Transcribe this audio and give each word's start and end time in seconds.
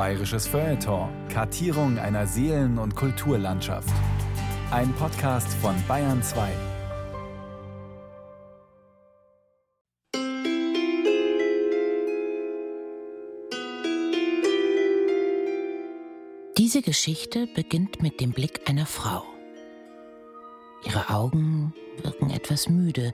Bayerisches 0.00 0.46
Feuilleton. 0.46 1.10
Kartierung 1.28 1.98
einer 1.98 2.26
Seelen- 2.26 2.78
und 2.78 2.96
Kulturlandschaft. 2.96 3.92
Ein 4.70 4.94
Podcast 4.94 5.52
von 5.60 5.74
Bayern 5.86 6.22
2. 6.22 6.48
Diese 16.56 16.80
Geschichte 16.80 17.46
beginnt 17.54 18.00
mit 18.00 18.22
dem 18.22 18.32
Blick 18.32 18.70
einer 18.70 18.86
Frau. 18.86 19.24
Ihre 20.86 21.10
Augen 21.10 21.74
wirken 22.02 22.30
etwas 22.30 22.70
müde, 22.70 23.12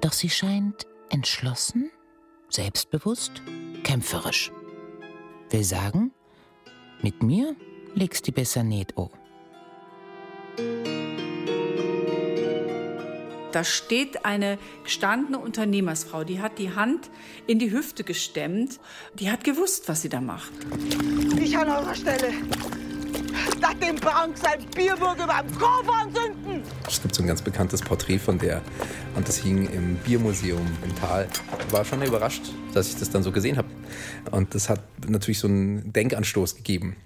doch 0.00 0.12
sie 0.12 0.30
scheint 0.30 0.84
entschlossen, 1.10 1.92
selbstbewusst, 2.48 3.40
kämpferisch. 3.84 4.50
Will 5.50 5.64
sagen, 5.64 6.12
mit 7.02 7.22
mir 7.22 7.56
legst 7.94 8.28
du 8.28 8.32
besser 8.32 8.62
nicht 8.62 8.96
an. 8.98 9.08
Da 13.52 13.64
steht 13.64 14.26
eine 14.26 14.58
gestandene 14.84 15.38
Unternehmersfrau, 15.38 16.22
die 16.22 16.40
hat 16.40 16.58
die 16.58 16.74
Hand 16.74 17.08
in 17.46 17.58
die 17.58 17.72
Hüfte 17.72 18.04
gestemmt. 18.04 18.78
Die 19.14 19.30
hat 19.30 19.42
gewusst, 19.42 19.88
was 19.88 20.02
sie 20.02 20.10
da 20.10 20.20
macht. 20.20 20.52
Ich 21.40 21.56
an 21.56 21.68
eurer 21.68 21.94
Stelle. 21.94 22.30
Nach 23.60 23.74
dem 23.74 23.96
Bank 23.96 24.36
sein 24.36 24.64
Bierburg 24.76 25.16
über 25.16 25.42
dem 25.42 25.58
Kopf 25.58 25.88
anzünden. 25.88 26.62
Es 26.86 27.00
gibt 27.00 27.14
so 27.14 27.22
ein 27.22 27.26
ganz 27.26 27.40
bekanntes 27.40 27.80
Porträt 27.80 28.18
von 28.18 28.38
der 28.38 28.60
und 29.16 29.26
das 29.26 29.38
hing 29.38 29.68
im 29.70 29.96
Biermuseum 29.96 30.66
im 30.84 30.94
Tal. 30.96 31.26
War 31.70 31.84
schon 31.84 32.02
überrascht, 32.02 32.42
dass 32.74 32.88
ich 32.88 32.96
das 32.96 33.10
dann 33.10 33.22
so 33.22 33.32
gesehen 33.32 33.56
habe. 33.56 33.68
Und 34.30 34.54
das 34.54 34.68
hat 34.68 34.82
natürlich 35.08 35.38
so 35.38 35.48
einen 35.48 35.92
Denkanstoß 35.92 36.56
gegeben. 36.56 36.96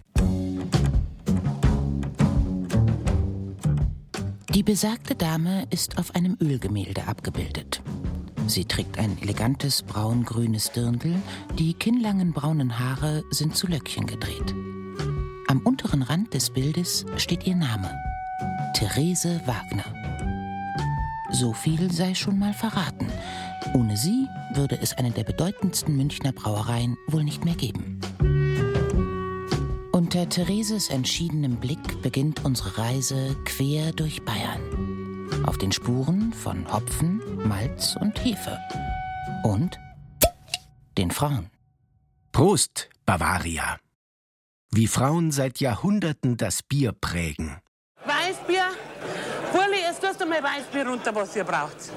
Die 4.54 4.62
besagte 4.62 5.14
Dame 5.14 5.66
ist 5.70 5.98
auf 5.98 6.14
einem 6.14 6.36
Ölgemälde 6.40 7.08
abgebildet. 7.08 7.82
Sie 8.46 8.64
trägt 8.64 8.98
ein 8.98 9.16
elegantes 9.22 9.82
braun-grünes 9.82 10.72
Dirndl, 10.72 11.14
die 11.58 11.74
kinnlangen 11.74 12.32
braunen 12.32 12.78
Haare 12.78 13.22
sind 13.30 13.56
zu 13.56 13.66
Löckchen 13.66 14.06
gedreht. 14.06 14.54
Am 15.48 15.60
unteren 15.64 16.02
Rand 16.02 16.34
des 16.34 16.50
Bildes 16.50 17.06
steht 17.16 17.46
ihr 17.46 17.56
Name: 17.56 17.90
Therese 18.74 19.40
Wagner. 19.46 19.84
So 21.30 21.54
viel 21.54 21.90
sei 21.90 22.14
schon 22.14 22.38
mal 22.38 22.52
verraten. 22.52 23.06
Ohne 23.74 23.96
sie 23.96 24.26
würde 24.54 24.78
es 24.80 24.92
eine 24.92 25.10
der 25.10 25.24
bedeutendsten 25.24 25.96
Münchner 25.96 26.32
Brauereien 26.32 26.96
wohl 27.06 27.24
nicht 27.24 27.44
mehr 27.44 27.54
geben. 27.54 28.00
Unter 29.92 30.28
Thereses 30.28 30.90
entschiedenem 30.90 31.56
Blick 31.56 32.02
beginnt 32.02 32.44
unsere 32.44 32.76
Reise 32.76 33.36
quer 33.44 33.92
durch 33.92 34.22
Bayern. 34.24 35.30
Auf 35.46 35.58
den 35.58 35.72
Spuren 35.72 36.32
von 36.32 36.70
Hopfen, 36.72 37.22
Malz 37.48 37.96
und 37.96 38.22
Hefe. 38.24 38.58
Und 39.42 39.78
den 40.98 41.10
Frauen. 41.10 41.50
Prost, 42.32 42.90
Bavaria. 43.06 43.78
Wie 44.70 44.86
Frauen 44.86 45.30
seit 45.30 45.60
Jahrhunderten 45.60 46.36
das 46.36 46.62
Bier 46.62 46.92
prägen. 46.92 47.58
Weißbier? 48.04 48.66
Hurli, 49.52 49.80
jetzt 49.86 50.02
tust 50.02 50.20
du 50.20 50.26
mal 50.26 50.42
Weißbier 50.42 50.86
runter, 50.86 51.14
was 51.14 51.36
ihr 51.36 51.44
braucht. 51.44 51.92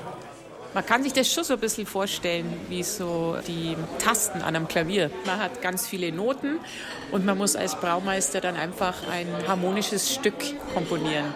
Man 0.75 0.85
kann 0.85 1.03
sich 1.03 1.13
das 1.13 1.31
schon 1.31 1.45
so 1.45 1.53
ein 1.53 1.59
bisschen 1.61 1.87
vorstellen, 1.87 2.51
wie 2.67 2.83
so 2.83 3.37
die 3.47 3.77
Tasten 3.97 4.41
an 4.41 4.57
einem 4.57 4.67
Klavier. 4.67 5.09
Man 5.25 5.39
hat 5.39 5.61
ganz 5.61 5.87
viele 5.87 6.11
Noten 6.11 6.59
und 7.13 7.25
man 7.25 7.37
muss 7.37 7.55
als 7.55 7.79
Braumeister 7.79 8.41
dann 8.41 8.57
einfach 8.57 9.07
ein 9.09 9.25
harmonisches 9.47 10.13
Stück 10.13 10.35
komponieren. 10.73 11.33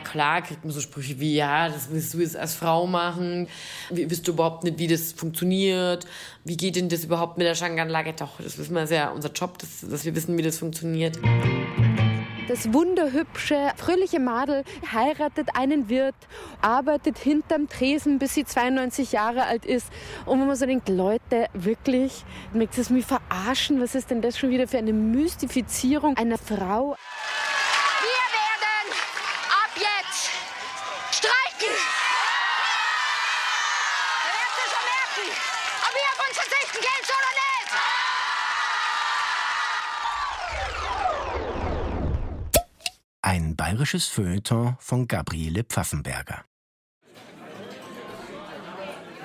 Klar 0.00 0.42
kriegt 0.42 0.64
man 0.64 0.72
so 0.72 0.80
Sprüche 0.80 1.20
wie, 1.20 1.34
ja, 1.34 1.68
das 1.68 1.90
willst 1.90 2.14
du 2.14 2.18
jetzt 2.18 2.36
als 2.36 2.54
Frau 2.54 2.86
machen. 2.86 3.48
Wie, 3.90 4.10
wisst 4.10 4.26
du 4.26 4.32
überhaupt 4.32 4.64
nicht, 4.64 4.78
wie 4.78 4.86
das 4.86 5.12
funktioniert? 5.12 6.06
Wie 6.44 6.56
geht 6.56 6.76
denn 6.76 6.88
das 6.88 7.04
überhaupt 7.04 7.38
mit 7.38 7.46
der 7.46 7.54
Schanganlage? 7.54 8.12
Doch, 8.14 8.40
das 8.40 8.58
wissen 8.58 8.74
wir 8.74 8.86
sehr, 8.86 9.12
unser 9.14 9.30
Job, 9.30 9.58
dass, 9.58 9.80
dass 9.88 10.04
wir 10.04 10.14
wissen, 10.14 10.36
wie 10.36 10.42
das 10.42 10.58
funktioniert. 10.58 11.18
Das 12.50 12.72
wunderhübsche, 12.72 13.70
fröhliche 13.76 14.18
Madel 14.18 14.64
heiratet 14.92 15.50
einen 15.54 15.88
Wirt, 15.88 16.16
arbeitet 16.60 17.16
hinterm 17.16 17.68
Tresen, 17.68 18.18
bis 18.18 18.34
sie 18.34 18.44
92 18.44 19.12
Jahre 19.12 19.44
alt 19.44 19.64
ist. 19.64 19.86
Und 20.26 20.40
wenn 20.40 20.48
man 20.48 20.56
so 20.56 20.66
denkt, 20.66 20.88
Leute, 20.88 21.46
wirklich, 21.54 22.24
mögt 22.52 22.76
es 22.76 22.90
mich 22.90 23.06
verarschen? 23.06 23.80
Was 23.80 23.94
ist 23.94 24.10
denn 24.10 24.20
das 24.20 24.36
schon 24.36 24.50
wieder 24.50 24.66
für 24.66 24.78
eine 24.78 24.92
Mystifizierung 24.92 26.16
einer 26.16 26.38
Frau? 26.38 26.96
Ein 43.22 43.54
bayerisches 43.54 44.06
Feuilleton 44.08 44.76
von 44.80 45.06
Gabriele 45.06 45.62
Pfaffenberger. 45.62 46.44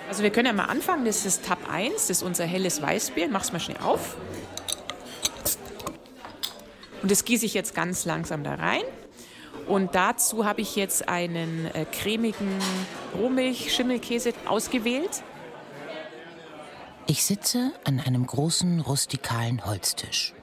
Also 0.10 0.22
wir 0.22 0.30
können 0.30 0.48
ja 0.48 0.54
mal 0.54 0.66
anfangen. 0.66 1.06
Das 1.06 1.26
ist 1.26 1.46
Tab 1.46 1.70
1, 1.70 1.94
das 1.94 2.10
ist 2.10 2.24
unser 2.24 2.46
helles 2.46 2.82
Weißbier. 2.82 3.30
Mach's 3.30 3.52
mal 3.52 3.60
schnell 3.60 3.78
auf. 3.78 4.18
Und 7.02 7.10
das 7.12 7.26
gieße 7.26 7.46
ich 7.46 7.54
jetzt 7.54 7.74
ganz 7.74 8.06
langsam 8.06 8.44
da 8.44 8.56
rein. 8.56 8.84
Und 9.68 9.96
dazu 9.96 10.46
habe 10.46 10.62
ich 10.62 10.76
jetzt 10.76 11.10
einen 11.10 11.66
äh, 11.74 11.86
cremigen 11.86 12.60
Rohmilch-Schimmelkäse 13.18 14.34
ausgewählt. 14.48 15.24
Ich 17.08 17.24
sitze 17.24 17.72
an 17.84 18.00
einem 18.00 18.26
großen 18.26 18.80
rustikalen 18.80 19.66
Holztisch. 19.66 20.34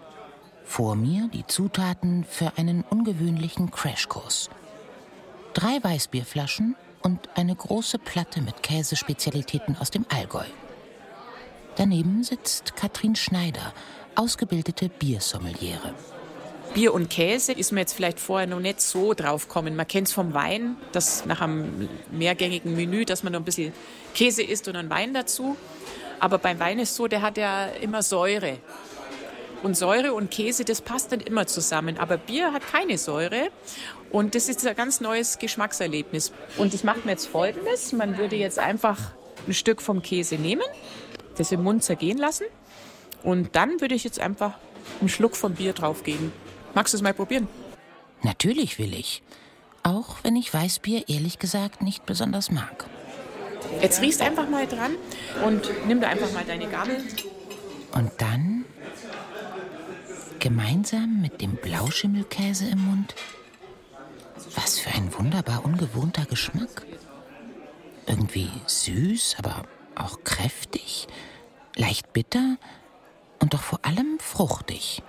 Vor 0.65 0.97
mir 0.97 1.29
die 1.33 1.47
Zutaten 1.47 2.25
für 2.25 2.53
einen 2.57 2.83
ungewöhnlichen 2.83 3.71
Crashkurs. 3.71 4.49
Drei 5.55 5.83
Weißbierflaschen 5.83 6.77
und 7.03 7.29
eine 7.35 7.55
große 7.55 7.99
Platte 7.99 8.41
mit 8.41 8.63
Käsespezialitäten 8.63 9.77
aus 9.77 9.91
dem 9.91 10.07
Allgäu. 10.09 10.47
Daneben 11.77 12.23
sitzt 12.23 12.77
Katrin 12.77 13.17
Schneider, 13.17 13.73
ausgebildete 14.15 14.89
Biersommeliere. 14.89 15.95
Bier 16.75 16.95
und 16.95 17.11
Käse 17.11 17.53
ist 17.53 17.71
mir 17.71 17.81
jetzt 17.81 17.93
vielleicht 17.93 18.19
vorher 18.19 18.47
noch 18.47 18.61
nicht 18.61 18.81
so 18.81 19.13
drauf 19.13 19.47
gekommen. 19.47 19.77
Man 19.77 19.87
kennt 19.87 20.09
es 20.09 20.15
vom 20.15 20.33
Wein, 20.33 20.77
dass 20.93 21.27
nach 21.27 21.43
einem 21.43 21.89
mehrgängigen 22.11 22.75
Menü, 22.75 23.05
dass 23.05 23.23
man 23.23 23.35
noch 23.35 23.41
ein 23.41 23.45
bisschen 23.45 23.75
Käse 24.15 24.43
isst 24.43 24.69
und 24.69 24.77
einen 24.77 24.89
Wein 24.89 25.13
dazu. 25.13 25.57
Aber 26.19 26.39
beim 26.39 26.59
Wein 26.61 26.79
ist 26.79 26.95
so, 26.95 27.09
der 27.09 27.21
hat 27.21 27.37
ja 27.37 27.67
immer 27.67 28.03
Säure. 28.03 28.59
Und 29.63 29.77
Säure 29.77 30.15
und 30.15 30.31
Käse, 30.31 30.65
das 30.65 30.81
passt 30.81 31.11
nicht 31.11 31.29
immer 31.29 31.47
zusammen. 31.47 31.99
Aber 31.99 32.17
Bier 32.17 32.53
hat 32.53 32.63
keine 32.67 32.97
Säure. 32.97 33.51
Und 34.11 34.35
das 34.35 34.49
ist 34.49 34.67
ein 34.67 34.75
ganz 34.75 35.01
neues 35.01 35.39
Geschmackserlebnis. 35.39 36.33
Und 36.57 36.73
ich 36.73 36.85
mache 36.85 37.01
mir 37.05 37.13
jetzt 37.13 37.27
Folgendes. 37.27 37.93
Man 37.93 38.17
würde 38.17 38.37
jetzt 38.37 38.59
einfach 38.59 38.99
ein 39.47 39.53
Stück 39.53 39.83
vom 39.83 40.01
Käse 40.01 40.37
nehmen, 40.37 40.65
das 41.37 41.53
im 41.53 41.63
Mund 41.63 41.85
zergehen 41.85 42.19
lassen. 42.19 42.47
Und 43.23 43.55
dann 43.57 43.81
würde 43.81 43.95
ich 43.95 44.05
jetzt 44.05 44.21
einfach 44.21 44.55
einen 45.01 45.09
Schluck 45.11 45.37
vom 45.37 45.55
Bier 45.55 45.75
draufgeben. 45.75 46.33
Magst 46.75 46.95
du 46.95 46.97
es 46.97 47.03
mal 47.03 47.15
probieren? 47.15 47.49
Natürlich 48.23 48.79
will 48.79 48.95
ich. 48.95 49.23
Auch 49.83 50.17
wenn 50.23 50.37
ich 50.37 50.53
Weißbier 50.53 51.09
ehrlich 51.09 51.39
gesagt 51.39 51.83
nicht 51.83 52.07
besonders 52.07 52.51
mag. 52.51 52.87
Jetzt 53.81 54.01
riechst 54.01 54.23
einfach 54.23 54.49
mal 54.49 54.67
dran 54.67 54.93
und 55.45 55.63
nimm 55.87 56.01
da 56.01 56.09
einfach 56.09 56.33
mal 56.33 56.45
deine 56.45 56.69
Gabel. 56.69 56.97
Und 57.93 58.11
dann 58.19 58.65
gemeinsam 60.39 61.21
mit 61.21 61.41
dem 61.41 61.57
Blauschimmelkäse 61.57 62.67
im 62.69 62.85
Mund. 62.87 63.15
Was 64.57 64.79
für 64.79 64.91
ein 64.91 65.13
wunderbar 65.17 65.65
ungewohnter 65.65 66.25
Geschmack. 66.27 66.85
Irgendwie 68.07 68.51
süß, 68.67 69.37
aber 69.39 69.63
auch 69.95 70.25
kräftig, 70.25 71.07
leicht 71.77 72.13
bitter 72.13 72.57
und 73.41 73.55
doch 73.55 73.63
vor 73.63 73.81
allem 73.85 74.19
fruchtig. 74.19 75.03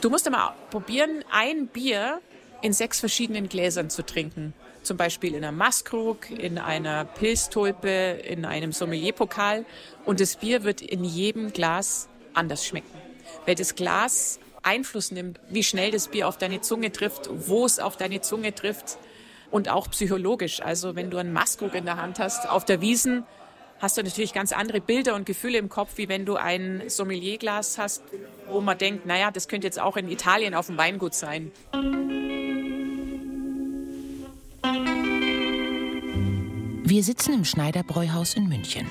Du 0.00 0.10
musst 0.10 0.30
mal 0.30 0.54
probieren, 0.70 1.24
ein 1.30 1.66
Bier 1.66 2.20
in 2.62 2.72
sechs 2.72 3.00
verschiedenen 3.00 3.48
Gläsern 3.48 3.90
zu 3.90 4.04
trinken. 4.04 4.54
Zum 4.82 4.96
Beispiel 4.96 5.34
in 5.34 5.44
einer 5.44 5.52
Maskrug, 5.52 6.30
in 6.30 6.58
einer 6.58 7.04
Pilztulpe, 7.04 8.20
in 8.24 8.44
einem 8.44 8.72
Sommelierpokal. 8.72 9.66
Und 10.04 10.20
das 10.20 10.36
Bier 10.36 10.64
wird 10.64 10.80
in 10.80 11.04
jedem 11.04 11.52
Glas 11.52 12.08
anders 12.32 12.66
schmecken 12.66 13.10
weil 13.46 13.54
das 13.54 13.74
Glas 13.74 14.38
Einfluss 14.62 15.10
nimmt, 15.10 15.40
wie 15.48 15.64
schnell 15.64 15.90
das 15.90 16.08
Bier 16.08 16.28
auf 16.28 16.38
deine 16.38 16.60
Zunge 16.60 16.92
trifft, 16.92 17.28
wo 17.32 17.64
es 17.64 17.78
auf 17.78 17.96
deine 17.96 18.20
Zunge 18.20 18.54
trifft. 18.54 18.98
und 19.50 19.68
auch 19.68 19.90
psychologisch. 19.90 20.62
Also 20.62 20.94
wenn 20.94 21.10
du 21.10 21.16
einen 21.16 21.32
Maskog 21.32 21.74
in 21.74 21.84
der 21.84 21.96
Hand 21.96 22.20
hast 22.20 22.48
auf 22.48 22.64
der 22.64 22.80
Wiesen, 22.80 23.24
hast 23.80 23.96
du 23.96 24.02
natürlich 24.02 24.32
ganz 24.32 24.52
andere 24.52 24.80
Bilder 24.80 25.14
und 25.14 25.26
Gefühle 25.26 25.58
im 25.58 25.68
Kopf, 25.68 25.96
wie 25.96 26.08
wenn 26.08 26.24
du 26.26 26.36
ein 26.36 26.82
Sommelierglas 26.88 27.78
hast, 27.78 28.02
wo 28.48 28.60
man 28.60 28.78
denkt, 28.78 29.06
naja, 29.06 29.30
das 29.30 29.48
könnte 29.48 29.66
jetzt 29.66 29.80
auch 29.80 29.96
in 29.96 30.08
Italien 30.08 30.54
auf 30.54 30.66
dem 30.66 30.76
Weingut 30.76 31.14
sein. 31.14 31.50
Wir 36.84 37.04
sitzen 37.04 37.34
im 37.34 37.44
Schneiderbräuhaus 37.44 38.34
in 38.34 38.48
München. 38.48 38.86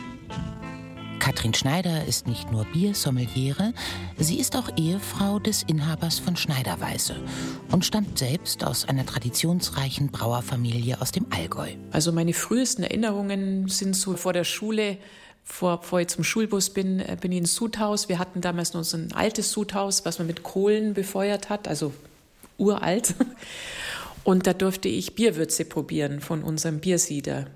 Katrin 1.19 1.53
Schneider 1.53 2.05
ist 2.05 2.27
nicht 2.27 2.51
nur 2.51 2.65
Biersommeliere, 2.65 3.73
sie 4.17 4.39
ist 4.39 4.55
auch 4.55 4.69
Ehefrau 4.77 5.39
des 5.39 5.63
Inhabers 5.63 6.19
von 6.19 6.35
Schneiderweise 6.35 7.15
und 7.71 7.85
stammt 7.85 8.17
selbst 8.17 8.63
aus 8.63 8.85
einer 8.85 9.05
traditionsreichen 9.05 10.07
Brauerfamilie 10.07 10.99
aus 11.01 11.11
dem 11.11 11.27
Allgäu. 11.29 11.69
Also 11.91 12.11
meine 12.11 12.33
frühesten 12.33 12.83
Erinnerungen 12.83 13.67
sind 13.67 13.95
so 13.95 14.15
vor 14.15 14.33
der 14.33 14.45
Schule, 14.45 14.97
vor, 15.43 15.81
bevor 15.81 15.99
ich 15.99 16.07
zum 16.07 16.23
Schulbus 16.23 16.69
bin, 16.69 16.99
äh, 16.99 17.17
bin 17.19 17.31
ich 17.31 17.39
ins 17.39 17.55
Sudhaus. 17.55 18.07
Wir 18.07 18.19
hatten 18.19 18.41
damals 18.41 18.73
noch 18.73 18.83
so 18.83 18.97
ein 18.97 19.11
altes 19.13 19.51
Sudhaus, 19.51 20.05
was 20.05 20.19
man 20.19 20.27
mit 20.27 20.43
Kohlen 20.43 20.93
befeuert 20.93 21.49
hat, 21.49 21.67
also 21.67 21.93
uralt. 22.57 23.15
Und 24.29 24.45
da 24.45 24.53
durfte 24.53 24.89
ich 24.89 25.15
Bierwürze 25.15 25.65
probieren 25.65 26.21
von 26.21 26.43
unserem 26.43 26.79
Biersieder. 26.81 27.47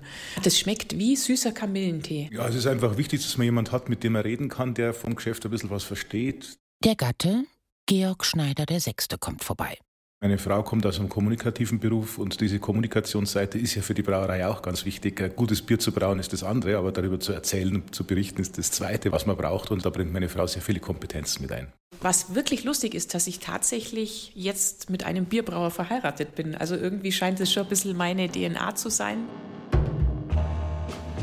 Das 0.42 0.58
schmeckt 0.58 0.98
wie 0.98 1.14
süßer 1.14 1.52
Kamillentee. 1.52 2.28
Ja, 2.32 2.48
es 2.48 2.56
ist 2.56 2.66
einfach 2.66 2.96
wichtig, 2.96 3.22
dass 3.22 3.38
man 3.38 3.44
jemanden 3.44 3.70
hat, 3.70 3.88
mit 3.88 4.02
dem 4.02 4.16
er 4.16 4.24
reden 4.24 4.48
kann, 4.48 4.74
der 4.74 4.92
vom 4.92 5.14
Geschäft 5.14 5.44
ein 5.44 5.52
bisschen 5.52 5.70
was 5.70 5.84
versteht. 5.84 6.58
Der 6.82 6.96
Gatte, 6.96 7.44
Georg 7.86 8.24
Schneider 8.24 8.66
der 8.66 8.80
Sechste, 8.80 9.18
kommt 9.18 9.44
vorbei. 9.44 9.78
Meine 10.24 10.38
Frau 10.38 10.62
kommt 10.62 10.86
aus 10.86 10.98
einem 10.98 11.10
kommunikativen 11.10 11.80
Beruf 11.80 12.16
und 12.16 12.40
diese 12.40 12.58
Kommunikationsseite 12.58 13.58
ist 13.58 13.74
ja 13.74 13.82
für 13.82 13.92
die 13.92 14.00
Brauerei 14.00 14.46
auch 14.46 14.62
ganz 14.62 14.86
wichtig. 14.86 15.20
Ein 15.20 15.36
gutes 15.36 15.60
Bier 15.60 15.78
zu 15.78 15.92
brauen 15.92 16.18
ist 16.18 16.32
das 16.32 16.42
andere, 16.42 16.78
aber 16.78 16.92
darüber 16.92 17.20
zu 17.20 17.34
erzählen 17.34 17.74
und 17.74 17.94
zu 17.94 18.04
berichten 18.04 18.40
ist 18.40 18.56
das 18.56 18.70
zweite, 18.70 19.12
was 19.12 19.26
man 19.26 19.36
braucht 19.36 19.70
und 19.70 19.84
da 19.84 19.90
bringt 19.90 20.14
meine 20.14 20.30
Frau 20.30 20.46
sehr 20.46 20.62
viele 20.62 20.80
Kompetenzen 20.80 21.42
mit 21.42 21.52
ein. 21.52 21.70
Was 22.00 22.34
wirklich 22.34 22.64
lustig 22.64 22.94
ist, 22.94 23.12
dass 23.12 23.26
ich 23.26 23.38
tatsächlich 23.38 24.32
jetzt 24.34 24.88
mit 24.88 25.04
einem 25.04 25.26
Bierbrauer 25.26 25.70
verheiratet 25.70 26.34
bin. 26.34 26.54
Also 26.54 26.74
irgendwie 26.74 27.12
scheint 27.12 27.38
es 27.40 27.52
schon 27.52 27.64
ein 27.64 27.68
bisschen 27.68 27.94
meine 27.94 28.32
DNA 28.32 28.76
zu 28.76 28.88
sein. 28.88 29.18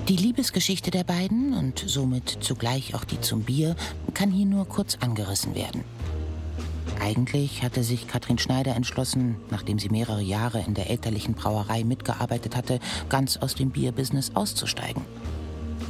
Die 0.10 0.16
Liebesgeschichte 0.16 0.92
der 0.92 1.06
beiden 1.06 1.54
und 1.54 1.84
somit 1.88 2.38
zugleich 2.42 2.94
auch 2.94 3.04
die 3.04 3.20
zum 3.20 3.46
Bier 3.46 3.76
kann 4.14 4.30
hier 4.30 4.46
nur 4.46 4.68
kurz 4.68 5.00
angerissen 5.02 5.56
werden. 5.56 5.86
Eigentlich 7.02 7.64
hatte 7.64 7.84
sich 7.84 8.08
Katrin 8.08 8.38
Schneider 8.38 8.76
entschlossen, 8.76 9.38
nachdem 9.50 9.80
sie 9.80 9.90
mehrere 9.90 10.22
Jahre 10.22 10.60
in 10.60 10.76
der 10.76 10.92
elterlichen 10.92 11.34
Brauerei 11.34 11.84
mitgearbeitet 11.84 12.56
hatte, 12.56 12.80
ganz 13.10 13.38
aus 13.38 13.56
dem 13.56 13.72
Bierbusiness 13.72 14.36
auszusteigen. 14.36 15.02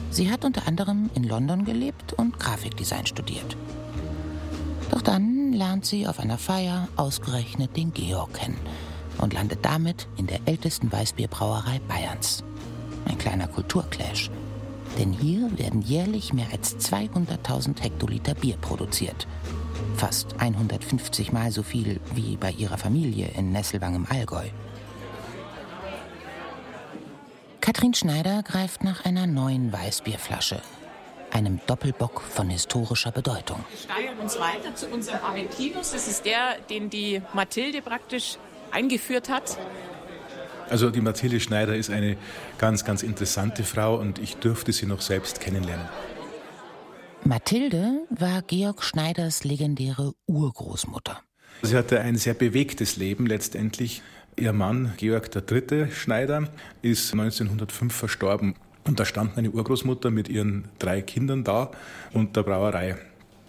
Sie 0.09 0.31
hat 0.31 0.45
unter 0.45 0.69
anderem 0.69 1.09
in 1.13 1.25
London 1.25 1.65
gelebt 1.65 2.13
und 2.13 2.39
Grafikdesign 2.39 3.05
studiert. 3.07 3.57
Doch 4.89 5.01
dann 5.01 5.51
lernt 5.51 5.85
sie 5.85 6.07
auf 6.07 6.17
einer 6.17 6.37
Feier 6.37 6.87
ausgerechnet 6.95 7.75
den 7.75 7.91
Georg 7.93 8.33
kennen 8.35 8.59
und 9.17 9.33
landet 9.33 9.59
damit 9.63 10.07
in 10.15 10.27
der 10.27 10.39
ältesten 10.45 10.89
Weißbierbrauerei 10.93 11.81
Bayerns. 11.89 12.41
Ein 13.03 13.17
kleiner 13.17 13.47
Kulturclash. 13.47 14.31
Denn 14.97 15.11
hier 15.11 15.57
werden 15.57 15.81
jährlich 15.81 16.31
mehr 16.31 16.47
als 16.53 16.77
200.000 16.77 17.81
Hektoliter 17.81 18.33
Bier 18.33 18.55
produziert 18.55 19.27
fast 19.95 20.39
150 20.39 21.31
Mal 21.31 21.51
so 21.51 21.63
viel 21.63 21.99
wie 22.15 22.37
bei 22.37 22.51
ihrer 22.51 22.77
Familie 22.77 23.29
in 23.37 23.51
Nesselwang 23.51 23.95
im 23.95 24.07
Allgäu. 24.09 24.45
Katrin 27.61 27.93
Schneider 27.93 28.41
greift 28.43 28.83
nach 28.83 29.05
einer 29.05 29.27
neuen 29.27 29.71
Weißbierflasche, 29.71 30.61
einem 31.31 31.59
Doppelbock 31.67 32.21
von 32.21 32.49
historischer 32.49 33.11
Bedeutung. 33.11 33.63
Wir 33.69 33.77
steigern 33.77 34.19
uns 34.19 34.39
weiter 34.39 34.75
zu 34.75 34.87
unserem 34.87 35.23
Aventinus. 35.23 35.91
Das 35.91 36.07
ist 36.07 36.25
der, 36.25 36.57
den 36.69 36.89
die 36.89 37.21
Mathilde 37.33 37.81
praktisch 37.81 38.37
eingeführt 38.71 39.29
hat. 39.29 39.57
Also 40.69 40.89
die 40.89 41.01
Mathilde 41.01 41.39
Schneider 41.39 41.75
ist 41.75 41.89
eine 41.89 42.17
ganz, 42.57 42.85
ganz 42.85 43.03
interessante 43.03 43.63
Frau 43.63 43.97
und 43.97 44.19
ich 44.19 44.37
durfte 44.37 44.71
sie 44.71 44.85
noch 44.85 45.01
selbst 45.01 45.41
kennenlernen. 45.41 45.87
Mathilde 47.23 48.07
war 48.09 48.41
Georg 48.41 48.83
Schneiders 48.83 49.43
legendäre 49.43 50.13
Urgroßmutter. 50.25 51.21
Sie 51.61 51.77
hatte 51.77 52.01
ein 52.01 52.15
sehr 52.15 52.33
bewegtes 52.33 52.97
Leben 52.97 53.27
letztendlich. 53.27 54.01
Ihr 54.37 54.53
Mann, 54.53 54.93
Georg 54.97 55.29
III. 55.35 55.91
Schneider, 55.91 56.49
ist 56.81 57.13
1905 57.13 57.93
verstorben. 57.93 58.55
Und 58.85 58.99
da 58.99 59.05
stand 59.05 59.35
meine 59.35 59.51
Urgroßmutter 59.51 60.09
mit 60.09 60.29
ihren 60.29 60.69
drei 60.79 61.03
Kindern 61.03 61.43
da 61.43 61.71
und 62.11 62.35
der 62.35 62.41
Brauerei. 62.41 62.97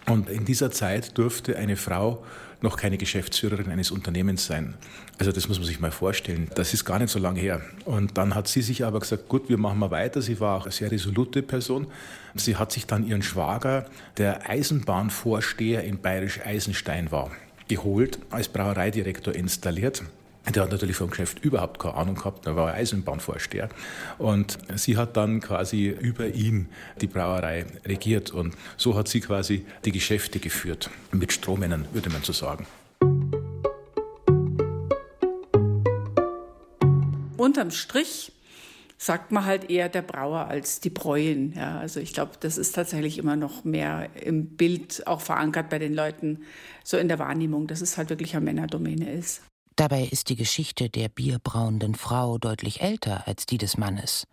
Und 0.07 0.29
in 0.29 0.45
dieser 0.45 0.69
Zeit 0.69 1.17
durfte 1.17 1.57
eine 1.57 1.75
Frau 1.75 2.23
noch 2.63 2.77
keine 2.77 2.97
Geschäftsführerin 2.97 3.69
eines 3.69 3.91
Unternehmens 3.91 4.45
sein. 4.45 4.75
Also 5.19 5.31
das 5.31 5.47
muss 5.47 5.59
man 5.59 5.67
sich 5.67 5.79
mal 5.79 5.91
vorstellen. 5.91 6.49
Das 6.55 6.73
ist 6.73 6.85
gar 6.85 6.97
nicht 6.97 7.11
so 7.11 7.19
lange 7.19 7.39
her. 7.39 7.61
Und 7.85 8.17
dann 8.17 8.33
hat 8.35 8.47
sie 8.47 8.61
sich 8.61 8.85
aber 8.85 9.01
gesagt, 9.01 9.27
gut, 9.27 9.49
wir 9.49 9.57
machen 9.57 9.79
mal 9.79 9.91
weiter. 9.91 10.21
Sie 10.21 10.39
war 10.39 10.57
auch 10.57 10.63
eine 10.63 10.71
sehr 10.71 10.89
resolute 10.89 11.43
Person. 11.43 11.87
Sie 12.35 12.55
hat 12.55 12.71
sich 12.71 12.87
dann 12.87 13.05
ihren 13.05 13.21
Schwager, 13.21 13.85
der 14.17 14.49
Eisenbahnvorsteher 14.49 15.83
in 15.83 15.99
Bayerisch 15.99 16.39
Eisenstein 16.43 17.11
war, 17.11 17.31
geholt, 17.67 18.19
als 18.31 18.47
Brauereidirektor 18.47 19.35
installiert. 19.35 20.03
Der 20.51 20.63
hat 20.63 20.71
natürlich 20.71 20.97
vom 20.97 21.09
Geschäft 21.09 21.43
überhaupt 21.43 21.79
keine 21.79 21.95
Ahnung 21.95 22.15
gehabt, 22.15 22.45
er 22.45 22.55
war 22.55 22.73
Eisenbahnvorsteher. 22.73 23.69
Und 24.17 24.57
sie 24.75 24.97
hat 24.97 25.15
dann 25.15 25.39
quasi 25.39 25.87
über 25.87 26.27
ihm 26.27 26.67
die 26.99 27.07
Brauerei 27.07 27.65
regiert. 27.85 28.31
Und 28.31 28.55
so 28.75 28.95
hat 28.95 29.07
sie 29.07 29.21
quasi 29.21 29.65
die 29.85 29.91
Geschäfte 29.91 30.39
geführt. 30.39 30.89
Mit 31.11 31.31
Strohmännern, 31.31 31.87
würde 31.93 32.09
man 32.09 32.23
so 32.23 32.33
sagen. 32.33 32.67
Unterm 37.37 37.71
Strich 37.71 38.33
sagt 38.97 39.31
man 39.31 39.45
halt 39.45 39.69
eher 39.69 39.89
der 39.89 40.01
Brauer 40.01 40.47
als 40.47 40.79
die 40.79 40.89
Bräuen. 40.89 41.53
Ja, 41.53 41.79
also 41.79 41.99
ich 41.99 42.13
glaube, 42.13 42.33
das 42.39 42.57
ist 42.57 42.73
tatsächlich 42.73 43.17
immer 43.17 43.35
noch 43.35 43.63
mehr 43.63 44.09
im 44.21 44.55
Bild 44.55 45.07
auch 45.07 45.21
verankert 45.21 45.69
bei 45.69 45.79
den 45.79 45.93
Leuten, 45.93 46.43
so 46.83 46.97
in 46.97 47.07
der 47.07 47.19
Wahrnehmung, 47.19 47.67
dass 47.67 47.81
es 47.81 47.97
halt 47.97 48.09
wirklich 48.09 48.35
eine 48.35 48.45
Männerdomäne 48.45 49.11
ist. 49.11 49.41
Dabei 49.75 50.03
ist 50.03 50.29
die 50.29 50.35
Geschichte 50.35 50.89
der 50.89 51.09
bierbrauenden 51.09 51.95
Frau 51.95 52.37
deutlich 52.37 52.81
älter 52.81 53.27
als 53.27 53.47
die 53.47 53.57
des 53.57 53.77
Mannes. 53.77 54.27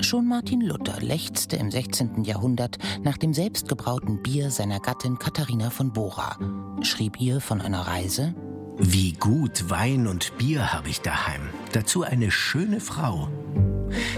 Schon 0.00 0.26
Martin 0.26 0.60
Luther 0.60 1.00
lechzte 1.00 1.56
im 1.56 1.70
16. 1.70 2.24
Jahrhundert 2.24 2.78
nach 3.02 3.16
dem 3.16 3.32
selbstgebrauten 3.32 4.22
Bier 4.22 4.50
seiner 4.50 4.80
Gattin 4.80 5.18
Katharina 5.18 5.70
von 5.70 5.92
Bora, 5.92 6.36
schrieb 6.82 7.20
ihr 7.20 7.40
von 7.40 7.60
einer 7.60 7.80
Reise 7.80 8.34
Wie 8.76 9.12
gut 9.12 9.70
Wein 9.70 10.06
und 10.06 10.36
Bier 10.36 10.72
habe 10.72 10.90
ich 10.90 11.00
daheim, 11.00 11.48
dazu 11.72 12.02
eine 12.02 12.30
schöne 12.30 12.80
Frau. 12.80 13.28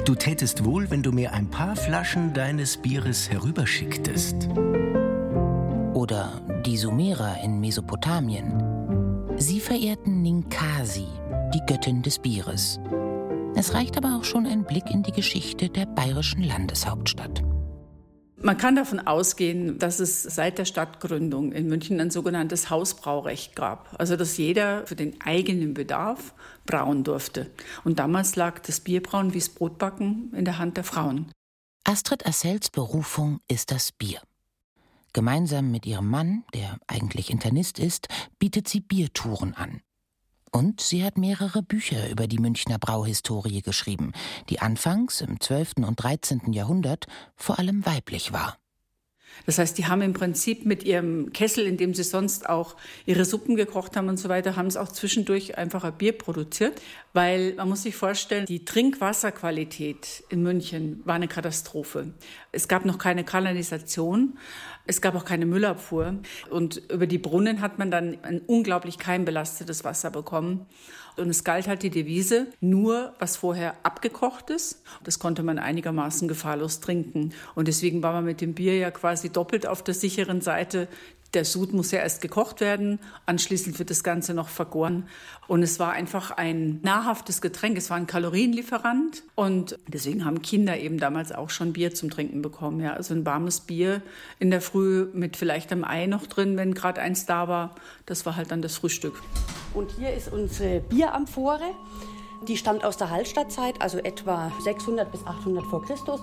Du 0.05 0.15
tätest 0.17 0.65
wohl, 0.65 0.91
wenn 0.91 1.03
du 1.03 1.13
mir 1.13 1.33
ein 1.33 1.51
paar 1.51 1.77
Flaschen 1.77 2.35
deines 2.35 2.77
Bieres 2.77 3.31
herüberschicktest. 3.31 4.49
Oder 5.95 6.43
die 6.67 6.77
Sumerer 6.77 7.43
in 7.43 7.61
Mesopotamien, 7.61 8.82
Sie 9.43 9.59
verehrten 9.59 10.23
Ninkasi, 10.23 11.09
die 11.53 11.61
Göttin 11.67 12.01
des 12.01 12.21
Bieres. 12.21 12.79
Es 13.57 13.75
reicht 13.75 13.97
aber 13.97 14.17
auch 14.17 14.23
schon 14.23 14.47
ein 14.47 14.63
Blick 14.63 14.89
in 14.89 15.03
die 15.03 15.11
Geschichte 15.11 15.69
der 15.69 15.87
bayerischen 15.87 16.45
Landeshauptstadt. 16.45 17.43
Man 18.37 18.57
kann 18.57 18.77
davon 18.77 19.01
ausgehen, 19.01 19.81
dass 19.81 19.99
es 19.99 20.23
seit 20.23 20.59
der 20.59 20.65
Stadtgründung 20.65 21.51
in 21.51 21.67
München 21.67 22.01
ein 22.01 22.13
sogenanntes 22.13 22.71
Hausbraurecht 22.71 23.57
gab. 23.57 23.97
Also 23.99 24.15
dass 24.15 24.37
jeder 24.37 24.87
für 24.87 24.95
den 24.95 25.21
eigenen 25.21 25.75
Bedarf 25.75 26.35
brauen 26.65 27.03
durfte. 27.03 27.51
Und 27.83 27.99
damals 27.99 28.37
lag 28.37 28.61
das 28.61 28.79
Bierbrauen 28.79 29.35
wie 29.35 29.41
das 29.41 29.49
Brotbacken 29.49 30.33
in 30.37 30.45
der 30.45 30.59
Hand 30.59 30.77
der 30.77 30.85
Frauen. 30.85 31.33
Astrid 31.83 32.25
Assels 32.27 32.71
Berufung 32.71 33.41
ist 33.49 33.73
das 33.73 33.91
Bier. 33.91 34.21
Gemeinsam 35.13 35.71
mit 35.71 35.85
ihrem 35.85 36.09
Mann, 36.09 36.45
der 36.55 36.79
eigentlich 36.87 37.31
Internist 37.31 37.79
ist, 37.79 38.09
bietet 38.39 38.69
sie 38.69 38.81
Biertouren 38.81 39.55
an. 39.55 39.83
Und 40.51 40.81
sie 40.81 41.03
hat 41.03 41.17
mehrere 41.17 41.63
Bücher 41.63 42.11
über 42.11 42.27
die 42.27 42.39
Münchner 42.39 42.79
Brauhistorie 42.79 43.63
geschrieben, 43.63 44.13
die 44.51 44.61
anfangs 44.61 45.23
im 45.23 45.41
12. 45.41 45.73
und 45.79 45.97
13. 45.97 46.53
Jahrhundert 46.53 47.07
vor 47.37 47.59
allem 47.59 47.85
weiblich 47.87 48.33
war. 48.33 48.59
Das 49.47 49.59
heißt, 49.59 49.77
die 49.79 49.87
haben 49.87 50.03
im 50.03 50.13
Prinzip 50.13 50.67
mit 50.67 50.85
ihrem 50.85 51.33
Kessel, 51.33 51.67
in 51.67 51.77
dem 51.77 51.95
sie 51.95 52.03
sonst 52.03 52.49
auch 52.49 52.77
ihre 53.07 53.25
Suppen 53.25 53.57
gekocht 53.57 53.97
haben 53.97 54.09
und 54.09 54.19
so 54.19 54.29
weiter, 54.29 54.57
haben 54.57 54.67
es 54.67 54.77
auch 54.77 54.89
zwischendurch 54.89 55.59
einfach 55.59 55.85
ein 55.85 55.97
Bier 55.97 56.13
produziert, 56.13 56.81
weil 57.13 57.55
man 57.55 57.69
muss 57.69 57.83
sich 57.83 57.97
vorstellen, 57.97 58.47
die 58.47 58.65
Trinkwasserqualität 58.65 60.25
in 60.29 60.43
München 60.43 61.01
war 61.05 61.17
eine 61.17 61.29
Katastrophe, 61.29 62.13
Es 62.53 62.69
gab 62.69 62.85
noch 62.85 62.99
keine 62.99 63.25
Kanalisation. 63.25 64.39
Es 64.87 65.01
gab 65.01 65.15
auch 65.15 65.25
keine 65.25 65.47
Müllabfuhr. 65.47 66.17
Und 66.51 66.83
über 66.91 67.07
die 67.07 67.19
Brunnen 67.19 67.61
hat 67.61 67.79
man 67.79 67.91
dann 67.91 68.19
ein 68.23 68.41
unglaublich 68.47 68.99
keimbelastetes 68.99 69.85
Wasser 69.85 70.11
bekommen. 70.11 70.67
Und 71.17 71.29
es 71.29 71.45
galt 71.45 71.69
halt 71.69 71.83
die 71.83 71.91
Devise, 71.91 72.47
nur 72.61 73.15
was 73.19 73.37
vorher 73.37 73.75
abgekocht 73.83 74.49
ist, 74.51 74.83
das 75.05 75.19
konnte 75.19 75.43
man 75.43 75.59
einigermaßen 75.59 76.27
gefahrlos 76.27 76.81
trinken. 76.81 77.35
Und 77.55 77.69
deswegen 77.69 78.03
war 78.03 78.13
man 78.13 78.25
mit 78.25 78.41
dem 78.41 78.55
Bier 78.55 78.79
ja 78.79 78.91
quasi 78.91 79.29
doppelt 79.31 79.67
auf 79.67 79.83
der 79.85 79.95
sicheren 79.95 80.41
Seite. 80.41 80.89
Der 81.35 81.47
Sud 81.47 81.73
muss 81.73 81.91
ja 81.93 82.01
erst 82.01 82.21
gekocht 82.21 82.61
werden, 82.61 82.99
anschließend 83.25 83.79
wird 83.79 83.89
das 83.89 84.05
Ganze 84.05 84.35
noch 84.35 84.49
vergoren. 84.49 85.09
Und 85.49 85.63
es 85.63 85.81
war 85.81 85.93
einfach 85.93 86.31
ein 86.31 86.81
nahrhaftes 86.83 87.41
Getränk, 87.41 87.79
es 87.79 87.89
war 87.89 87.97
ein 87.97 88.07
Kalorienlieferant. 88.07 89.23
Und 89.35 89.79
deswegen 89.87 90.27
haben 90.27 90.43
Kinder 90.43 90.79
eben 90.79 90.99
damals 90.99 91.33
auch 91.33 91.49
schon 91.49 91.73
Bier 91.73 91.95
zum 91.95 92.11
Trinken 92.11 92.43
bekommen. 92.43 92.81
Ja. 92.81 92.93
Also 92.93 93.15
ein 93.15 93.25
warmes 93.25 93.61
Bier 93.61 94.03
in 94.39 94.51
der 94.51 94.61
Früh 94.61 95.09
mit 95.15 95.39
vielleicht 95.39 95.73
einem 95.73 95.85
Ei 95.85 96.07
noch 96.07 96.27
drin, 96.27 96.59
wenn 96.59 96.75
gerade 96.75 97.01
eins 97.01 97.25
da 97.25 97.49
war, 97.49 97.75
das 98.05 98.27
war 98.27 98.37
halt 98.37 98.51
dann 98.51 98.61
das 98.61 98.77
Frühstück. 98.77 99.15
Und 99.73 99.91
hier 99.93 100.13
ist 100.13 100.31
unsere 100.31 100.81
Bieramphore. 100.81 101.75
Die 102.49 102.57
stammt 102.57 102.85
aus 102.85 102.97
der 102.97 103.09
Hallstattzeit, 103.09 103.81
also 103.81 103.99
etwa 103.99 104.53
600 104.65 105.11
bis 105.11 105.25
800 105.25 105.65
vor 105.67 105.85
Christus. 105.85 106.21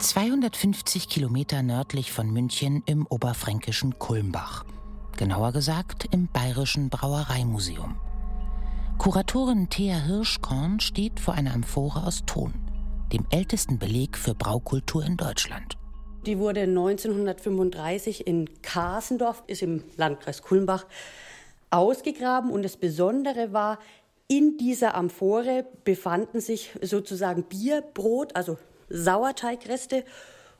250 0.00 1.10
Kilometer 1.10 1.62
nördlich 1.62 2.10
von 2.10 2.30
München 2.30 2.82
im 2.86 3.06
oberfränkischen 3.06 3.98
Kulmbach. 3.98 4.64
Genauer 5.18 5.52
gesagt 5.52 6.06
im 6.10 6.26
Bayerischen 6.26 6.88
Brauereimuseum. 6.88 7.96
Kuratorin 8.96 9.68
Thea 9.68 9.98
Hirschkorn 9.98 10.80
steht 10.80 11.20
vor 11.20 11.34
einer 11.34 11.52
Amphore 11.52 12.06
aus 12.06 12.22
Ton, 12.24 12.54
dem 13.12 13.26
ältesten 13.30 13.78
Beleg 13.78 14.16
für 14.16 14.34
Braukultur 14.34 15.04
in 15.04 15.18
Deutschland. 15.18 15.76
Die 16.24 16.38
wurde 16.38 16.62
1935 16.62 18.26
in 18.26 18.48
Kasendorf, 18.62 19.42
ist 19.48 19.60
im 19.60 19.84
Landkreis 19.98 20.40
Kulmbach, 20.40 20.86
ausgegraben. 21.70 22.50
Und 22.50 22.62
das 22.62 22.78
Besondere 22.78 23.52
war, 23.52 23.78
in 24.28 24.56
dieser 24.56 24.94
Amphore 24.94 25.66
befanden 25.84 26.40
sich 26.40 26.70
sozusagen 26.80 27.42
Bierbrot, 27.42 28.34
also 28.34 28.56
Sauerteigreste 28.90 30.04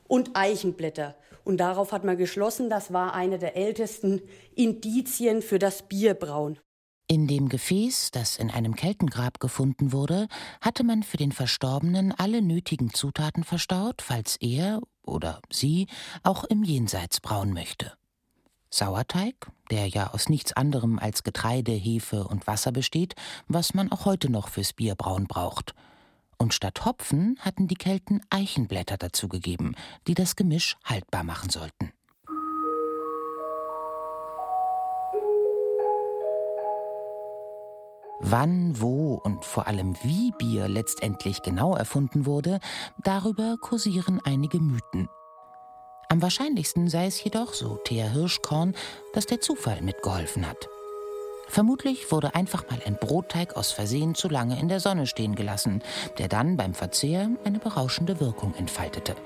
und 0.07 0.31
Eichenblätter. 0.33 1.15
Und 1.43 1.57
darauf 1.57 1.91
hat 1.91 2.03
man 2.03 2.17
geschlossen, 2.17 2.69
das 2.69 2.93
war 2.93 3.13
eine 3.13 3.39
der 3.39 3.55
ältesten 3.55 4.21
Indizien 4.55 5.41
für 5.41 5.59
das 5.59 5.83
Bierbrauen. 5.83 6.59
In 7.07 7.27
dem 7.27 7.49
Gefäß, 7.49 8.11
das 8.11 8.37
in 8.37 8.49
einem 8.49 8.75
Keltengrab 8.75 9.39
gefunden 9.39 9.91
wurde, 9.91 10.27
hatte 10.61 10.83
man 10.83 11.03
für 11.03 11.17
den 11.17 11.33
Verstorbenen 11.33 12.13
alle 12.17 12.41
nötigen 12.41 12.93
Zutaten 12.93 13.43
verstaut, 13.43 14.01
falls 14.01 14.37
er 14.37 14.81
oder 15.03 15.41
sie 15.49 15.87
auch 16.23 16.45
im 16.45 16.63
Jenseits 16.63 17.19
brauen 17.19 17.53
möchte. 17.53 17.93
Sauerteig, 18.69 19.51
der 19.71 19.87
ja 19.87 20.13
aus 20.13 20.29
nichts 20.29 20.53
anderem 20.53 20.99
als 20.99 21.23
Getreide, 21.23 21.73
Hefe 21.73 22.23
und 22.23 22.47
Wasser 22.47 22.71
besteht, 22.71 23.15
was 23.49 23.73
man 23.73 23.91
auch 23.91 24.05
heute 24.05 24.31
noch 24.31 24.47
fürs 24.47 24.73
Bierbrauen 24.73 25.27
braucht– 25.27 25.73
und 26.41 26.55
statt 26.55 26.85
Hopfen 26.85 27.37
hatten 27.39 27.67
die 27.67 27.75
Kelten 27.75 28.19
Eichenblätter 28.31 28.97
dazugegeben, 28.97 29.75
die 30.07 30.15
das 30.15 30.35
Gemisch 30.35 30.75
haltbar 30.83 31.23
machen 31.23 31.51
sollten. 31.51 31.93
Wann, 38.21 38.81
wo 38.81 39.21
und 39.23 39.45
vor 39.45 39.67
allem 39.67 39.95
wie 40.01 40.31
Bier 40.39 40.67
letztendlich 40.67 41.43
genau 41.43 41.75
erfunden 41.75 42.25
wurde, 42.25 42.59
darüber 43.03 43.57
kursieren 43.61 44.19
einige 44.23 44.59
Mythen. 44.59 45.09
Am 46.09 46.23
wahrscheinlichsten 46.23 46.89
sei 46.89 47.05
es 47.05 47.23
jedoch, 47.23 47.53
so 47.53 47.77
Thea 47.83 48.07
Hirschkorn, 48.07 48.73
dass 49.13 49.27
der 49.27 49.41
Zufall 49.41 49.83
mitgeholfen 49.83 50.47
hat. 50.47 50.67
Vermutlich 51.51 52.09
wurde 52.13 52.33
einfach 52.33 52.63
mal 52.69 52.79
ein 52.85 52.95
Brotteig 52.95 53.57
aus 53.57 53.73
Versehen 53.73 54.15
zu 54.15 54.29
lange 54.29 54.57
in 54.57 54.69
der 54.69 54.79
Sonne 54.79 55.05
stehen 55.05 55.35
gelassen, 55.35 55.81
der 56.17 56.29
dann 56.29 56.55
beim 56.55 56.73
Verzehr 56.73 57.29
eine 57.43 57.59
berauschende 57.59 58.21
Wirkung 58.21 58.53
entfaltete, 58.55 59.17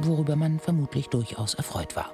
worüber 0.00 0.34
man 0.34 0.58
vermutlich 0.58 1.06
durchaus 1.10 1.54
erfreut 1.54 1.94
war. 1.94 2.10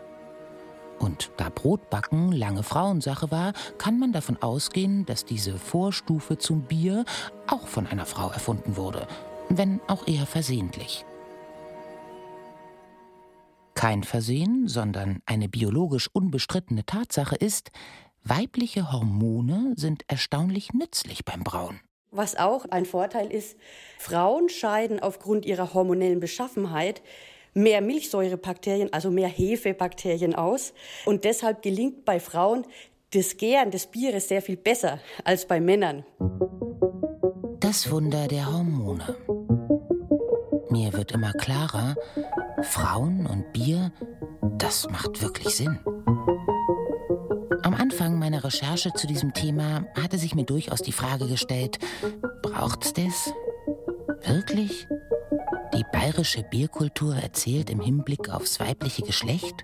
Und 0.98 1.30
da 1.38 1.48
Brotbacken 1.48 2.32
lange 2.32 2.62
Frauensache 2.62 3.30
war, 3.30 3.54
kann 3.78 3.98
man 3.98 4.12
davon 4.12 4.36
ausgehen, 4.42 5.06
dass 5.06 5.24
diese 5.24 5.56
Vorstufe 5.56 6.36
zum 6.36 6.60
Bier 6.64 7.06
auch 7.46 7.66
von 7.66 7.86
einer 7.86 8.04
Frau 8.04 8.28
erfunden 8.28 8.76
wurde, 8.76 9.08
wenn 9.48 9.80
auch 9.86 10.06
eher 10.06 10.26
versehentlich. 10.26 11.06
Kein 13.72 14.04
Versehen, 14.04 14.68
sondern 14.68 15.22
eine 15.26 15.48
biologisch 15.48 16.10
unbestrittene 16.12 16.84
Tatsache 16.84 17.36
ist, 17.36 17.70
Weibliche 18.28 18.90
Hormone 18.90 19.74
sind 19.76 20.02
erstaunlich 20.08 20.72
nützlich 20.72 21.24
beim 21.24 21.44
Brauen. 21.44 21.78
Was 22.10 22.36
auch 22.36 22.64
ein 22.64 22.84
Vorteil 22.84 23.32
ist, 23.32 23.56
Frauen 24.00 24.48
scheiden 24.48 24.98
aufgrund 24.98 25.46
ihrer 25.46 25.74
hormonellen 25.74 26.18
Beschaffenheit 26.18 27.02
mehr 27.54 27.80
Milchsäurebakterien, 27.80 28.92
also 28.92 29.12
mehr 29.12 29.28
Hefebakterien 29.28 30.34
aus. 30.34 30.74
Und 31.04 31.22
deshalb 31.22 31.62
gelingt 31.62 32.04
bei 32.04 32.18
Frauen 32.18 32.66
das 33.12 33.36
Gären 33.36 33.70
des 33.70 33.86
Bieres 33.86 34.26
sehr 34.26 34.42
viel 34.42 34.56
besser 34.56 34.98
als 35.22 35.46
bei 35.46 35.60
Männern. 35.60 36.04
Das 37.60 37.92
Wunder 37.92 38.26
der 38.26 38.52
Hormone. 38.52 39.16
Mir 40.68 40.92
wird 40.94 41.12
immer 41.12 41.32
klarer, 41.32 41.94
Frauen 42.62 43.24
und 43.26 43.52
Bier, 43.52 43.92
das 44.58 44.90
macht 44.90 45.22
wirklich 45.22 45.54
Sinn. 45.54 45.78
Anfang 47.96 48.18
meiner 48.18 48.44
Recherche 48.44 48.92
zu 48.92 49.06
diesem 49.06 49.32
Thema 49.32 49.86
hatte 49.98 50.18
sich 50.18 50.34
mir 50.34 50.44
durchaus 50.44 50.82
die 50.82 50.92
Frage 50.92 51.26
gestellt, 51.28 51.78
braucht's 52.42 52.92
das? 52.92 53.32
Wirklich? 54.22 54.86
Die 55.74 55.82
bayerische 55.94 56.42
Bierkultur 56.42 57.16
erzählt 57.16 57.70
im 57.70 57.80
Hinblick 57.80 58.28
aufs 58.28 58.60
weibliche 58.60 59.00
Geschlecht? 59.00 59.62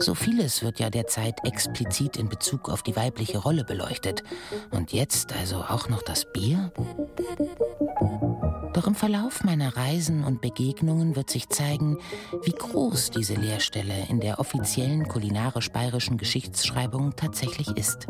So 0.00 0.16
vieles 0.16 0.64
wird 0.64 0.80
ja 0.80 0.90
derzeit 0.90 1.44
explizit 1.44 2.16
in 2.16 2.28
Bezug 2.28 2.68
auf 2.68 2.82
die 2.82 2.96
weibliche 2.96 3.38
Rolle 3.38 3.62
beleuchtet. 3.62 4.24
Und 4.72 4.92
jetzt 4.92 5.32
also 5.32 5.58
auch 5.58 5.88
noch 5.88 6.02
das 6.02 6.32
Bier? 6.32 6.72
Doch 8.80 8.86
im 8.86 8.94
Verlauf 8.94 9.44
meiner 9.44 9.76
Reisen 9.76 10.24
und 10.24 10.40
Begegnungen 10.40 11.14
wird 11.14 11.28
sich 11.28 11.50
zeigen, 11.50 11.98
wie 12.44 12.52
groß 12.52 13.10
diese 13.10 13.34
Leerstelle 13.34 14.06
in 14.08 14.20
der 14.20 14.40
offiziellen 14.40 15.06
kulinarisch-bayerischen 15.06 16.16
Geschichtsschreibung 16.16 17.14
tatsächlich 17.14 17.68
ist. 17.76 18.06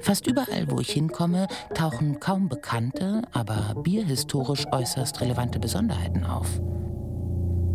Fast 0.00 0.26
überall, 0.26 0.68
wo 0.68 0.80
ich 0.80 0.90
hinkomme, 0.90 1.46
tauchen 1.74 2.18
kaum 2.18 2.48
bekannte, 2.48 3.22
aber 3.30 3.76
bierhistorisch 3.84 4.66
äußerst 4.72 5.20
relevante 5.20 5.60
Besonderheiten 5.60 6.24
auf. 6.24 6.58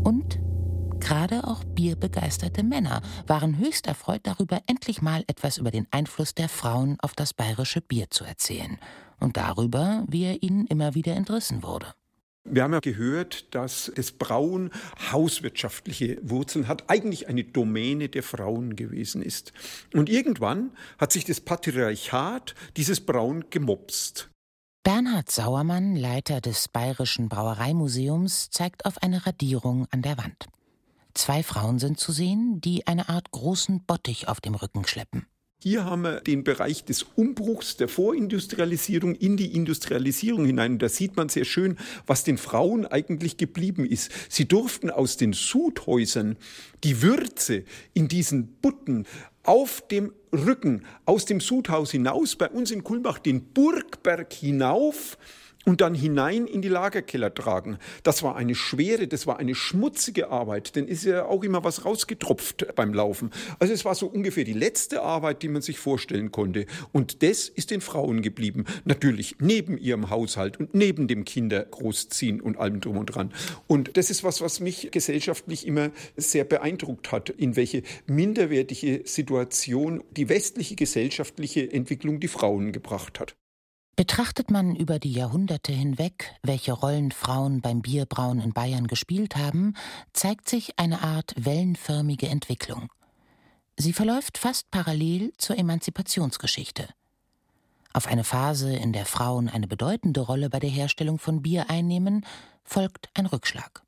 Und 0.04 0.42
gerade 1.00 1.46
auch 1.46 1.64
bierbegeisterte 1.64 2.64
Männer 2.64 3.02
waren 3.28 3.58
höchst 3.58 3.88
erfreut 3.88 4.24
darüber, 4.24 4.60
endlich 4.68 5.02
mal 5.02 5.24
etwas 5.28 5.58
über 5.58 5.72
den 5.72 5.88
Einfluss 5.92 6.36
der 6.36 6.50
Frauen 6.50 6.98
auf 7.00 7.14
das 7.14 7.34
bayerische 7.34 7.80
Bier 7.80 8.10
zu 8.10 8.26
erzählen 8.26 8.78
und 9.20 9.38
darüber, 9.38 10.06
wie 10.08 10.26
er 10.26 10.44
ihnen 10.44 10.68
immer 10.68 10.96
wieder 10.96 11.16
entrissen 11.16 11.64
wurde. 11.64 11.94
Wir 12.46 12.64
haben 12.64 12.74
ja 12.74 12.80
gehört, 12.80 13.54
dass 13.54 13.92
das 13.96 14.12
Brauen 14.12 14.72
hauswirtschaftliche 15.12 16.18
Wurzeln 16.24 16.68
hat, 16.68 16.90
eigentlich 16.90 17.28
eine 17.28 17.44
Domäne 17.44 18.10
der 18.10 18.24
Frauen 18.24 18.76
gewesen 18.76 19.22
ist. 19.22 19.54
Und 19.94 20.10
irgendwann 20.10 20.72
hat 20.98 21.12
sich 21.12 21.26
das 21.26 21.42
Patriarchat 21.42 22.56
dieses 22.76 23.02
Brauen 23.02 23.46
gemopst. 23.50 24.30
Bernhard 24.84 25.30
Sauermann, 25.30 25.96
Leiter 25.96 26.42
des 26.42 26.70
Bayerischen 26.70 27.30
Brauereimuseums, 27.30 28.50
zeigt 28.50 28.86
auf 28.86 29.04
eine 29.04 29.28
Radierung 29.28 29.86
an 29.92 30.02
der 30.02 30.18
Wand. 30.18 30.48
Zwei 31.14 31.44
Frauen 31.44 31.78
sind 31.80 32.00
zu 32.00 32.12
sehen, 32.12 32.62
die 32.62 32.88
eine 32.88 33.10
Art 33.10 33.30
großen 33.32 33.84
Bottich 33.86 34.28
auf 34.28 34.42
dem 34.42 34.56
Rücken 34.56 34.88
schleppen. 34.88 35.28
Hier 35.62 35.84
haben 35.84 36.04
wir 36.04 36.22
den 36.22 36.46
Bereich 36.46 36.86
des 36.86 37.04
Umbruchs 37.16 37.76
der 37.76 37.90
Vorindustrialisierung 37.90 39.14
in 39.16 39.36
die 39.36 39.54
Industrialisierung 39.54 40.46
hinein. 40.46 40.74
Und 40.74 40.82
da 40.82 40.88
sieht 40.88 41.18
man 41.18 41.28
sehr 41.28 41.44
schön, 41.44 41.78
was 42.08 42.24
den 42.24 42.38
Frauen 42.38 42.86
eigentlich 42.86 43.36
geblieben 43.36 43.86
ist. 43.86 44.10
Sie 44.30 44.48
durften 44.48 44.90
aus 44.90 45.18
den 45.18 45.34
Sudhäusern 45.34 46.38
die 46.86 47.02
Würze 47.02 47.66
in 47.94 48.08
diesen 48.08 48.48
Butten 48.62 49.06
auf 49.44 49.86
dem 49.86 50.14
Rücken 50.32 50.86
aus 51.04 51.26
dem 51.26 51.42
Sudhaus 51.42 51.92
hinaus, 51.92 52.38
bei 52.38 52.48
uns 52.48 52.72
in 52.72 52.86
Kulmbach 52.86 53.20
den 53.20 53.44
Burgberg 53.44 54.32
hinauf 54.32 55.18
und 55.66 55.82
dann 55.82 55.94
hinein 55.94 56.48
in 56.48 56.62
die 56.62 56.70
Lagerkeller 56.70 57.34
tragen. 57.34 57.78
Das 58.04 58.24
war 58.24 58.36
eine 58.36 58.56
schwere, 58.56 59.08
das 59.08 59.28
war 59.28 59.40
eine 59.40 59.56
schmutzige 59.56 60.30
Arbeit, 60.30 60.76
denn 60.76 60.88
ist 60.88 61.04
ja 61.04 61.26
auch 61.26 61.44
immer 61.44 61.64
was 61.64 61.86
rausgetropft 61.86 62.76
beim 62.76 62.94
Laufen. 62.94 63.32
Also 63.60 63.74
es 63.74 63.86
war 63.86 63.96
so 63.96 64.08
ungefähr 64.08 64.44
die 64.44 64.54
letzte 64.54 65.02
Arbeit, 65.02 65.44
die 65.44 65.50
man 65.50 65.62
sich 65.62 65.80
vorstellen 65.80 66.32
konnte. 66.32 66.66
Und 66.92 67.24
das 67.24 67.50
ist 67.50 67.72
den 67.72 67.82
Frauen 67.82 68.22
geblieben. 68.22 68.66
Natürlich 68.86 69.36
neben 69.40 69.78
ihrem 69.78 70.10
Haushalt 70.10 70.60
und 70.60 70.74
neben 70.74 71.08
dem 71.08 71.26
Kindergroßziehen 71.26 72.42
und 72.42 72.58
allem 72.58 72.80
drum 72.80 72.98
und 72.98 73.08
dran. 73.08 73.34
Und 73.68 73.98
das 73.98 74.10
ist 74.10 74.24
was, 74.24 74.42
was 74.42 74.60
mich 74.60 74.90
gesellschaftlich 74.92 75.68
immer 75.68 75.92
sehr 76.16 76.46
beeindruckt 76.46 77.12
hat, 77.12 77.30
in 77.30 77.56
welche 77.56 77.84
minderwertige 78.08 79.02
Situation 79.06 80.04
die 80.12 80.30
westliche 80.30 80.76
gesellschaftliche 80.76 81.72
Entwicklung 81.72 82.20
die 82.20 82.28
Frauen 82.28 82.72
gebracht 82.72 83.20
hat. 83.20 83.36
Betrachtet 84.00 84.50
man 84.50 84.78
über 84.78 84.98
die 84.98 85.12
Jahrhunderte 85.12 85.74
hinweg, 85.74 86.34
welche 86.42 86.72
Rollen 86.72 87.12
Frauen 87.12 87.60
beim 87.60 87.82
Bierbrauen 87.82 88.40
in 88.40 88.54
Bayern 88.54 88.88
gespielt 88.88 89.36
haben, 89.36 89.74
zeigt 90.14 90.48
sich 90.48 90.80
eine 90.80 91.02
Art 91.02 91.34
wellenförmige 91.38 92.30
Entwicklung. 92.30 92.94
Sie 93.76 93.92
verläuft 93.92 94.38
fast 94.38 94.72
parallel 94.72 95.34
zur 95.38 95.58
Emanzipationsgeschichte. 95.58 96.88
Auf 97.92 98.08
eine 98.08 98.24
Phase, 98.24 98.74
in 98.74 98.94
der 98.94 99.06
Frauen 99.06 99.50
eine 99.50 99.68
bedeutende 99.68 100.22
Rolle 100.22 100.50
bei 100.50 100.62
der 100.62 100.70
Herstellung 100.70 101.20
von 101.20 101.42
Bier 101.42 101.70
einnehmen, 101.70 102.26
folgt 102.64 103.10
ein 103.16 103.26
Rückschlag. 103.26 103.84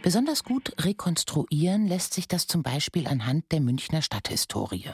Besonders 0.00 0.44
gut 0.44 0.74
rekonstruieren 0.78 1.88
lässt 1.88 2.14
sich 2.14 2.28
das 2.28 2.46
zum 2.46 2.62
Beispiel 2.62 3.08
anhand 3.08 3.50
der 3.50 3.60
Münchner 3.60 4.00
Stadthistorie. 4.00 4.92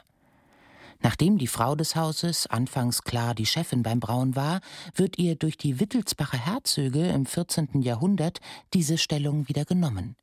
Nachdem 1.02 1.38
die 1.38 1.46
Frau 1.46 1.74
des 1.74 1.96
Hauses 1.96 2.46
anfangs 2.46 3.02
klar 3.02 3.34
die 3.34 3.46
Chefin 3.46 3.82
beim 3.82 4.00
Brauen 4.00 4.36
war, 4.36 4.60
wird 4.94 5.18
ihr 5.18 5.34
durch 5.34 5.56
die 5.56 5.80
Wittelsbacher 5.80 6.38
Herzöge 6.38 7.08
im 7.08 7.26
14. 7.26 7.82
Jahrhundert 7.82 8.40
diese 8.74 8.98
Stellung 8.98 9.48
wieder 9.48 9.64
genommen. 9.64 10.16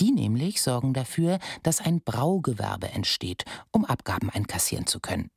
Die 0.00 0.10
nämlich 0.10 0.62
sorgen 0.62 0.94
dafür, 0.94 1.38
dass 1.62 1.80
ein 1.80 2.00
Braugewerbe 2.00 2.90
entsteht, 2.90 3.44
um 3.70 3.84
Abgaben 3.84 4.30
einkassieren 4.30 4.86
zu 4.86 5.00
können. 5.00 5.30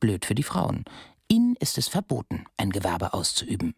Blöd 0.00 0.24
für 0.24 0.34
die 0.34 0.42
Frauen. 0.42 0.84
Ihnen 1.28 1.56
ist 1.56 1.78
es 1.78 1.88
verboten, 1.88 2.44
ein 2.56 2.70
Gewerbe 2.70 3.12
auszuüben. 3.12 3.74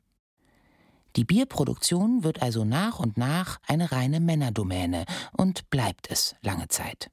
Die 1.17 1.25
Bierproduktion 1.25 2.25
wird 2.25 2.41
also 2.41 2.64
nach 2.64 2.99
und 2.99 3.19
nach 3.19 3.61
eine 3.67 3.93
reine 3.93 4.21
Männerdomäne 4.21 5.05
und 5.33 5.69
bleibt 5.69 6.11
es 6.11 6.35
lange 6.41 6.69
Zeit. 6.69 7.11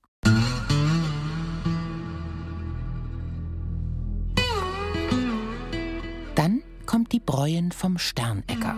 Die 7.11 7.19
Bräuen 7.19 7.71
vom 7.71 7.97
Sternecker. 7.97 8.75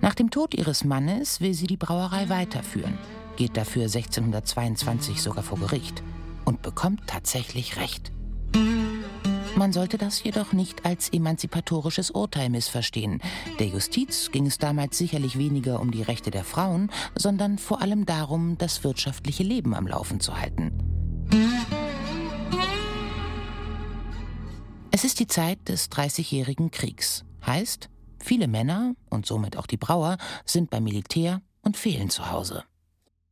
Nach 0.00 0.14
dem 0.14 0.30
Tod 0.30 0.54
ihres 0.54 0.84
Mannes 0.84 1.40
will 1.40 1.54
sie 1.54 1.66
die 1.66 1.76
Brauerei 1.76 2.28
weiterführen, 2.28 2.98
geht 3.36 3.56
dafür 3.56 3.84
1622 3.84 5.20
sogar 5.20 5.42
vor 5.42 5.58
Gericht 5.58 6.02
und 6.44 6.62
bekommt 6.62 7.06
tatsächlich 7.06 7.76
Recht. 7.76 8.12
Man 9.56 9.72
sollte 9.72 9.98
das 9.98 10.22
jedoch 10.22 10.52
nicht 10.52 10.86
als 10.86 11.08
emanzipatorisches 11.08 12.12
Urteil 12.12 12.48
missverstehen. 12.48 13.20
Der 13.58 13.66
Justiz 13.66 14.30
ging 14.30 14.46
es 14.46 14.58
damals 14.58 14.96
sicherlich 14.96 15.36
weniger 15.36 15.80
um 15.80 15.90
die 15.90 16.02
Rechte 16.02 16.30
der 16.30 16.44
Frauen, 16.44 16.90
sondern 17.16 17.58
vor 17.58 17.82
allem 17.82 18.06
darum, 18.06 18.56
das 18.56 18.84
wirtschaftliche 18.84 19.42
Leben 19.42 19.74
am 19.74 19.88
Laufen 19.88 20.20
zu 20.20 20.38
halten. 20.38 20.72
Ist 25.18 25.30
die 25.30 25.34
Zeit 25.34 25.68
des 25.68 25.88
Dreißigjährigen 25.88 26.70
Kriegs. 26.70 27.24
Heißt, 27.44 27.88
viele 28.20 28.46
Männer 28.46 28.94
und 29.10 29.26
somit 29.26 29.56
auch 29.56 29.66
die 29.66 29.76
Brauer 29.76 30.16
sind 30.44 30.70
beim 30.70 30.84
Militär 30.84 31.42
und 31.60 31.76
fehlen 31.76 32.08
zu 32.08 32.30
Hause. 32.30 32.62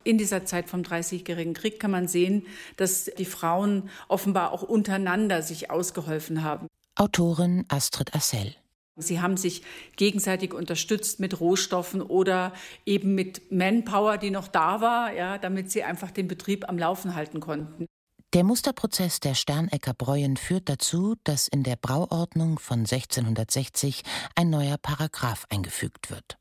In 0.03 0.17
dieser 0.17 0.43
Zeit 0.43 0.67
vom 0.67 0.83
Dreißigjährigen 0.83 1.53
Krieg 1.53 1.79
kann 1.79 1.91
man 1.91 2.09
sehen, 2.09 2.45
dass 2.75 3.05
die 3.17 3.23
Frauen 3.23 3.89
offenbar 4.09 4.51
auch 4.51 4.63
untereinander 4.63 5.41
sich 5.41 5.71
ausgeholfen 5.71 6.43
haben. 6.43 6.67
Autorin 6.95 7.63
Astrid 7.69 8.13
Assel. 8.13 8.53
Sie 8.97 9.21
haben 9.21 9.37
sich 9.37 9.61
gegenseitig 9.95 10.53
unterstützt 10.53 11.21
mit 11.21 11.39
Rohstoffen 11.39 12.01
oder 12.01 12.51
eben 12.85 13.15
mit 13.15 13.49
Manpower, 13.49 14.17
die 14.17 14.31
noch 14.31 14.49
da 14.49 14.81
war, 14.81 15.13
ja, 15.13 15.37
damit 15.37 15.71
sie 15.71 15.83
einfach 15.83 16.11
den 16.11 16.27
Betrieb 16.27 16.67
am 16.67 16.77
Laufen 16.77 17.15
halten 17.15 17.39
konnten. 17.39 17.87
Der 18.33 18.43
Musterprozess 18.43 19.21
der 19.21 19.35
Sternecker 19.35 19.93
Bräuen 19.93 20.35
führt 20.35 20.67
dazu, 20.67 21.15
dass 21.23 21.47
in 21.47 21.63
der 21.63 21.77
Brauordnung 21.77 22.59
von 22.59 22.79
1660 22.79 24.03
ein 24.35 24.49
neuer 24.49 24.77
Paragraph 24.77 25.45
eingefügt 25.49 26.09
wird. 26.09 26.37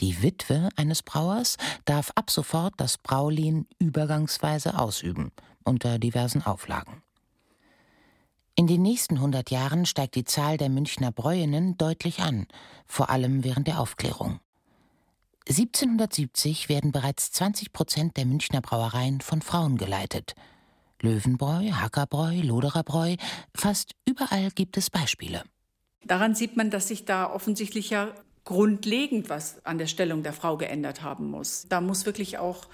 Die 0.00 0.22
Witwe 0.22 0.68
eines 0.76 1.02
Brauers 1.02 1.56
darf 1.86 2.12
ab 2.16 2.30
sofort 2.30 2.74
das 2.76 2.98
Braulehen 2.98 3.66
übergangsweise 3.78 4.78
ausüben, 4.78 5.32
unter 5.64 5.98
diversen 5.98 6.42
Auflagen. 6.42 7.02
In 8.54 8.66
den 8.66 8.82
nächsten 8.82 9.14
100 9.14 9.50
Jahren 9.50 9.86
steigt 9.86 10.16
die 10.16 10.24
Zahl 10.24 10.58
der 10.58 10.68
Münchner 10.68 11.12
Bräuinnen 11.12 11.78
deutlich 11.78 12.20
an, 12.20 12.46
vor 12.84 13.08
allem 13.08 13.42
während 13.42 13.68
der 13.68 13.80
Aufklärung. 13.80 14.40
1770 15.48 16.68
werden 16.68 16.92
bereits 16.92 17.32
20 17.32 17.72
Prozent 17.72 18.18
der 18.18 18.26
Münchner 18.26 18.60
Brauereien 18.60 19.22
von 19.22 19.40
Frauen 19.40 19.78
geleitet– 19.78 20.34
Löwenbräu, 21.02 21.70
Hackerbräu, 21.72 22.40
Lodererbräu, 22.42 23.16
fast 23.54 23.92
überall 24.06 24.50
gibt 24.54 24.76
es 24.76 24.90
Beispiele. 24.90 25.42
Daran 26.04 26.34
sieht 26.34 26.56
man, 26.56 26.70
dass 26.70 26.88
sich 26.88 27.04
da 27.04 27.30
offensichtlich 27.30 27.90
ja 27.90 28.14
grundlegend 28.44 29.28
was 29.28 29.64
an 29.64 29.78
der 29.78 29.86
Stellung 29.86 30.22
der 30.22 30.32
Frau 30.32 30.56
geändert 30.56 31.02
haben 31.02 31.30
muss. 31.30 31.66
Da 31.68 31.80
muss 31.80 32.06
wirklich 32.06 32.38
auch 32.38 32.66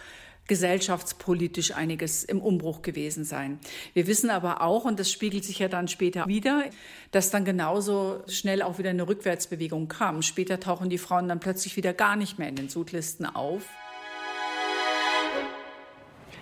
gesellschaftspolitisch 0.49 1.73
einiges 1.73 2.25
im 2.25 2.41
Umbruch 2.41 2.83
gewesen 2.83 3.25
sein. 3.25 3.59
Wir 3.95 4.07
wissen 4.07 4.31
aber 4.31 4.63
auch, 4.63 4.85
und 4.85 5.01
das 5.01 5.11
spiegelt 5.11 5.45
sich 5.45 5.59
ja 5.59 5.69
dann 5.69 5.89
später 5.89 6.27
wieder, 6.27 6.65
dass 7.11 7.31
dann 7.31 7.45
genauso 7.45 8.23
schnell 8.29 8.63
auch 8.63 8.79
wieder 8.79 8.91
eine 8.91 9.09
Rückwärtsbewegung 9.09 9.89
kam. 9.89 10.23
Später 10.23 10.61
tauchen 10.61 10.89
die 10.89 10.99
Frauen 10.99 11.29
dann 11.29 11.41
plötzlich 11.41 11.77
wieder 11.77 11.93
gar 11.93 12.17
nicht 12.17 12.39
mehr 12.39 12.49
in 12.49 12.57
den 12.57 12.69
Sudlisten 12.69 13.27
auf. 13.27 13.65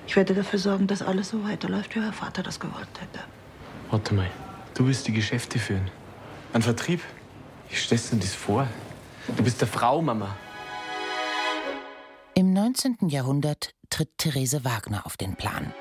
Ich 0.06 0.16
werde 0.16 0.34
dafür 0.34 0.58
sorgen, 0.58 0.86
dass 0.86 1.02
alles 1.02 1.30
so 1.30 1.42
weiterläuft, 1.44 1.94
wie 1.94 2.00
euer 2.00 2.12
Vater 2.12 2.42
das 2.42 2.60
gewollt 2.60 2.88
hätte. 3.00 3.24
Warte 3.90 4.14
mal, 4.14 4.30
du 4.74 4.86
willst 4.86 5.06
die 5.06 5.12
Geschäfte 5.12 5.58
führen. 5.58 5.90
Ein 6.52 6.62
Vertrieb? 6.62 7.00
Wie 7.68 7.76
stellst 7.76 8.12
du 8.12 8.16
dir 8.16 8.22
das 8.22 8.34
vor? 8.34 8.68
Du 9.36 9.42
bist 9.42 9.60
der 9.60 9.68
Frau, 9.68 10.02
Mama. 10.02 10.36
Im 12.34 12.52
19. 12.52 13.08
Jahrhundert 13.08 13.74
tritt 13.90 14.10
Therese 14.18 14.64
Wagner 14.64 15.06
auf 15.06 15.16
den 15.16 15.36
Plan. 15.36 15.72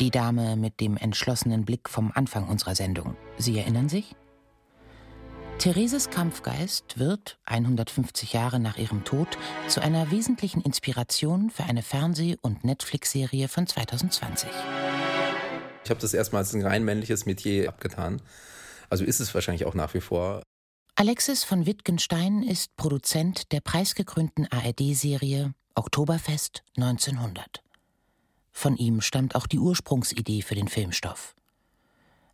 Die 0.00 0.10
Dame 0.10 0.56
mit 0.56 0.80
dem 0.80 0.96
entschlossenen 0.96 1.64
Blick 1.64 1.88
vom 1.88 2.12
Anfang 2.14 2.48
unserer 2.48 2.74
Sendung. 2.74 3.16
Sie 3.38 3.58
erinnern 3.58 3.88
sich? 3.88 4.14
Thereses 5.58 6.10
Kampfgeist 6.10 6.98
wird, 6.98 7.38
150 7.46 8.34
Jahre 8.34 8.60
nach 8.60 8.76
ihrem 8.76 9.04
Tod, 9.04 9.26
zu 9.68 9.80
einer 9.80 10.10
wesentlichen 10.10 10.60
Inspiration 10.60 11.50
für 11.50 11.64
eine 11.64 11.82
Fernseh- 11.82 12.36
und 12.42 12.64
Netflix-Serie 12.64 13.48
von 13.48 13.66
2020. 13.66 14.50
Ich 15.82 15.90
habe 15.90 16.00
das 16.00 16.12
erstmal 16.12 16.40
als 16.40 16.52
ein 16.54 16.62
rein 16.62 16.84
männliches 16.84 17.24
Metier 17.24 17.68
abgetan. 17.68 18.20
Also 18.90 19.04
ist 19.04 19.18
es 19.18 19.34
wahrscheinlich 19.34 19.64
auch 19.64 19.74
nach 19.74 19.94
wie 19.94 20.00
vor. 20.00 20.42
Alexis 20.94 21.42
von 21.42 21.64
Wittgenstein 21.64 22.42
ist 22.42 22.76
Produzent 22.76 23.50
der 23.50 23.60
preisgekrönten 23.60 24.46
ARD-Serie 24.50 25.54
Oktoberfest 25.74 26.64
1900. 26.76 27.62
Von 28.52 28.76
ihm 28.76 29.00
stammt 29.00 29.34
auch 29.34 29.46
die 29.46 29.58
Ursprungsidee 29.58 30.42
für 30.42 30.54
den 30.54 30.68
Filmstoff. 30.68 31.34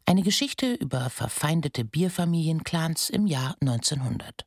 Eine 0.04 0.22
Geschichte 0.22 0.74
über 0.74 1.10
verfeindete 1.10 1.84
Bierfamilienclans 1.84 3.08
im 3.08 3.26
Jahr 3.26 3.56
1900. 3.60 4.44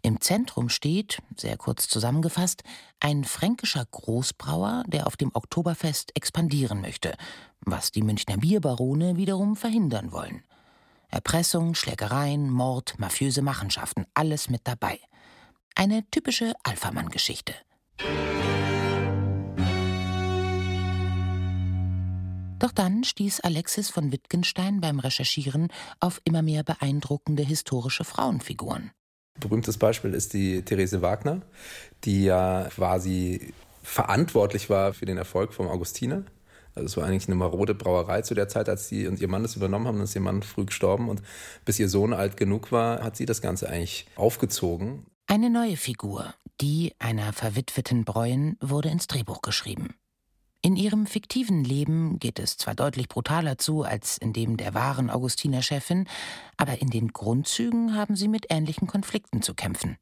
Im 0.00 0.20
Zentrum 0.20 0.68
steht, 0.68 1.18
sehr 1.36 1.56
kurz 1.56 1.88
zusammengefasst, 1.88 2.62
ein 3.00 3.24
fränkischer 3.24 3.84
Großbrauer, 3.84 4.84
der 4.86 5.08
auf 5.08 5.16
dem 5.16 5.30
Oktoberfest 5.34 6.14
expandieren 6.14 6.80
möchte, 6.80 7.16
was 7.60 7.90
die 7.90 8.02
Münchner 8.02 8.36
Bierbarone 8.36 9.16
wiederum 9.16 9.56
verhindern 9.56 10.12
wollen. 10.12 10.44
Erpressung, 11.08 11.74
Schlägereien, 11.74 12.48
Mord, 12.48 12.94
mafiöse 12.98 13.42
Machenschaften, 13.42 14.06
alles 14.14 14.48
mit 14.48 14.60
dabei. 14.64 15.00
Eine 15.74 16.08
typische 16.10 16.54
Alphamann-Geschichte. 16.62 17.54
Doch 22.58 22.72
dann 22.72 23.04
stieß 23.04 23.40
Alexis 23.40 23.88
von 23.90 24.10
Wittgenstein 24.10 24.80
beim 24.80 24.98
Recherchieren 24.98 25.68
auf 26.00 26.20
immer 26.24 26.42
mehr 26.42 26.64
beeindruckende 26.64 27.42
historische 27.42 28.04
Frauenfiguren. 28.04 28.90
Berühmtes 29.38 29.78
Beispiel 29.78 30.14
ist 30.14 30.32
die 30.32 30.62
Therese 30.62 31.00
Wagner, 31.00 31.42
die 32.04 32.24
ja 32.24 32.68
quasi 32.74 33.54
verantwortlich 33.82 34.68
war 34.68 34.92
für 34.92 35.06
den 35.06 35.16
Erfolg 35.16 35.54
vom 35.54 35.68
Augustiner. 35.68 36.24
Also 36.74 36.86
es 36.86 36.96
war 36.96 37.06
eigentlich 37.06 37.28
eine 37.28 37.36
marode 37.36 37.74
Brauerei 37.74 38.22
zu 38.22 38.34
der 38.34 38.48
Zeit, 38.48 38.68
als 38.68 38.88
sie 38.88 39.06
und 39.06 39.20
ihr 39.20 39.28
Mann 39.28 39.42
das 39.42 39.56
übernommen 39.56 39.86
haben. 39.86 39.96
Dann 39.96 40.04
ist 40.04 40.14
ihr 40.14 40.20
Mann 40.20 40.42
früh 40.42 40.64
gestorben 40.64 41.08
und 41.08 41.22
bis 41.64 41.78
ihr 41.78 41.88
Sohn 41.88 42.12
alt 42.12 42.36
genug 42.36 42.72
war, 42.72 43.02
hat 43.02 43.16
sie 43.16 43.26
das 43.26 43.40
Ganze 43.40 43.68
eigentlich 43.68 44.06
aufgezogen. 44.16 45.06
Eine 45.26 45.50
neue 45.50 45.76
Figur, 45.76 46.34
die 46.60 46.94
einer 46.98 47.32
verwitweten 47.32 48.04
Bräuen, 48.04 48.56
wurde 48.60 48.88
ins 48.88 49.06
Drehbuch 49.06 49.42
geschrieben. 49.42 49.94
In 50.60 50.74
ihrem 50.74 51.06
fiktiven 51.06 51.62
Leben 51.62 52.18
geht 52.18 52.40
es 52.40 52.56
zwar 52.56 52.74
deutlich 52.74 53.08
brutaler 53.08 53.58
zu 53.58 53.84
als 53.84 54.18
in 54.18 54.32
dem 54.32 54.56
der 54.56 54.74
wahren 54.74 55.08
Augustiner 55.08 55.62
Chefin, 55.62 56.08
aber 56.56 56.82
in 56.82 56.90
den 56.90 57.12
Grundzügen 57.12 57.94
haben 57.94 58.16
sie 58.16 58.26
mit 58.26 58.46
ähnlichen 58.50 58.88
Konflikten 58.88 59.40
zu 59.40 59.54
kämpfen. 59.54 59.98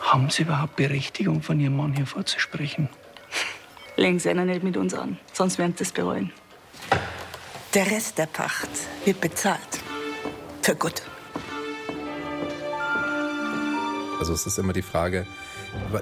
Haben 0.00 0.30
Sie 0.30 0.42
überhaupt 0.42 0.76
Berechtigung, 0.76 1.42
von 1.42 1.58
Ihrem 1.58 1.76
Mann 1.76 1.94
hier 1.94 2.06
vorzusprechen? 2.06 2.88
Legen 3.96 4.18
Sie 4.18 4.28
einer 4.28 4.44
nicht 4.44 4.62
mit 4.62 4.76
uns 4.76 4.94
an, 4.94 5.18
sonst 5.32 5.58
werden 5.58 5.74
Sie 5.76 5.82
es 5.82 5.92
bereuen. 5.92 6.30
Der 7.74 7.86
Rest 7.90 8.16
der 8.18 8.26
Pacht 8.26 8.70
wird 9.04 9.20
bezahlt. 9.20 9.80
Für 10.62 10.76
gut. 10.76 11.02
Also 14.20 14.32
es 14.32 14.46
ist 14.46 14.58
immer 14.58 14.72
die 14.72 14.82
Frage, 14.82 15.26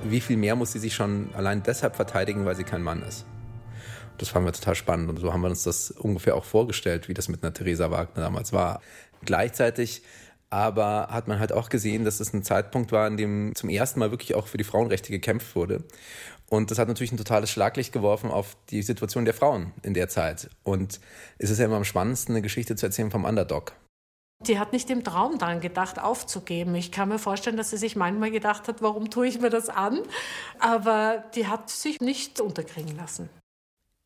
wie 0.04 0.20
viel 0.20 0.36
mehr 0.36 0.56
muss 0.56 0.72
sie 0.72 0.78
sich 0.78 0.94
schon 0.94 1.30
allein 1.34 1.62
deshalb 1.62 1.96
verteidigen, 1.96 2.44
weil 2.44 2.56
sie 2.56 2.64
kein 2.64 2.82
Mann 2.82 3.02
ist. 3.02 3.26
Das 4.18 4.28
fanden 4.28 4.48
wir 4.48 4.52
total 4.52 4.74
spannend 4.74 5.10
und 5.10 5.18
so 5.18 5.32
haben 5.32 5.42
wir 5.42 5.50
uns 5.50 5.64
das 5.64 5.90
ungefähr 5.90 6.34
auch 6.36 6.44
vorgestellt, 6.44 7.08
wie 7.08 7.14
das 7.14 7.28
mit 7.28 7.42
einer 7.42 7.52
Theresa 7.52 7.90
Wagner 7.90 8.22
damals 8.22 8.52
war. 8.52 8.80
Gleichzeitig 9.24 10.02
aber 10.48 11.08
hat 11.10 11.26
man 11.28 11.40
halt 11.40 11.52
auch 11.52 11.68
gesehen, 11.68 12.04
dass 12.04 12.20
es 12.20 12.32
ein 12.32 12.42
Zeitpunkt 12.42 12.92
war, 12.92 13.06
in 13.08 13.16
dem 13.16 13.52
zum 13.54 13.68
ersten 13.68 13.98
Mal 13.98 14.10
wirklich 14.10 14.34
auch 14.34 14.46
für 14.46 14.58
die 14.58 14.64
Frauenrechte 14.64 15.10
gekämpft 15.10 15.56
wurde. 15.56 15.82
Und 16.48 16.70
das 16.70 16.78
hat 16.78 16.86
natürlich 16.86 17.12
ein 17.12 17.16
totales 17.16 17.50
Schlaglicht 17.50 17.92
geworfen 17.92 18.30
auf 18.30 18.56
die 18.70 18.82
Situation 18.82 19.24
der 19.24 19.34
Frauen 19.34 19.72
in 19.82 19.94
der 19.94 20.08
Zeit. 20.08 20.48
Und 20.62 21.00
es 21.38 21.50
ist 21.50 21.58
ja 21.58 21.64
immer 21.64 21.76
am 21.76 21.84
spannendsten, 21.84 22.34
eine 22.34 22.42
Geschichte 22.42 22.76
zu 22.76 22.86
erzählen 22.86 23.10
vom 23.10 23.24
Underdog. 23.24 23.72
Die 24.46 24.58
hat 24.58 24.72
nicht 24.72 24.90
im 24.90 25.02
Traum 25.02 25.38
daran 25.38 25.60
gedacht, 25.60 25.98
aufzugeben. 25.98 26.74
Ich 26.74 26.92
kann 26.92 27.08
mir 27.08 27.18
vorstellen, 27.18 27.56
dass 27.56 27.70
sie 27.70 27.78
sich 27.78 27.96
manchmal 27.96 28.30
gedacht 28.30 28.68
hat, 28.68 28.82
warum 28.82 29.10
tue 29.10 29.26
ich 29.26 29.40
mir 29.40 29.50
das 29.50 29.68
an? 29.68 30.00
Aber 30.60 31.24
die 31.34 31.46
hat 31.46 31.70
sich 31.70 32.00
nicht 32.00 32.40
unterkriegen 32.40 32.96
lassen. 32.96 33.28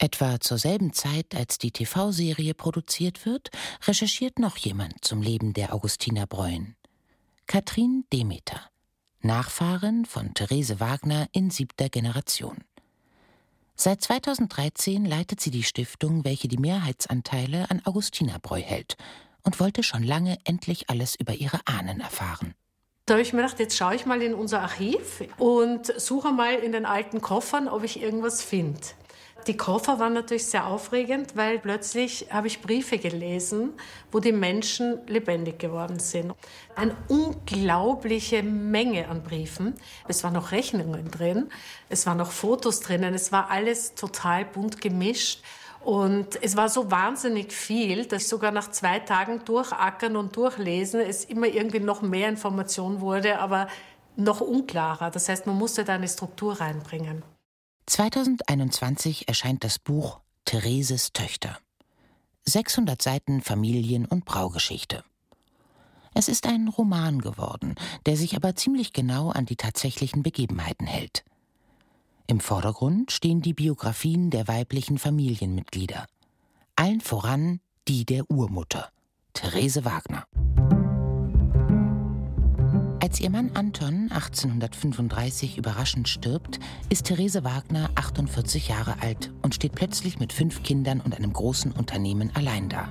Etwa 0.02 0.40
zur 0.40 0.56
selben 0.56 0.94
Zeit, 0.94 1.34
als 1.34 1.58
die 1.58 1.72
TV-Serie 1.72 2.54
produziert 2.54 3.26
wird, 3.26 3.50
recherchiert 3.86 4.38
noch 4.38 4.56
jemand 4.56 5.04
zum 5.04 5.20
Leben 5.20 5.52
der 5.52 5.74
Augustiner 5.74 6.26
Bräuen. 6.26 6.74
Katrin 7.46 8.06
Demeter, 8.10 8.62
Nachfahrin 9.20 10.06
von 10.06 10.32
Therese 10.32 10.80
Wagner 10.80 11.28
in 11.32 11.50
siebter 11.50 11.90
Generation. 11.90 12.64
Seit 13.74 14.00
2013 14.00 15.04
leitet 15.04 15.42
sie 15.42 15.50
die 15.50 15.64
Stiftung, 15.64 16.24
welche 16.24 16.48
die 16.48 16.56
Mehrheitsanteile 16.56 17.70
an 17.70 17.82
Augustinerbräu 17.84 18.62
hält 18.62 18.96
und 19.42 19.60
wollte 19.60 19.82
schon 19.82 20.02
lange 20.02 20.38
endlich 20.44 20.88
alles 20.88 21.14
über 21.14 21.34
ihre 21.34 21.60
Ahnen 21.66 22.00
erfahren. 22.00 22.54
Da 23.04 23.14
habe 23.14 23.22
ich 23.22 23.34
mir 23.34 23.42
gedacht, 23.42 23.58
jetzt 23.58 23.76
schaue 23.76 23.96
ich 23.96 24.06
mal 24.06 24.22
in 24.22 24.32
unser 24.32 24.62
Archiv 24.62 25.24
und 25.36 25.92
suche 26.00 26.32
mal 26.32 26.54
in 26.54 26.72
den 26.72 26.86
alten 26.86 27.20
Koffern, 27.20 27.68
ob 27.68 27.84
ich 27.84 28.00
irgendwas 28.00 28.42
finde. 28.42 28.80
Die 29.46 29.56
Koffer 29.56 29.98
waren 29.98 30.12
natürlich 30.12 30.46
sehr 30.46 30.66
aufregend, 30.66 31.34
weil 31.34 31.58
plötzlich 31.58 32.26
habe 32.30 32.46
ich 32.46 32.60
Briefe 32.60 32.98
gelesen, 32.98 33.72
wo 34.12 34.18
die 34.20 34.32
Menschen 34.32 34.98
lebendig 35.06 35.58
geworden 35.58 35.98
sind. 35.98 36.34
Eine 36.76 36.94
unglaubliche 37.08 38.42
Menge 38.42 39.08
an 39.08 39.22
Briefen. 39.22 39.74
Es 40.06 40.22
waren 40.24 40.34
noch 40.34 40.52
Rechnungen 40.52 41.10
drin, 41.10 41.48
es 41.88 42.06
waren 42.06 42.18
noch 42.18 42.30
Fotos 42.30 42.80
drinnen, 42.80 43.14
es 43.14 43.32
war 43.32 43.50
alles 43.50 43.94
total 43.94 44.44
bunt 44.44 44.80
gemischt. 44.80 45.42
Und 45.82 46.42
es 46.42 46.56
war 46.56 46.68
so 46.68 46.90
wahnsinnig 46.90 47.52
viel, 47.52 48.04
dass 48.04 48.28
sogar 48.28 48.50
nach 48.50 48.70
zwei 48.70 48.98
Tagen 48.98 49.42
durchackern 49.46 50.16
und 50.16 50.36
durchlesen 50.36 51.00
es 51.00 51.24
immer 51.24 51.46
irgendwie 51.46 51.80
noch 51.80 52.02
mehr 52.02 52.28
Information 52.28 53.00
wurde, 53.00 53.38
aber 53.38 53.68
noch 54.16 54.42
unklarer. 54.42 55.10
Das 55.10 55.30
heißt, 55.30 55.46
man 55.46 55.56
musste 55.56 55.84
da 55.84 55.94
eine 55.94 56.08
Struktur 56.08 56.60
reinbringen. 56.60 57.22
2021 57.86 59.28
erscheint 59.28 59.64
das 59.64 59.78
Buch 59.78 60.20
Thereses 60.44 61.12
Töchter. 61.12 61.58
600 62.44 63.00
Seiten 63.00 63.42
Familien- 63.42 64.06
und 64.06 64.24
Braugeschichte. 64.24 65.04
Es 66.14 66.28
ist 66.28 66.46
ein 66.46 66.68
Roman 66.68 67.20
geworden, 67.20 67.74
der 68.06 68.16
sich 68.16 68.36
aber 68.36 68.56
ziemlich 68.56 68.92
genau 68.92 69.30
an 69.30 69.46
die 69.46 69.56
tatsächlichen 69.56 70.22
Begebenheiten 70.22 70.86
hält. 70.86 71.24
Im 72.26 72.40
Vordergrund 72.40 73.12
stehen 73.12 73.42
die 73.42 73.54
Biografien 73.54 74.30
der 74.30 74.48
weiblichen 74.48 74.98
Familienmitglieder. 74.98 76.06
Allen 76.76 77.00
voran 77.00 77.60
die 77.88 78.04
der 78.04 78.30
Urmutter, 78.30 78.90
Therese 79.34 79.84
Wagner. 79.84 80.26
Als 83.10 83.18
ihr 83.18 83.30
Mann 83.30 83.50
Anton 83.54 84.08
1835 84.12 85.58
überraschend 85.58 86.08
stirbt, 86.08 86.60
ist 86.90 87.06
Therese 87.06 87.42
Wagner 87.42 87.90
48 87.96 88.68
Jahre 88.68 89.02
alt 89.02 89.32
und 89.42 89.52
steht 89.52 89.74
plötzlich 89.74 90.20
mit 90.20 90.32
fünf 90.32 90.62
Kindern 90.62 91.00
und 91.00 91.16
einem 91.16 91.32
großen 91.32 91.72
Unternehmen 91.72 92.30
allein 92.34 92.68
da. 92.68 92.88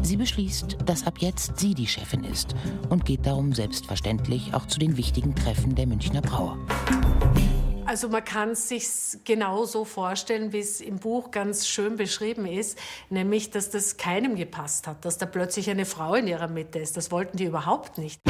Sie 0.00 0.16
beschließt, 0.16 0.76
dass 0.86 1.08
ab 1.08 1.14
jetzt 1.18 1.58
sie 1.58 1.74
die 1.74 1.88
Chefin 1.88 2.22
ist 2.22 2.54
und 2.88 3.04
geht 3.04 3.26
darum 3.26 3.52
selbstverständlich 3.52 4.54
auch 4.54 4.66
zu 4.66 4.78
den 4.78 4.96
wichtigen 4.96 5.34
Treffen 5.34 5.74
der 5.74 5.88
Münchner 5.88 6.22
Brauer. 6.22 6.56
Also 7.84 8.08
man 8.08 8.24
kann 8.24 8.50
es 8.50 8.68
sich 8.68 8.86
genau 9.24 9.64
so 9.64 9.84
vorstellen, 9.84 10.52
wie 10.52 10.60
es 10.60 10.80
im 10.80 11.00
Buch 11.00 11.32
ganz 11.32 11.66
schön 11.66 11.96
beschrieben 11.96 12.46
ist, 12.46 12.78
nämlich, 13.10 13.50
dass 13.50 13.70
das 13.70 13.96
keinem 13.96 14.36
gepasst 14.36 14.86
hat, 14.86 15.04
dass 15.04 15.18
da 15.18 15.26
plötzlich 15.26 15.68
eine 15.68 15.84
Frau 15.84 16.14
in 16.14 16.28
ihrer 16.28 16.46
Mitte 16.46 16.78
ist. 16.78 16.96
Das 16.96 17.10
wollten 17.10 17.38
die 17.38 17.46
überhaupt 17.46 17.98
nicht. 17.98 18.20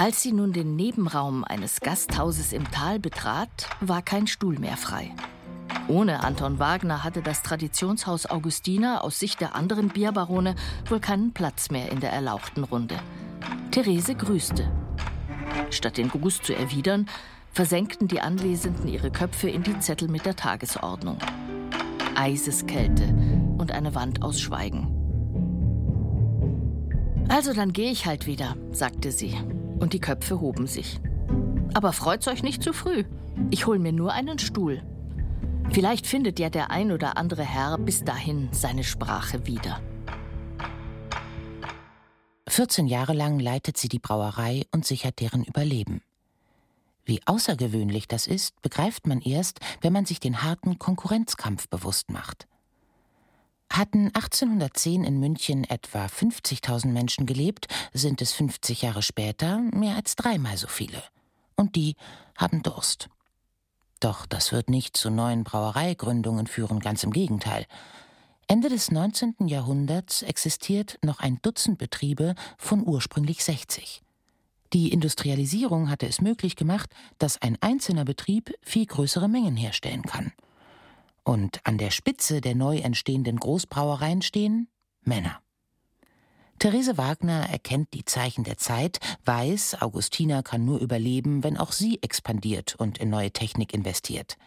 Als 0.00 0.22
sie 0.22 0.30
nun 0.30 0.52
den 0.52 0.76
Nebenraum 0.76 1.42
eines 1.42 1.80
Gasthauses 1.80 2.52
im 2.52 2.70
Tal 2.70 3.00
betrat, 3.00 3.68
war 3.80 4.00
kein 4.00 4.28
Stuhl 4.28 4.56
mehr 4.56 4.76
frei. 4.76 5.12
Ohne 5.88 6.22
Anton 6.22 6.60
Wagner 6.60 7.02
hatte 7.02 7.20
das 7.20 7.42
Traditionshaus 7.42 8.26
Augustiner 8.26 9.02
aus 9.02 9.18
Sicht 9.18 9.40
der 9.40 9.56
anderen 9.56 9.88
Bierbarone 9.88 10.54
wohl 10.88 11.00
keinen 11.00 11.32
Platz 11.32 11.70
mehr 11.70 11.90
in 11.90 11.98
der 11.98 12.12
erlauchten 12.12 12.62
Runde. 12.62 12.94
Therese 13.72 14.14
grüßte. 14.14 14.70
Statt 15.70 15.96
den 15.96 16.10
Gruß 16.10 16.42
zu 16.42 16.54
erwidern, 16.54 17.08
versenkten 17.50 18.06
die 18.06 18.20
Anwesenden 18.20 18.86
ihre 18.86 19.10
Köpfe 19.10 19.50
in 19.50 19.64
die 19.64 19.80
Zettel 19.80 20.06
mit 20.06 20.24
der 20.26 20.36
Tagesordnung. 20.36 21.18
Eiseskälte 22.14 23.02
und 23.58 23.72
eine 23.72 23.96
Wand 23.96 24.22
aus 24.22 24.40
Schweigen. 24.40 24.94
Also 27.28 27.52
dann 27.52 27.72
gehe 27.72 27.90
ich 27.90 28.06
halt 28.06 28.28
wieder, 28.28 28.56
sagte 28.70 29.10
sie 29.10 29.36
und 29.78 29.92
die 29.92 30.00
Köpfe 30.00 30.40
hoben 30.40 30.66
sich. 30.66 31.00
Aber 31.74 31.92
freut's 31.92 32.28
euch 32.28 32.42
nicht 32.42 32.62
zu 32.62 32.72
früh. 32.72 33.04
Ich 33.50 33.66
hol 33.66 33.78
mir 33.78 33.92
nur 33.92 34.12
einen 34.12 34.38
Stuhl. 34.38 34.82
Vielleicht 35.70 36.06
findet 36.06 36.38
ja 36.38 36.50
der 36.50 36.70
ein 36.70 36.92
oder 36.92 37.16
andere 37.16 37.44
Herr 37.44 37.78
bis 37.78 38.04
dahin 38.04 38.48
seine 38.52 38.84
Sprache 38.84 39.46
wieder. 39.46 39.80
14 42.48 42.86
Jahre 42.86 43.12
lang 43.12 43.38
leitet 43.38 43.76
sie 43.76 43.88
die 43.88 43.98
Brauerei 43.98 44.64
und 44.72 44.84
sichert 44.84 45.20
deren 45.20 45.44
Überleben. 45.44 46.02
Wie 47.04 47.20
außergewöhnlich 47.24 48.08
das 48.08 48.26
ist, 48.26 48.60
begreift 48.62 49.06
man 49.06 49.20
erst, 49.20 49.60
wenn 49.80 49.92
man 49.92 50.06
sich 50.06 50.18
den 50.18 50.42
harten 50.42 50.78
Konkurrenzkampf 50.78 51.68
bewusst 51.68 52.10
macht. 52.10 52.47
Hatten 53.70 54.06
1810 54.14 55.04
in 55.04 55.20
München 55.20 55.64
etwa 55.64 56.06
50.000 56.06 56.88
Menschen 56.88 57.26
gelebt, 57.26 57.66
sind 57.92 58.22
es 58.22 58.32
50 58.32 58.82
Jahre 58.82 59.02
später 59.02 59.58
mehr 59.58 59.96
als 59.96 60.16
dreimal 60.16 60.56
so 60.56 60.68
viele. 60.68 61.02
Und 61.54 61.76
die 61.76 61.96
haben 62.36 62.62
Durst. 62.62 63.08
Doch 64.00 64.26
das 64.26 64.52
wird 64.52 64.70
nicht 64.70 64.96
zu 64.96 65.10
neuen 65.10 65.44
Brauereigründungen 65.44 66.46
führen, 66.46 66.80
ganz 66.80 67.02
im 67.02 67.12
Gegenteil. 67.12 67.66
Ende 68.46 68.68
des 68.68 68.90
19. 68.90 69.34
Jahrhunderts 69.46 70.22
existiert 70.22 70.98
noch 71.02 71.20
ein 71.20 71.38
Dutzend 71.42 71.78
Betriebe 71.78 72.34
von 72.56 72.86
ursprünglich 72.86 73.44
60. 73.44 74.02
Die 74.72 74.92
Industrialisierung 74.92 75.90
hatte 75.90 76.06
es 76.06 76.20
möglich 76.20 76.56
gemacht, 76.56 76.90
dass 77.18 77.40
ein 77.42 77.58
einzelner 77.60 78.04
Betrieb 78.04 78.54
viel 78.62 78.86
größere 78.86 79.28
Mengen 79.28 79.56
herstellen 79.56 80.02
kann. 80.02 80.32
Und 81.28 81.60
an 81.64 81.76
der 81.76 81.90
Spitze 81.90 82.40
der 82.40 82.54
neu 82.54 82.78
entstehenden 82.78 83.36
Großbrauereien 83.36 84.22
stehen 84.22 84.66
Männer. 85.02 85.42
Therese 86.58 86.96
Wagner 86.96 87.50
erkennt 87.50 87.92
die 87.92 88.06
Zeichen 88.06 88.44
der 88.44 88.56
Zeit, 88.56 88.98
weiß, 89.26 89.82
Augustina 89.82 90.40
kann 90.40 90.64
nur 90.64 90.80
überleben, 90.80 91.44
wenn 91.44 91.58
auch 91.58 91.72
sie 91.72 92.02
expandiert 92.02 92.76
und 92.76 92.96
in 92.96 93.10
neue 93.10 93.30
Technik 93.30 93.74
investiert. 93.74 94.38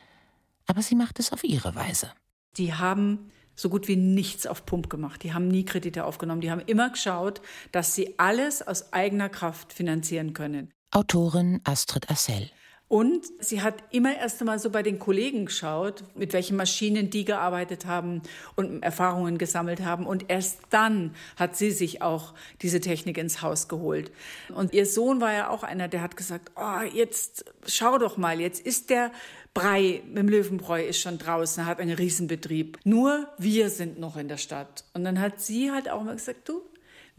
Aber 0.65 0.81
sie 0.81 0.95
macht 0.95 1.19
es 1.19 1.31
auf 1.31 1.43
ihre 1.43 1.75
Weise. 1.75 2.11
Die 2.57 2.73
haben 2.73 3.29
so 3.55 3.69
gut 3.69 3.87
wie 3.87 3.95
nichts 3.95 4.47
auf 4.47 4.65
Pump 4.65 4.89
gemacht. 4.89 5.21
Die 5.21 5.35
haben 5.35 5.49
nie 5.49 5.65
Kredite 5.65 6.03
aufgenommen. 6.03 6.41
Die 6.41 6.49
haben 6.49 6.61
immer 6.65 6.89
geschaut, 6.89 7.43
dass 7.71 7.93
sie 7.93 8.17
alles 8.17 8.63
aus 8.63 8.91
eigener 8.91 9.29
Kraft 9.29 9.71
finanzieren 9.71 10.33
können. 10.33 10.71
Autorin 10.89 11.61
Astrid 11.63 12.09
Assel. 12.09 12.49
Und 12.91 13.25
sie 13.39 13.61
hat 13.61 13.75
immer 13.91 14.17
erst 14.17 14.41
einmal 14.41 14.59
so 14.59 14.69
bei 14.69 14.83
den 14.83 14.99
Kollegen 14.99 15.45
geschaut, 15.45 16.03
mit 16.13 16.33
welchen 16.33 16.57
Maschinen 16.57 17.09
die 17.09 17.23
gearbeitet 17.23 17.85
haben 17.85 18.21
und 18.57 18.83
Erfahrungen 18.83 19.37
gesammelt 19.37 19.79
haben. 19.79 20.05
Und 20.05 20.25
erst 20.27 20.59
dann 20.71 21.15
hat 21.37 21.55
sie 21.55 21.71
sich 21.71 22.01
auch 22.01 22.33
diese 22.61 22.81
Technik 22.81 23.17
ins 23.17 23.41
Haus 23.41 23.69
geholt. 23.69 24.11
Und 24.53 24.73
ihr 24.73 24.85
Sohn 24.85 25.21
war 25.21 25.31
ja 25.31 25.49
auch 25.49 25.63
einer, 25.63 25.87
der 25.87 26.01
hat 26.01 26.17
gesagt, 26.17 26.51
oh, 26.57 26.81
jetzt 26.93 27.45
schau 27.65 27.97
doch 27.97 28.17
mal, 28.17 28.41
jetzt 28.41 28.59
ist 28.59 28.89
der 28.89 29.13
Brei 29.53 30.01
mit 30.05 30.17
dem 30.17 30.27
Löwenbräu 30.27 30.83
ist 30.83 30.99
schon 30.99 31.17
draußen, 31.17 31.65
hat 31.65 31.79
einen 31.79 31.95
Riesenbetrieb. 31.95 32.77
Nur 32.83 33.25
wir 33.37 33.69
sind 33.69 34.01
noch 34.01 34.17
in 34.17 34.27
der 34.27 34.35
Stadt. 34.35 34.83
Und 34.93 35.05
dann 35.05 35.21
hat 35.21 35.39
sie 35.39 35.71
halt 35.71 35.89
auch 35.89 36.03
mal 36.03 36.15
gesagt, 36.15 36.49
du, 36.49 36.61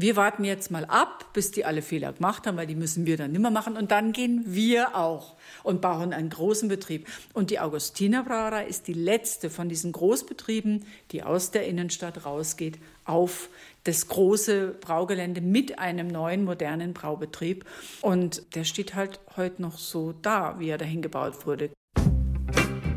wir 0.02 0.16
warten 0.16 0.44
jetzt 0.44 0.70
mal 0.70 0.84
ab, 0.84 1.32
bis 1.32 1.50
die 1.50 1.64
alle 1.64 1.80
Fehler 1.80 2.12
gemacht 2.12 2.46
haben, 2.46 2.58
weil 2.58 2.66
die 2.66 2.74
müssen 2.74 3.06
wir 3.06 3.16
dann 3.16 3.32
nimmer 3.32 3.50
machen. 3.50 3.76
Und 3.76 3.90
dann 3.90 4.12
gehen 4.12 4.42
wir 4.46 4.96
auch 4.96 5.36
und 5.62 5.80
bauen 5.80 6.12
einen 6.12 6.28
großen 6.28 6.68
Betrieb. 6.68 7.08
Und 7.32 7.50
die 7.50 7.60
Augustiner 7.60 8.22
Brauerei 8.24 8.66
ist 8.66 8.88
die 8.88 8.92
letzte 8.92 9.48
von 9.48 9.68
diesen 9.70 9.92
Großbetrieben, 9.92 10.84
die 11.12 11.22
aus 11.22 11.50
der 11.52 11.66
Innenstadt 11.66 12.26
rausgeht 12.26 12.78
auf 13.04 13.48
das 13.84 14.08
große 14.08 14.76
Braugelände 14.80 15.40
mit 15.40 15.78
einem 15.78 16.08
neuen 16.08 16.44
modernen 16.44 16.92
Braubetrieb. 16.92 17.64
Und 18.00 18.54
der 18.54 18.64
steht 18.64 18.94
halt 18.94 19.20
heute 19.36 19.62
noch 19.62 19.78
so 19.78 20.12
da, 20.12 20.58
wie 20.58 20.68
er 20.68 20.78
dahin 20.78 21.02
gebaut 21.02 21.46
wurde. 21.46 21.70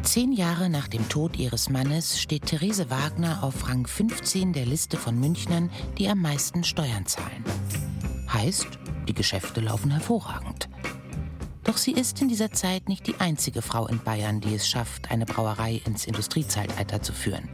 Zehn 0.06 0.34
Jahre 0.34 0.70
nach 0.70 0.88
dem 0.88 1.10
Tod 1.10 1.36
ihres 1.36 1.68
Mannes 1.68 2.22
steht 2.22 2.46
Therese 2.46 2.92
Wagner 2.92 3.44
auf 3.44 3.68
Rang 3.68 3.88
15 3.88 4.54
der 4.54 4.66
Liste 4.66 4.98
von 4.98 5.20
Münchnern, 5.20 5.72
die 5.98 6.08
am 6.08 6.22
meisten 6.22 6.64
Steuern 6.64 7.08
zahlen. 7.08 7.44
Heißt, 8.32 8.68
die 9.08 9.16
Geschäfte 9.16 9.62
laufen 9.62 9.90
hervorragend. 9.90 10.70
Doch 11.64 11.78
sie 11.78 11.92
ist 11.92 12.22
in 12.22 12.30
dieser 12.30 12.52
Zeit 12.52 12.88
nicht 12.88 13.08
die 13.08 13.20
einzige 13.20 13.64
Frau 13.64 13.88
in 13.88 14.00
Bayern, 14.00 14.42
die 14.42 14.54
es 14.54 14.70
schafft, 14.70 15.10
eine 15.10 15.26
Brauerei 15.26 15.82
ins 15.86 16.06
Industriezeitalter 16.06 17.02
zu 17.02 17.12
führen. 17.12 17.50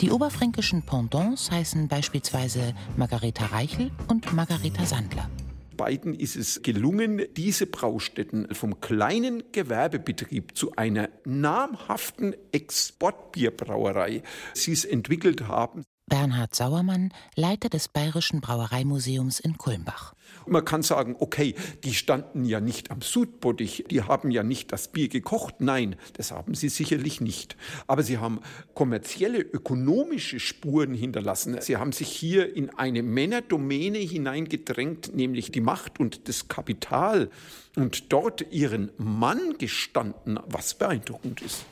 Die 0.00 0.10
oberfränkischen 0.10 0.82
Pendants 0.82 1.52
heißen 1.52 1.86
beispielsweise 1.86 2.74
Margareta 2.96 3.46
Reichel 3.46 3.92
und 4.08 4.32
Margareta 4.32 4.84
Sandler 4.84 5.30
beiden 5.76 6.14
ist 6.14 6.36
es 6.36 6.62
gelungen, 6.62 7.22
diese 7.36 7.66
Braustätten 7.66 8.54
vom 8.54 8.80
kleinen 8.80 9.42
Gewerbebetrieb 9.52 10.56
zu 10.56 10.76
einer 10.76 11.08
namhaften 11.24 12.34
Exportbierbrauerei 12.52 14.22
sie 14.54 14.72
es 14.72 14.84
entwickelt 14.84 15.48
haben. 15.48 15.84
Bernhard 16.08 16.54
Sauermann, 16.54 17.12
Leiter 17.34 17.68
des 17.68 17.88
Bayerischen 17.88 18.40
Brauereimuseums 18.40 19.40
in 19.40 19.58
Kulmbach. 19.58 20.14
Man 20.46 20.64
kann 20.64 20.82
sagen, 20.82 21.16
okay, 21.18 21.56
die 21.82 21.94
standen 21.94 22.44
ja 22.44 22.60
nicht 22.60 22.92
am 22.92 23.02
Sudbottich, 23.02 23.86
die 23.90 24.02
haben 24.02 24.30
ja 24.30 24.44
nicht 24.44 24.70
das 24.70 24.88
Bier 24.88 25.08
gekocht. 25.08 25.56
Nein, 25.58 25.96
das 26.12 26.30
haben 26.30 26.54
sie 26.54 26.68
sicherlich 26.68 27.20
nicht. 27.20 27.56
Aber 27.88 28.04
sie 28.04 28.18
haben 28.18 28.40
kommerzielle, 28.74 29.40
ökonomische 29.40 30.38
Spuren 30.38 30.94
hinterlassen. 30.94 31.60
Sie 31.60 31.76
haben 31.76 31.90
sich 31.90 32.08
hier 32.08 32.54
in 32.54 32.70
eine 32.70 33.02
Männerdomäne 33.02 33.98
hineingedrängt, 33.98 35.14
nämlich 35.16 35.50
die 35.50 35.60
Macht 35.60 35.98
und 35.98 36.28
das 36.28 36.46
Kapital 36.46 37.30
und 37.74 38.12
dort 38.12 38.52
ihren 38.52 38.92
Mann 38.96 39.58
gestanden, 39.58 40.38
was 40.46 40.74
beeindruckend 40.74 41.42
ist. 41.42 41.64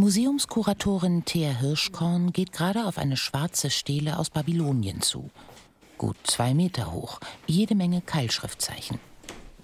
Museumskuratorin 0.00 1.26
Thea 1.26 1.50
Hirschkorn 1.50 2.32
geht 2.32 2.52
gerade 2.52 2.86
auf 2.86 2.96
eine 2.96 3.18
schwarze 3.18 3.68
Stele 3.68 4.18
aus 4.18 4.30
Babylonien 4.30 5.02
zu. 5.02 5.28
Gut 5.98 6.16
zwei 6.24 6.54
Meter 6.54 6.90
hoch, 6.94 7.20
jede 7.46 7.74
Menge 7.74 8.00
Keilschriftzeichen. 8.00 8.98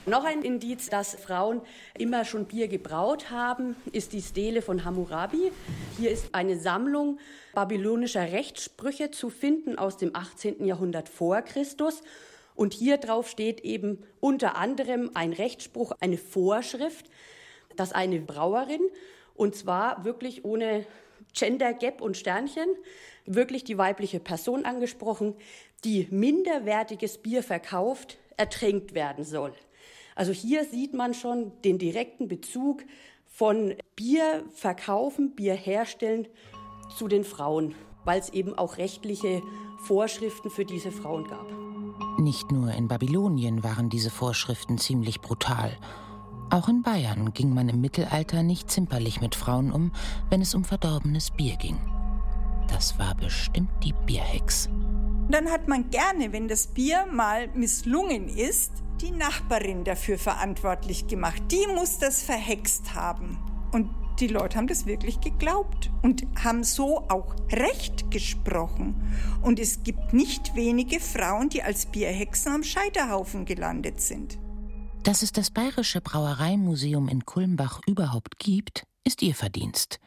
Noch 0.05 0.25
ein 0.25 0.43
Indiz, 0.43 0.91
dass 0.91 1.15
Frauen 1.15 1.63
immer 1.97 2.27
schon 2.27 2.45
Bier 2.45 2.69
gebraut 2.69 3.31
haben, 3.31 3.77
ist 3.93 4.13
die 4.13 4.21
Stele 4.21 4.61
von 4.61 4.85
Hammurabi. 4.85 5.53
Hier 5.97 6.11
ist 6.11 6.35
eine 6.35 6.61
Sammlung 6.61 7.19
babylonischer 7.55 8.31
Rechtssprüche 8.31 9.11
zu 9.11 9.31
finden 9.31 9.79
aus 9.79 9.97
dem 9.97 10.15
18. 10.15 10.67
Jahrhundert 10.67 11.09
vor 11.09 11.41
Christus. 11.41 12.03
Und 12.55 12.75
hier 12.75 12.99
drauf 12.99 13.31
steht 13.31 13.61
eben 13.61 14.05
unter 14.21 14.57
anderem 14.57 15.13
ein 15.15 15.33
Rechtsspruch, 15.33 15.93
eine 16.01 16.19
Vorschrift, 16.19 17.07
dass 17.77 17.93
eine 17.93 18.21
Brauerin 18.21 18.83
und 19.37 19.55
zwar 19.55 20.05
wirklich 20.05 20.45
ohne 20.45 20.87
Gender 21.33 21.73
Gap 21.75 22.01
und 22.01 22.17
Sternchen, 22.17 22.69
wirklich 23.27 23.65
die 23.65 23.79
weibliche 23.79 24.21
Person 24.21 24.65
angesprochen, 24.65 25.35
die 25.85 26.09
minderwertiges 26.11 27.19
Bier 27.19 27.43
verkauft, 27.43 28.19
ertränkt 28.37 28.95
werden 28.95 29.25
soll. 29.25 29.53
Also 30.15 30.33
hier 30.33 30.65
sieht 30.65 30.95
man 30.95 31.15
schon 31.15 31.53
den 31.63 31.79
direkten 31.79 32.29
Bezug 32.29 32.85
von 33.27 33.75
Bier 33.97 34.45
verkaufen, 34.55 35.35
Bier 35.35 35.55
herstellen 35.55 36.27
zu 36.97 37.07
den 37.09 37.25
Frauen, 37.25 37.75
weil 38.05 38.19
es 38.19 38.31
eben 38.31 38.57
auch 38.57 38.79
rechtliche 38.79 39.43
Vorschriften 39.85 40.49
für 40.49 40.65
diese 40.65 40.91
Frauen 40.91 41.25
gab. 41.29 41.47
Nicht 42.19 42.51
nur 42.51 42.73
in 42.73 42.89
Babylonien 42.89 43.63
waren 43.63 43.91
diese 43.91 44.11
Vorschriften 44.11 44.79
ziemlich 44.79 45.21
brutal. 45.21 45.77
Auch 46.51 46.69
in 46.69 46.83
Bayern 46.83 47.33
ging 47.33 47.53
man 47.53 47.69
im 47.69 47.81
Mittelalter 47.81 48.43
nicht 48.43 48.71
zimperlich 48.71 49.21
mit 49.21 49.35
Frauen 49.35 49.73
um, 49.73 49.93
wenn 50.31 50.41
es 50.41 50.55
um 50.55 50.65
verdorbenes 50.65 51.33
Bier 51.33 51.57
ging. 51.57 51.77
Das 52.69 52.99
war 52.99 53.15
bestimmt 53.17 53.71
die 53.83 53.95
Bierhex. 54.07 54.69
Dann 55.29 55.51
hat 55.51 55.67
man 55.67 55.91
gerne, 55.91 56.33
wenn 56.33 56.47
das 56.47 56.69
Bier 56.69 57.07
mal 57.11 57.49
misslungen 57.55 58.29
ist, 58.29 58.71
die 59.01 59.11
Nachbarin 59.11 59.83
dafür 59.83 60.19
verantwortlich 60.19 61.09
gemacht. 61.09 61.43
Die 61.51 61.67
muss 61.75 61.99
das 61.99 62.23
verhext 62.23 62.95
haben. 62.95 63.39
Und 63.73 63.91
die 64.21 64.29
Leute 64.29 64.57
haben 64.57 64.69
das 64.69 64.87
wirklich 64.87 65.21
geglaubt 65.21 65.91
und 66.03 66.27
haben 66.43 66.65
so 66.65 67.01
auch 67.09 67.35
Recht 67.51 68.11
gesprochen. 68.11 68.95
Und 69.43 69.59
es 69.59 69.83
gibt 69.83 70.15
nicht 70.15 70.55
wenige 70.55 71.01
Frauen, 71.01 71.49
die 71.49 71.63
als 71.63 71.87
Bierhexen 71.87 72.53
am 72.53 72.63
Scheiterhaufen 72.63 73.45
gelandet 73.45 74.01
sind. 74.01 74.39
Dass 75.07 75.23
es 75.23 75.31
das 75.31 75.53
Bayerische 75.53 76.01
Brauereimuseum 76.01 77.07
in 77.07 77.25
Kulmbach 77.25 77.81
überhaupt 77.87 78.41
gibt, 78.41 78.83
ist 79.05 79.23
ihr 79.23 79.37
Verdienst. 79.37 80.01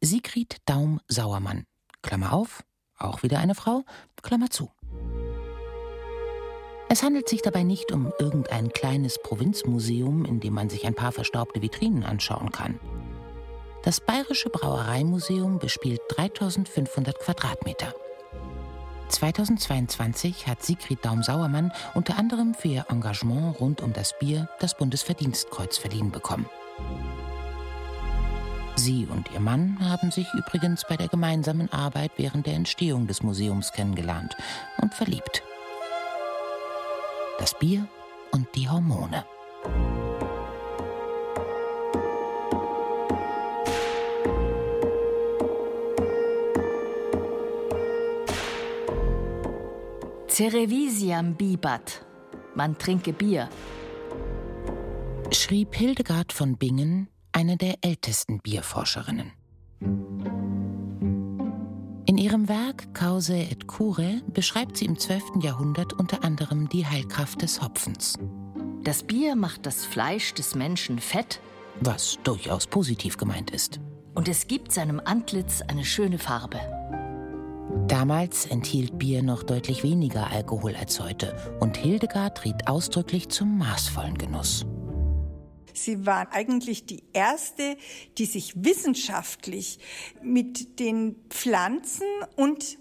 Sigrid 0.00 0.58
Daum-Sauermann. 0.66 1.64
Klammer 2.00 2.32
auf, 2.32 2.62
auch 2.96 3.24
wieder 3.24 3.40
eine 3.40 3.56
Frau, 3.56 3.82
Klammer 4.22 4.48
zu. 4.48 4.70
Es 6.88 7.02
handelt 7.02 7.28
sich 7.28 7.42
dabei 7.42 7.64
nicht 7.64 7.90
um 7.90 8.12
irgendein 8.20 8.68
kleines 8.68 9.20
Provinzmuseum, 9.20 10.24
in 10.24 10.38
dem 10.38 10.54
man 10.54 10.70
sich 10.70 10.86
ein 10.86 10.94
paar 10.94 11.10
verstaubte 11.10 11.60
Vitrinen 11.60 12.04
anschauen 12.04 12.52
kann. 12.52 12.78
Das 13.82 13.98
Bayerische 13.98 14.50
Brauereimuseum 14.50 15.58
bespielt 15.58 16.02
3500 16.10 17.18
Quadratmeter. 17.18 17.92
2022 19.08 20.46
hat 20.46 20.62
Sigrid 20.62 21.04
Daum-Sauermann 21.04 21.72
unter 21.94 22.18
anderem 22.18 22.54
für 22.54 22.68
ihr 22.68 22.86
Engagement 22.88 23.60
rund 23.60 23.80
um 23.80 23.92
das 23.92 24.18
Bier 24.18 24.48
das 24.60 24.76
Bundesverdienstkreuz 24.76 25.78
verliehen 25.78 26.10
bekommen. 26.10 26.46
Sie 28.76 29.06
und 29.06 29.30
ihr 29.32 29.40
Mann 29.40 29.78
haben 29.80 30.10
sich 30.10 30.26
übrigens 30.34 30.84
bei 30.88 30.96
der 30.96 31.08
gemeinsamen 31.08 31.72
Arbeit 31.72 32.12
während 32.16 32.46
der 32.46 32.54
Entstehung 32.54 33.06
des 33.06 33.22
Museums 33.22 33.72
kennengelernt 33.72 34.36
und 34.82 34.92
verliebt. 34.92 35.42
Das 37.38 37.58
Bier 37.58 37.86
und 38.32 38.46
die 38.54 38.68
Hormone. 38.68 39.24
Cerevisiam 50.36 51.34
bibat. 51.34 52.04
Man 52.54 52.76
trinke 52.76 53.14
Bier. 53.14 53.48
Schrieb 55.30 55.74
Hildegard 55.74 56.30
von 56.30 56.58
Bingen, 56.58 57.08
eine 57.32 57.56
der 57.56 57.76
ältesten 57.80 58.40
Bierforscherinnen. 58.40 59.32
In 62.04 62.18
ihrem 62.18 62.50
Werk 62.50 62.92
Cause 62.92 63.38
et 63.38 63.66
Cure 63.66 64.20
beschreibt 64.30 64.76
sie 64.76 64.84
im 64.84 64.98
12. 64.98 65.42
Jahrhundert 65.42 65.94
unter 65.94 66.22
anderem 66.22 66.68
die 66.68 66.84
Heilkraft 66.84 67.40
des 67.40 67.62
Hopfens. 67.62 68.18
Das 68.84 69.04
Bier 69.04 69.36
macht 69.36 69.64
das 69.64 69.86
Fleisch 69.86 70.34
des 70.34 70.54
Menschen 70.54 70.98
fett, 70.98 71.40
was 71.80 72.18
durchaus 72.24 72.66
positiv 72.66 73.16
gemeint 73.16 73.52
ist. 73.52 73.80
Und 74.14 74.28
es 74.28 74.46
gibt 74.46 74.70
seinem 74.70 75.00
Antlitz 75.02 75.62
eine 75.62 75.86
schöne 75.86 76.18
Farbe. 76.18 76.75
Damals 77.88 78.46
enthielt 78.46 78.98
Bier 78.98 79.22
noch 79.22 79.42
deutlich 79.42 79.82
weniger 79.82 80.30
Alkohol 80.30 80.74
als 80.74 81.00
heute 81.00 81.36
und 81.60 81.76
Hildegard 81.76 82.44
riet 82.44 82.66
ausdrücklich 82.66 83.28
zum 83.28 83.58
maßvollen 83.58 84.18
Genuss. 84.18 84.66
Sie 85.72 86.06
war 86.06 86.32
eigentlich 86.32 86.86
die 86.86 87.04
erste, 87.12 87.76
die 88.18 88.24
sich 88.24 88.64
wissenschaftlich 88.64 89.78
mit 90.22 90.80
den 90.80 91.16
Pflanzen 91.28 92.06
und 92.34 92.78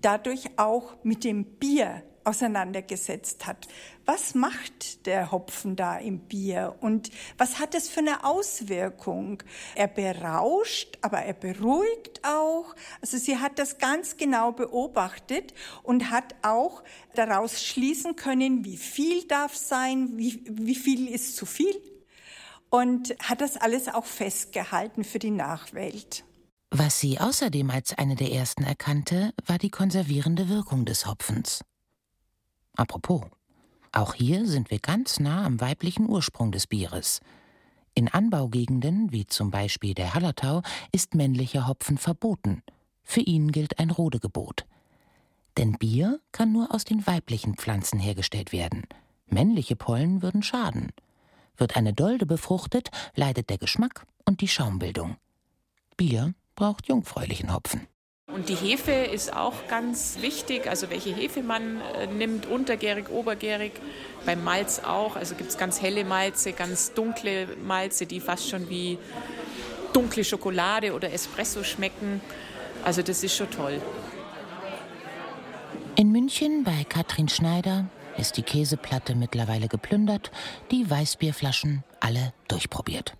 dadurch 0.00 0.58
auch 0.58 0.96
mit 1.04 1.24
dem 1.24 1.44
Bier 1.44 2.02
auseinandergesetzt 2.24 3.46
hat. 3.46 3.68
Was 4.04 4.34
macht 4.34 5.06
der 5.06 5.30
Hopfen 5.30 5.76
da 5.76 5.98
im 5.98 6.20
Bier 6.20 6.76
und 6.80 7.10
was 7.38 7.58
hat 7.58 7.74
es 7.74 7.88
für 7.88 8.00
eine 8.00 8.24
Auswirkung? 8.24 9.42
Er 9.74 9.88
berauscht, 9.88 10.98
aber 11.02 11.18
er 11.18 11.34
beruhigt 11.34 12.20
auch. 12.24 12.74
Also 13.00 13.18
sie 13.18 13.38
hat 13.38 13.58
das 13.58 13.78
ganz 13.78 14.16
genau 14.16 14.52
beobachtet 14.52 15.54
und 15.82 16.10
hat 16.10 16.34
auch 16.42 16.82
daraus 17.14 17.64
schließen 17.64 18.16
können, 18.16 18.64
wie 18.64 18.76
viel 18.76 19.26
darf 19.26 19.56
sein, 19.56 20.16
wie, 20.16 20.42
wie 20.48 20.74
viel 20.74 21.08
ist 21.08 21.36
zu 21.36 21.46
viel 21.46 21.74
und 22.72 23.14
hat 23.22 23.42
das 23.42 23.56
alles 23.58 23.88
auch 23.88 24.06
festgehalten 24.06 25.04
für 25.04 25.18
die 25.18 25.30
Nachwelt. 25.30 26.24
Was 26.70 27.00
sie 27.00 27.20
außerdem 27.20 27.68
als 27.68 27.98
eine 27.98 28.14
der 28.14 28.32
ersten 28.32 28.64
erkannte, 28.64 29.34
war 29.44 29.58
die 29.58 29.68
konservierende 29.68 30.48
Wirkung 30.48 30.86
des 30.86 31.04
Hopfens. 31.06 31.60
Apropos, 32.76 33.22
auch 33.92 34.14
hier 34.14 34.46
sind 34.46 34.70
wir 34.70 34.78
ganz 34.78 35.20
nah 35.20 35.44
am 35.44 35.60
weiblichen 35.60 36.08
Ursprung 36.08 36.52
des 36.52 36.66
Bieres. 36.66 37.20
In 37.94 38.08
Anbaugegenden, 38.08 39.12
wie 39.12 39.26
zum 39.26 39.50
Beispiel 39.50 39.92
der 39.92 40.14
Hallertau, 40.14 40.62
ist 40.92 41.14
männlicher 41.14 41.68
Hopfen 41.68 41.98
verboten. 41.98 42.62
Für 43.02 43.20
ihn 43.20 43.52
gilt 43.52 43.78
ein 43.78 43.90
Rodegebot. 43.90 44.64
Denn 45.58 45.76
Bier 45.76 46.20
kann 46.32 46.52
nur 46.52 46.74
aus 46.74 46.84
den 46.84 47.06
weiblichen 47.06 47.56
Pflanzen 47.56 47.98
hergestellt 47.98 48.52
werden. 48.52 48.84
Männliche 49.26 49.76
Pollen 49.76 50.22
würden 50.22 50.42
schaden. 50.42 50.92
Wird 51.58 51.76
eine 51.76 51.92
Dolde 51.92 52.24
befruchtet, 52.24 52.90
leidet 53.14 53.50
der 53.50 53.58
Geschmack 53.58 54.06
und 54.24 54.40
die 54.40 54.48
Schaumbildung. 54.48 55.16
Bier 55.98 56.32
braucht 56.54 56.88
jungfräulichen 56.88 57.52
Hopfen. 57.52 57.86
Und 58.32 58.48
die 58.48 58.54
Hefe 58.54 58.92
ist 58.92 59.36
auch 59.36 59.68
ganz 59.68 60.18
wichtig, 60.20 60.66
also 60.66 60.88
welche 60.88 61.14
Hefe 61.14 61.42
man 61.42 61.80
äh, 61.80 62.06
nimmt, 62.06 62.46
untergärig, 62.46 63.10
obergärig. 63.10 63.72
Beim 64.24 64.42
Malz 64.42 64.80
auch, 64.80 65.16
also 65.16 65.34
gibt 65.34 65.50
es 65.50 65.58
ganz 65.58 65.82
helle 65.82 66.04
Malze, 66.04 66.52
ganz 66.52 66.94
dunkle 66.94 67.48
Malze, 67.62 68.06
die 68.06 68.20
fast 68.20 68.48
schon 68.48 68.70
wie 68.70 68.98
dunkle 69.92 70.24
Schokolade 70.24 70.94
oder 70.94 71.12
Espresso 71.12 71.62
schmecken. 71.62 72.22
Also 72.84 73.02
das 73.02 73.22
ist 73.22 73.36
schon 73.36 73.50
toll. 73.50 73.82
In 75.96 76.10
München 76.10 76.64
bei 76.64 76.84
Katrin 76.88 77.28
Schneider 77.28 77.86
ist 78.16 78.38
die 78.38 78.42
Käseplatte 78.42 79.14
mittlerweile 79.14 79.68
geplündert, 79.68 80.30
die 80.70 80.88
Weißbierflaschen 80.88 81.84
alle 82.00 82.32
durchprobiert. 82.48 83.14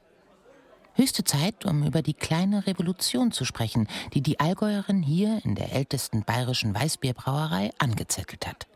Höchste 0.94 1.24
Zeit, 1.24 1.64
um 1.64 1.86
über 1.86 2.02
die 2.02 2.12
kleine 2.12 2.66
Revolution 2.66 3.32
zu 3.32 3.46
sprechen, 3.46 3.88
die 4.12 4.20
die 4.20 4.40
Allgäuerin 4.40 5.02
hier 5.02 5.40
in 5.44 5.54
der 5.54 5.72
ältesten 5.72 6.22
bayerischen 6.22 6.74
Weißbierbrauerei 6.74 7.70
angezettelt 7.78 8.46
hat. 8.46 8.66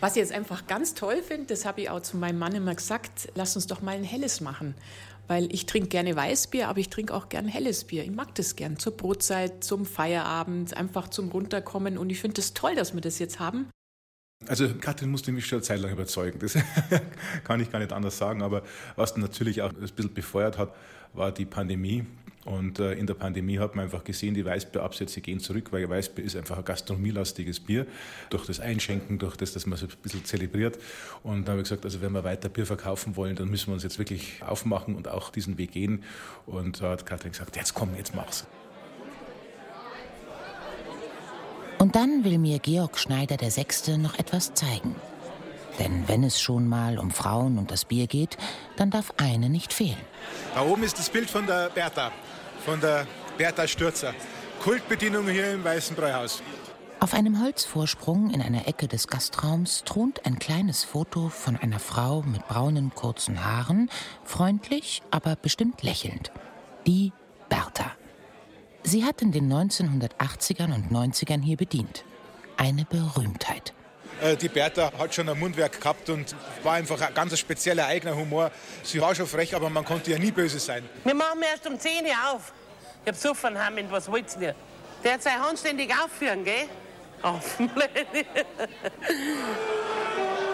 Was 0.00 0.12
ich 0.12 0.20
jetzt 0.20 0.32
einfach 0.32 0.66
ganz 0.66 0.94
toll 0.94 1.22
finde, 1.22 1.46
das 1.46 1.64
habe 1.64 1.82
ich 1.82 1.90
auch 1.90 2.00
zu 2.00 2.16
meinem 2.16 2.38
Mann 2.38 2.54
immer 2.54 2.74
gesagt, 2.74 3.28
lass 3.34 3.56
uns 3.56 3.66
doch 3.66 3.82
mal 3.82 3.94
ein 3.94 4.04
helles 4.04 4.40
machen. 4.40 4.74
Weil 5.28 5.52
ich 5.52 5.66
trinke 5.66 5.88
gerne 5.88 6.14
Weißbier, 6.14 6.68
aber 6.68 6.78
ich 6.78 6.88
trinke 6.88 7.12
auch 7.12 7.28
gern 7.28 7.48
helles 7.48 7.84
Bier. 7.84 8.04
Ich 8.04 8.10
mag 8.10 8.34
das 8.36 8.56
gern 8.56 8.78
zur 8.78 8.96
Brotzeit, 8.96 9.64
zum 9.64 9.84
Feierabend, 9.84 10.76
einfach 10.76 11.08
zum 11.08 11.30
Runterkommen. 11.30 11.98
Und 11.98 12.10
ich 12.10 12.20
finde 12.20 12.40
es 12.40 12.52
das 12.52 12.54
toll, 12.54 12.74
dass 12.74 12.94
wir 12.94 13.00
das 13.00 13.18
jetzt 13.18 13.40
haben. 13.40 13.68
Also 14.46 14.68
Katrin 14.74 15.10
musste 15.10 15.32
mich 15.32 15.46
schon 15.46 15.56
eine 15.56 15.64
Zeit 15.64 15.80
lang 15.80 15.92
überzeugen, 15.92 16.38
das 16.38 16.56
kann 17.44 17.60
ich 17.60 17.72
gar 17.72 17.78
nicht 17.78 17.92
anders 17.92 18.18
sagen, 18.18 18.42
aber 18.42 18.62
was 18.94 19.16
natürlich 19.16 19.62
auch 19.62 19.70
ein 19.70 19.76
bisschen 19.76 20.12
befeuert 20.12 20.58
hat, 20.58 20.74
war 21.16 21.32
die 21.32 21.44
Pandemie. 21.44 22.04
Und 22.44 22.78
äh, 22.78 22.92
in 22.92 23.08
der 23.08 23.14
Pandemie 23.14 23.58
hat 23.58 23.74
man 23.74 23.86
einfach 23.86 24.04
gesehen, 24.04 24.34
die 24.34 24.44
Weißbierabsätze 24.44 25.20
gehen 25.20 25.40
zurück, 25.40 25.72
weil 25.72 25.88
Weißbier 25.88 26.24
ist 26.24 26.36
einfach 26.36 26.56
ein 26.58 26.64
gastronomielastiges 26.64 27.58
Bier. 27.58 27.88
Durch 28.30 28.46
das 28.46 28.60
Einschenken, 28.60 29.18
durch 29.18 29.36
das, 29.36 29.52
dass 29.52 29.66
man 29.66 29.76
so 29.76 29.86
ein 29.86 29.92
bisschen 30.00 30.24
zelebriert. 30.24 30.78
Und 31.24 31.48
da 31.48 31.52
habe 31.52 31.62
ich 31.62 31.68
gesagt, 31.68 31.84
also 31.84 32.00
wenn 32.02 32.12
wir 32.12 32.22
weiter 32.22 32.48
Bier 32.48 32.64
verkaufen 32.64 33.16
wollen, 33.16 33.34
dann 33.34 33.48
müssen 33.48 33.66
wir 33.66 33.74
uns 33.74 33.82
jetzt 33.82 33.98
wirklich 33.98 34.44
aufmachen 34.46 34.94
und 34.94 35.08
auch 35.08 35.30
diesen 35.30 35.58
Weg 35.58 35.72
gehen. 35.72 36.04
Und 36.46 36.80
da 36.80 36.90
hat 36.90 37.04
Katrin 37.04 37.32
gesagt, 37.32 37.56
jetzt 37.56 37.74
komm, 37.74 37.96
jetzt 37.96 38.14
mach's. 38.14 38.46
Und 41.78 41.96
dann 41.96 42.24
will 42.24 42.38
mir 42.38 42.60
Georg 42.60 42.96
Schneider 42.96 43.36
der 43.36 43.50
Sechste 43.50 43.98
noch 43.98 44.18
etwas 44.20 44.54
zeigen. 44.54 44.94
Denn 45.78 46.08
wenn 46.08 46.24
es 46.24 46.40
schon 46.40 46.68
mal 46.68 46.98
um 46.98 47.10
Frauen 47.10 47.58
und 47.58 47.70
das 47.70 47.84
Bier 47.84 48.06
geht, 48.06 48.36
dann 48.76 48.90
darf 48.90 49.12
eine 49.16 49.48
nicht 49.48 49.72
fehlen. 49.72 50.00
Da 50.54 50.62
oben 50.62 50.82
ist 50.82 50.98
das 50.98 51.10
Bild 51.10 51.28
von 51.28 51.46
der 51.46 51.68
Bertha, 51.70 52.12
von 52.64 52.80
der 52.80 53.06
Bertha 53.36 53.66
Stürzer. 53.68 54.14
Kultbedienung 54.62 55.28
hier 55.28 55.52
im 55.52 55.64
Weißen 55.64 55.94
Bräuhaus. 55.94 56.42
Auf 56.98 57.12
einem 57.12 57.42
Holzvorsprung 57.42 58.30
in 58.30 58.40
einer 58.40 58.66
Ecke 58.66 58.88
des 58.88 59.06
Gastraums 59.06 59.84
thront 59.84 60.24
ein 60.24 60.38
kleines 60.38 60.82
Foto 60.82 61.28
von 61.28 61.56
einer 61.56 61.78
Frau 61.78 62.22
mit 62.22 62.48
braunen 62.48 62.90
kurzen 62.94 63.44
Haaren, 63.44 63.90
freundlich, 64.24 65.02
aber 65.10 65.36
bestimmt 65.36 65.82
lächelnd. 65.82 66.32
Die 66.86 67.12
Bertha. 67.50 67.92
Sie 68.82 69.04
hat 69.04 69.20
in 69.20 69.30
den 69.30 69.52
1980ern 69.52 70.74
und 70.74 70.90
90ern 70.90 71.42
hier 71.42 71.58
bedient. 71.58 72.04
Eine 72.56 72.86
Berühmtheit. 72.86 73.74
Äh, 74.20 74.36
die 74.36 74.48
Bertha 74.48 74.92
hat 74.98 75.14
schon 75.14 75.28
ein 75.28 75.38
Mundwerk 75.38 75.80
gehabt 75.80 76.08
und 76.08 76.34
war 76.62 76.74
einfach 76.74 77.00
ein 77.00 77.14
ganz 77.14 77.38
spezieller 77.38 77.86
eigener 77.86 78.16
Humor. 78.16 78.50
Sie 78.82 79.00
war 79.00 79.14
schon 79.14 79.26
frech, 79.26 79.54
aber 79.54 79.68
man 79.70 79.84
konnte 79.84 80.10
ja 80.10 80.18
nie 80.18 80.30
böse 80.30 80.58
sein. 80.58 80.88
Wir 81.04 81.14
machen 81.14 81.42
erst 81.42 81.66
um 81.66 81.78
10 81.78 82.04
Uhr 82.04 82.34
auf. 82.34 82.52
Ich 83.04 83.08
hab 83.08 83.16
Suffern 83.16 83.58
haben, 83.58 83.76
was 83.90 84.10
wollt's 84.10 84.36
ihr? 84.40 84.54
Der 85.04 85.14
hat 85.14 85.22
sein 85.22 85.40
handständig 85.40 85.92
aufführen, 85.92 86.44
gell? 86.44 86.68
Auf 87.22 87.58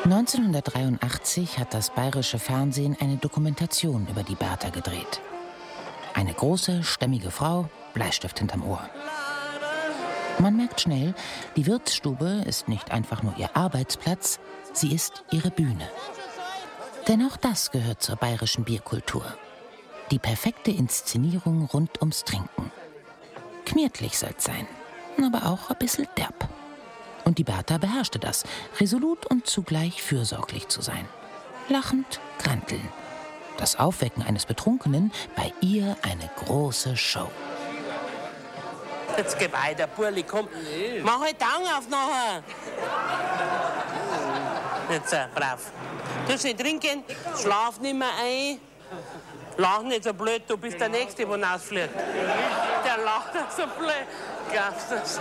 1983 0.04 1.58
hat 1.58 1.74
das 1.74 1.90
bayerische 1.90 2.38
Fernsehen 2.38 2.96
eine 3.00 3.16
Dokumentation 3.16 4.06
über 4.10 4.22
die 4.24 4.34
Bertha 4.34 4.70
gedreht. 4.70 5.20
Eine 6.14 6.34
große, 6.34 6.82
stämmige 6.82 7.30
Frau, 7.30 7.68
Bleistift 7.94 8.38
hinterm 8.40 8.68
Ohr. 8.68 8.90
Man 10.38 10.56
merkt 10.56 10.80
schnell, 10.80 11.14
die 11.56 11.66
Wirtsstube 11.66 12.42
ist 12.46 12.68
nicht 12.68 12.90
einfach 12.90 13.22
nur 13.22 13.36
ihr 13.38 13.56
Arbeitsplatz, 13.56 14.40
sie 14.72 14.92
ist 14.92 15.22
ihre 15.30 15.50
Bühne. 15.50 15.88
Denn 17.08 17.26
auch 17.26 17.36
das 17.36 17.70
gehört 17.70 18.02
zur 18.02 18.16
bayerischen 18.16 18.64
Bierkultur. 18.64 19.24
Die 20.10 20.18
perfekte 20.18 20.70
Inszenierung 20.70 21.66
rund 21.66 22.00
ums 22.00 22.24
Trinken. 22.24 22.70
Kmirtlich 23.64 24.18
soll's 24.18 24.44
sein, 24.44 24.66
aber 25.22 25.46
auch 25.46 25.70
ein 25.70 25.78
bisschen 25.78 26.08
derb. 26.16 26.48
Und 27.24 27.38
die 27.38 27.44
Bertha 27.44 27.78
beherrschte 27.78 28.18
das, 28.18 28.44
resolut 28.80 29.26
und 29.26 29.46
zugleich 29.46 30.02
fürsorglich 30.02 30.68
zu 30.68 30.82
sein. 30.82 31.06
Lachend, 31.68 32.20
granteln. 32.38 32.88
Das 33.58 33.78
Aufwecken 33.78 34.22
eines 34.22 34.46
Betrunkenen, 34.46 35.12
bei 35.36 35.52
ihr 35.60 35.96
eine 36.02 36.28
große 36.44 36.96
Show. 36.96 37.30
Jetzt 39.16 39.38
geh 39.38 39.52
weiter, 39.52 39.86
Burli, 39.86 40.22
komm. 40.22 40.48
Nee. 40.64 41.00
Mach 41.02 41.20
halt 41.20 41.36
Augen 41.42 41.66
auf 41.66 41.88
nachher. 41.88 42.42
Jetzt, 44.90 45.12
äh, 45.12 45.26
brav. 45.34 45.70
Du 46.26 46.36
sollst 46.36 46.58
trinken, 46.58 47.04
schlaf 47.40 47.80
nicht 47.80 47.94
mehr 47.94 48.08
ein. 48.22 48.60
Lach 49.56 49.82
nicht 49.82 50.04
so 50.04 50.14
blöd, 50.14 50.42
du 50.48 50.56
bist 50.56 50.80
der 50.80 50.88
Nächste, 50.88 51.26
der 51.26 51.52
rausfliegt. 51.52 51.94
Der 51.94 53.04
lacht 53.04 53.32
so 53.56 53.62
blöd. 53.78 54.06
Glaubst 54.50 54.90
du 54.90 54.94
das? 54.96 55.20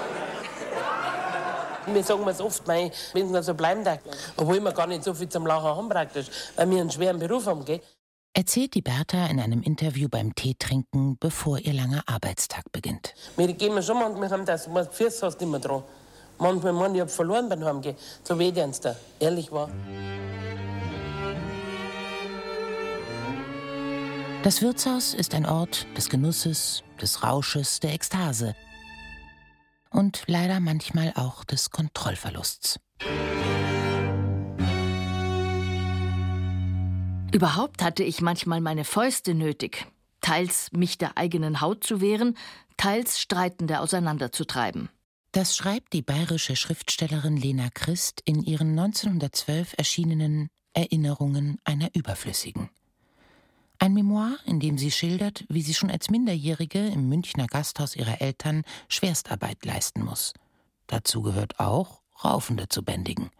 Wir 1.85 2.03
sagen 2.03 2.27
es 2.27 2.39
oft, 2.39 2.67
wenn 2.67 2.91
es 3.35 3.45
so 3.45 3.53
bleiben 3.53 3.83
darf. 3.83 3.99
Obwohl 4.37 4.59
wir 4.59 4.71
gar 4.71 4.87
nicht 4.87 5.03
so 5.03 5.13
viel 5.13 5.27
zum 5.27 5.45
Lachen 5.45 5.65
haben 5.65 5.89
praktisch, 5.89 6.27
weil 6.55 6.69
wir 6.69 6.81
einen 6.81 6.91
schweren 6.91 7.19
Beruf 7.19 7.45
haben. 7.45 7.65
Gell? 7.65 7.81
Erzählt 8.33 8.73
die 8.75 8.81
Bertha 8.81 9.27
in 9.27 9.39
einem 9.39 9.61
Interview 9.61 10.07
beim 10.09 10.33
Teetrinken, 10.35 11.17
bevor 11.19 11.59
ihr 11.59 11.73
langer 11.73 12.03
Arbeitstag 12.05 12.71
beginnt. 12.71 13.13
Wir 13.37 13.51
gehen 13.53 13.81
schon 13.83 13.99
manchmal 13.99 14.29
haben 14.29 14.45
das, 14.45 14.69
Füße 14.91 15.25
hast 15.25 15.41
immer 15.41 15.59
dran. 15.59 15.83
Manchmal 16.37 16.73
meinen, 16.73 16.95
ich 16.95 17.01
hab 17.01 17.11
verloren 17.11 17.49
beim 17.49 17.63
Heimgehen. 17.63 17.95
So 18.23 18.37
weh 18.39 18.51
da, 18.51 18.95
ehrlich 19.19 19.51
war. 19.51 19.69
Das 24.43 24.63
Wirtshaus 24.63 25.13
ist 25.13 25.35
ein 25.35 25.45
Ort 25.45 25.85
des 25.95 26.09
Genusses, 26.09 26.83
des 26.99 27.21
Rausches, 27.21 27.79
der 27.79 27.93
Ekstase 27.93 28.55
und 29.91 30.23
leider 30.25 30.59
manchmal 30.59 31.13
auch 31.15 31.43
des 31.43 31.69
Kontrollverlusts. 31.69 32.79
Überhaupt 37.33 37.81
hatte 37.81 38.03
ich 38.03 38.21
manchmal 38.21 38.59
meine 38.59 38.83
Fäuste 38.83 39.33
nötig, 39.33 39.87
teils 40.19 40.69
mich 40.73 40.97
der 40.97 41.17
eigenen 41.17 41.61
Haut 41.61 41.83
zu 41.83 42.01
wehren, 42.01 42.37
teils 42.75 43.21
Streitende 43.21 43.79
auseinanderzutreiben. 43.79 44.89
Das 45.31 45.55
schreibt 45.55 45.93
die 45.93 46.01
bayerische 46.01 46.57
Schriftstellerin 46.57 47.37
Lena 47.37 47.69
Christ 47.73 48.21
in 48.25 48.43
ihren 48.43 48.77
1912 48.77 49.75
erschienenen 49.77 50.49
Erinnerungen 50.73 51.57
einer 51.63 51.89
Überflüssigen. 51.95 52.69
Ein 53.79 53.93
Memoir, 53.93 54.37
in 54.45 54.59
dem 54.59 54.77
sie 54.77 54.91
schildert, 54.91 55.45
wie 55.47 55.61
sie 55.61 55.73
schon 55.73 55.89
als 55.89 56.09
Minderjährige 56.09 56.85
im 56.87 57.07
Münchner 57.07 57.47
Gasthaus 57.47 57.95
ihrer 57.95 58.21
Eltern 58.21 58.63
Schwerstarbeit 58.89 59.65
leisten 59.65 60.03
muss. 60.03 60.33
Dazu 60.87 61.21
gehört 61.21 61.59
auch, 61.59 62.01
Raufende 62.23 62.67
zu 62.67 62.83
bändigen. 62.83 63.31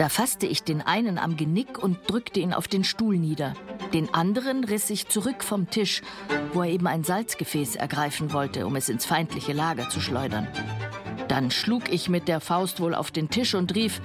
Da 0.00 0.08
fasste 0.08 0.46
ich 0.46 0.62
den 0.62 0.80
einen 0.80 1.18
am 1.18 1.36
Genick 1.36 1.78
und 1.78 1.98
drückte 2.10 2.40
ihn 2.40 2.54
auf 2.54 2.68
den 2.68 2.84
Stuhl 2.84 3.18
nieder. 3.18 3.52
Den 3.92 4.14
anderen 4.14 4.64
riss 4.64 4.88
ich 4.88 5.08
zurück 5.08 5.44
vom 5.44 5.68
Tisch, 5.68 6.00
wo 6.54 6.62
er 6.62 6.70
eben 6.70 6.86
ein 6.86 7.04
Salzgefäß 7.04 7.76
ergreifen 7.76 8.32
wollte, 8.32 8.66
um 8.66 8.76
es 8.76 8.88
ins 8.88 9.04
feindliche 9.04 9.52
Lager 9.52 9.90
zu 9.90 10.00
schleudern. 10.00 10.48
Dann 11.28 11.50
schlug 11.50 11.92
ich 11.92 12.08
mit 12.08 12.28
der 12.28 12.40
Faust 12.40 12.80
wohl 12.80 12.94
auf 12.94 13.10
den 13.10 13.28
Tisch 13.28 13.52
und 13.52 13.74
rief: 13.74 14.00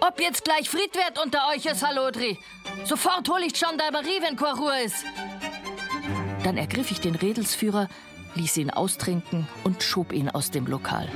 Ob 0.00 0.22
jetzt 0.22 0.42
gleich 0.42 0.70
Friedwert 0.70 1.22
unter 1.22 1.40
euch 1.54 1.66
ist, 1.66 1.86
Halodri! 1.86 2.38
Sofort 2.86 3.28
hol 3.28 3.42
ich 3.42 3.52
Gendarmerie, 3.52 4.22
wenn 4.22 4.38
Ruhe 4.38 4.84
ist! 4.86 5.04
Dann 6.44 6.56
ergriff 6.56 6.90
ich 6.90 7.02
den 7.02 7.14
Redelsführer, 7.14 7.88
ließ 8.36 8.56
ihn 8.56 8.70
austrinken 8.70 9.46
und 9.64 9.82
schob 9.82 10.14
ihn 10.14 10.30
aus 10.30 10.50
dem 10.50 10.66
Lokal. 10.66 11.10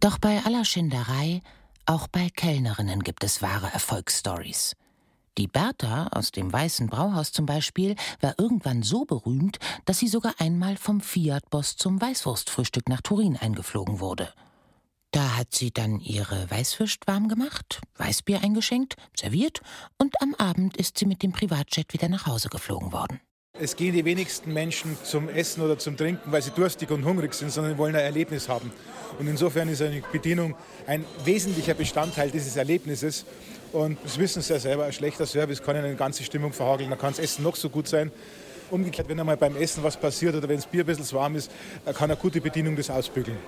Doch 0.00 0.18
bei 0.18 0.42
aller 0.44 0.64
Schinderei, 0.64 1.42
auch 1.86 2.06
bei 2.08 2.28
Kellnerinnen 2.28 3.02
gibt 3.02 3.24
es 3.24 3.40
wahre 3.40 3.72
Erfolgsstories. 3.72 4.76
Die 5.38 5.46
Bertha 5.46 6.08
aus 6.08 6.32
dem 6.32 6.52
Weißen 6.52 6.86
Brauhaus 6.88 7.32
zum 7.32 7.46
Beispiel 7.46 7.94
war 8.20 8.34
irgendwann 8.38 8.82
so 8.82 9.04
berühmt, 9.04 9.58
dass 9.84 9.98
sie 9.98 10.08
sogar 10.08 10.34
einmal 10.38 10.76
vom 10.76 11.00
Fiat-Boss 11.00 11.76
zum 11.76 12.00
Weißwurstfrühstück 12.00 12.88
nach 12.88 13.02
Turin 13.02 13.36
eingeflogen 13.36 14.00
wurde. 14.00 14.32
Da 15.12 15.36
hat 15.36 15.54
sie 15.54 15.70
dann 15.72 16.00
ihre 16.00 16.50
Weißwürst 16.50 17.06
warm 17.06 17.28
gemacht, 17.28 17.80
Weißbier 17.96 18.42
eingeschenkt, 18.42 18.96
serviert 19.14 19.60
und 19.98 20.20
am 20.20 20.34
Abend 20.34 20.76
ist 20.76 20.98
sie 20.98 21.06
mit 21.06 21.22
dem 21.22 21.32
Privatjet 21.32 21.92
wieder 21.92 22.08
nach 22.08 22.26
Hause 22.26 22.48
geflogen 22.48 22.92
worden. 22.92 23.20
Es 23.58 23.74
gehen 23.74 23.94
die 23.94 24.04
wenigsten 24.04 24.52
Menschen 24.52 24.98
zum 25.02 25.30
Essen 25.30 25.62
oder 25.62 25.78
zum 25.78 25.96
Trinken, 25.96 26.30
weil 26.30 26.42
sie 26.42 26.50
durstig 26.50 26.90
und 26.90 27.06
hungrig 27.06 27.32
sind, 27.32 27.50
sondern 27.50 27.78
wollen 27.78 27.96
ein 27.96 28.02
Erlebnis 28.02 28.50
haben. 28.50 28.70
Und 29.18 29.28
insofern 29.28 29.70
ist 29.70 29.80
eine 29.80 30.02
Bedienung 30.12 30.54
ein 30.86 31.06
wesentlicher 31.24 31.72
Bestandteil 31.72 32.30
dieses 32.30 32.56
Erlebnisses. 32.56 33.24
Und 33.72 33.96
das 34.04 34.18
wissen 34.18 34.42
Sie 34.42 34.52
ja 34.52 34.58
selber, 34.58 34.84
ein 34.84 34.92
schlechter 34.92 35.24
Service 35.24 35.62
kann 35.62 35.74
eine 35.74 35.94
ganze 35.94 36.22
Stimmung 36.22 36.52
verhageln. 36.52 36.90
Da 36.90 36.96
kann 36.96 37.12
das 37.12 37.18
Essen 37.18 37.44
noch 37.44 37.56
so 37.56 37.70
gut 37.70 37.88
sein. 37.88 38.12
Umgekehrt, 38.70 39.08
wenn 39.08 39.18
einmal 39.18 39.38
beim 39.38 39.56
Essen 39.56 39.82
was 39.82 39.96
passiert 39.96 40.34
oder 40.34 40.48
wenn 40.48 40.56
das 40.56 40.66
Bier 40.66 40.82
ein 40.82 40.86
bisschen 40.86 41.10
warm 41.16 41.36
ist, 41.36 41.50
kann 41.94 42.10
eine 42.10 42.16
gute 42.16 42.42
Bedienung 42.42 42.76
das 42.76 42.90
ausbügeln. 42.90 43.38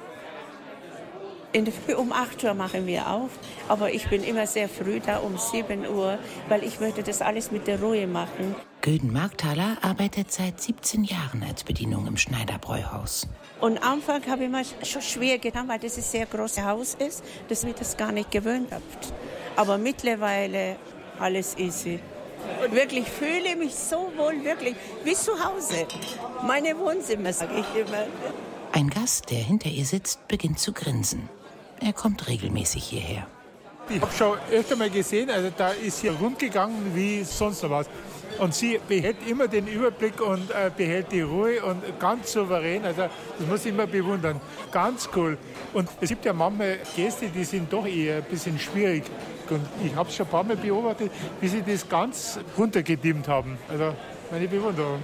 In 1.52 1.64
der 1.64 1.72
Früh 1.72 1.94
um 1.94 2.12
8 2.12 2.44
Uhr 2.44 2.52
machen 2.52 2.86
wir 2.86 3.08
auf, 3.08 3.30
aber 3.68 3.90
ich 3.90 4.08
bin 4.10 4.22
immer 4.22 4.46
sehr 4.46 4.68
früh 4.68 5.00
da 5.00 5.16
um 5.18 5.38
7 5.38 5.86
Uhr, 5.86 6.18
weil 6.50 6.62
ich 6.62 6.78
möchte 6.78 7.02
das 7.02 7.22
alles 7.22 7.50
mit 7.50 7.66
der 7.66 7.80
Ruhe 7.80 8.06
machen. 8.06 8.54
Gülden 8.82 9.12
Markthaler 9.14 9.78
arbeitet 9.80 10.30
seit 10.30 10.60
17 10.60 11.04
Jahren 11.04 11.42
als 11.42 11.64
Bedienung 11.64 12.06
im 12.06 12.18
Schneiderbräuhaus. 12.18 13.28
Und 13.62 13.82
am 13.82 13.94
Anfang 13.94 14.26
habe 14.26 14.44
ich 14.44 14.50
mir 14.50 14.62
schon 14.84 15.00
schwer 15.00 15.38
getan, 15.38 15.66
weil 15.68 15.78
das 15.78 15.96
ein 15.96 16.02
sehr 16.02 16.26
großes 16.26 16.62
Haus 16.64 16.94
ist, 16.94 17.24
dass 17.48 17.64
ich 17.64 17.74
das 17.74 17.96
gar 17.96 18.12
nicht 18.12 18.30
gewöhnt 18.30 18.70
habe. 18.70 18.82
Aber 19.56 19.78
mittlerweile 19.78 20.76
alles 21.18 21.56
easy. 21.56 21.98
Und 22.62 22.74
wirklich 22.74 23.08
fühle 23.08 23.56
mich 23.56 23.74
so 23.74 24.12
wohl, 24.18 24.44
wirklich 24.44 24.76
wie 25.02 25.14
zu 25.14 25.32
Hause. 25.32 25.86
Meine 26.46 26.78
Wohnzimmer, 26.78 27.32
sage 27.32 27.54
ich 27.60 27.80
immer. 27.80 28.06
Ein 28.72 28.90
Gast, 28.90 29.30
der 29.30 29.38
hinter 29.38 29.70
ihr 29.70 29.86
sitzt, 29.86 30.28
beginnt 30.28 30.58
zu 30.58 30.72
grinsen. 30.72 31.28
Er 31.80 31.92
kommt 31.92 32.26
regelmäßig 32.28 32.84
hierher. 32.84 33.26
Ich 33.88 34.00
habe 34.00 34.12
schon 34.12 34.38
öfter 34.52 34.76
mal 34.76 34.90
gesehen, 34.90 35.30
also 35.30 35.50
da 35.56 35.70
ist 35.70 36.00
hier 36.00 36.12
rund 36.12 36.38
gegangen 36.38 36.92
wie 36.94 37.24
sonst 37.24 37.62
noch 37.62 37.70
was. 37.70 37.88
Und 38.38 38.54
sie 38.54 38.78
behält 38.86 39.16
immer 39.26 39.48
den 39.48 39.66
Überblick 39.66 40.20
und 40.20 40.50
äh, 40.50 40.70
behält 40.76 41.10
die 41.10 41.22
Ruhe 41.22 41.62
und 41.64 41.82
ganz 41.98 42.32
souverän. 42.32 42.84
Also 42.84 43.02
das 43.38 43.48
muss 43.48 43.64
ich 43.64 43.72
immer 43.72 43.86
bewundern. 43.86 44.40
Ganz 44.70 45.08
cool. 45.16 45.38
Und 45.72 45.88
es 46.00 46.10
gibt 46.10 46.24
ja 46.24 46.32
manchmal 46.32 46.78
Gäste, 46.94 47.28
die 47.28 47.44
sind 47.44 47.72
doch 47.72 47.86
eher 47.86 48.18
ein 48.18 48.24
bisschen 48.24 48.58
schwierig. 48.58 49.04
Und 49.48 49.66
ich 49.84 49.94
habe 49.94 50.08
es 50.08 50.14
schon 50.14 50.26
ein 50.26 50.30
paar 50.30 50.44
Mal 50.44 50.56
beobachtet, 50.56 51.10
wie 51.40 51.48
sie 51.48 51.62
das 51.62 51.88
ganz 51.88 52.38
runtergedimmt 52.56 53.26
haben. 53.26 53.56
Also 53.68 53.94
meine 54.30 54.46
Bewunderung. 54.46 55.00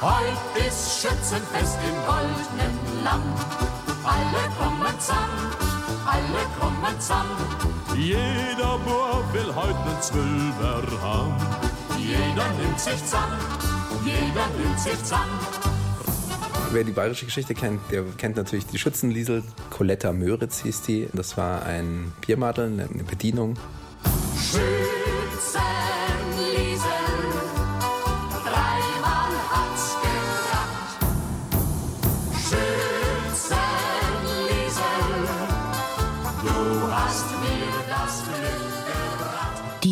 Heut 0.00 0.66
ist 0.66 1.00
Schützenfest 1.00 1.78
im 1.88 1.96
goldenen 2.04 3.02
Land. 3.02 3.24
Alle 4.04 4.42
kommen 4.58 5.00
zusammen, 5.00 5.50
alle 6.04 6.44
kommen 6.60 7.00
zusammen. 7.00 7.36
Jeder 7.96 8.78
Bub 8.84 9.24
will 9.32 9.54
heute 9.54 9.78
einen 9.78 10.02
Zwölfer 10.02 11.00
haben. 11.00 11.34
Jeder 11.98 12.46
nimmt 12.60 12.78
sich 12.78 13.02
zusammen, 13.04 13.38
jeder 14.04 14.46
nimmt 14.58 14.78
sich 14.78 14.98
zusammen. 15.02 15.40
Wer 16.72 16.84
die 16.84 16.92
bayerische 16.92 17.24
Geschichte 17.24 17.54
kennt, 17.54 17.80
der 17.90 18.02
kennt 18.18 18.36
natürlich 18.36 18.66
die 18.66 18.78
Schützenliesel. 18.78 19.44
Coletta 19.70 20.12
Möritz 20.12 20.60
hieß 20.60 20.82
die. 20.82 21.08
Das 21.14 21.38
war 21.38 21.64
ein 21.64 22.12
Biermadel, 22.20 22.66
eine 22.66 23.04
Bedienung. 23.04 23.56
Schützenliesel, 24.36 24.85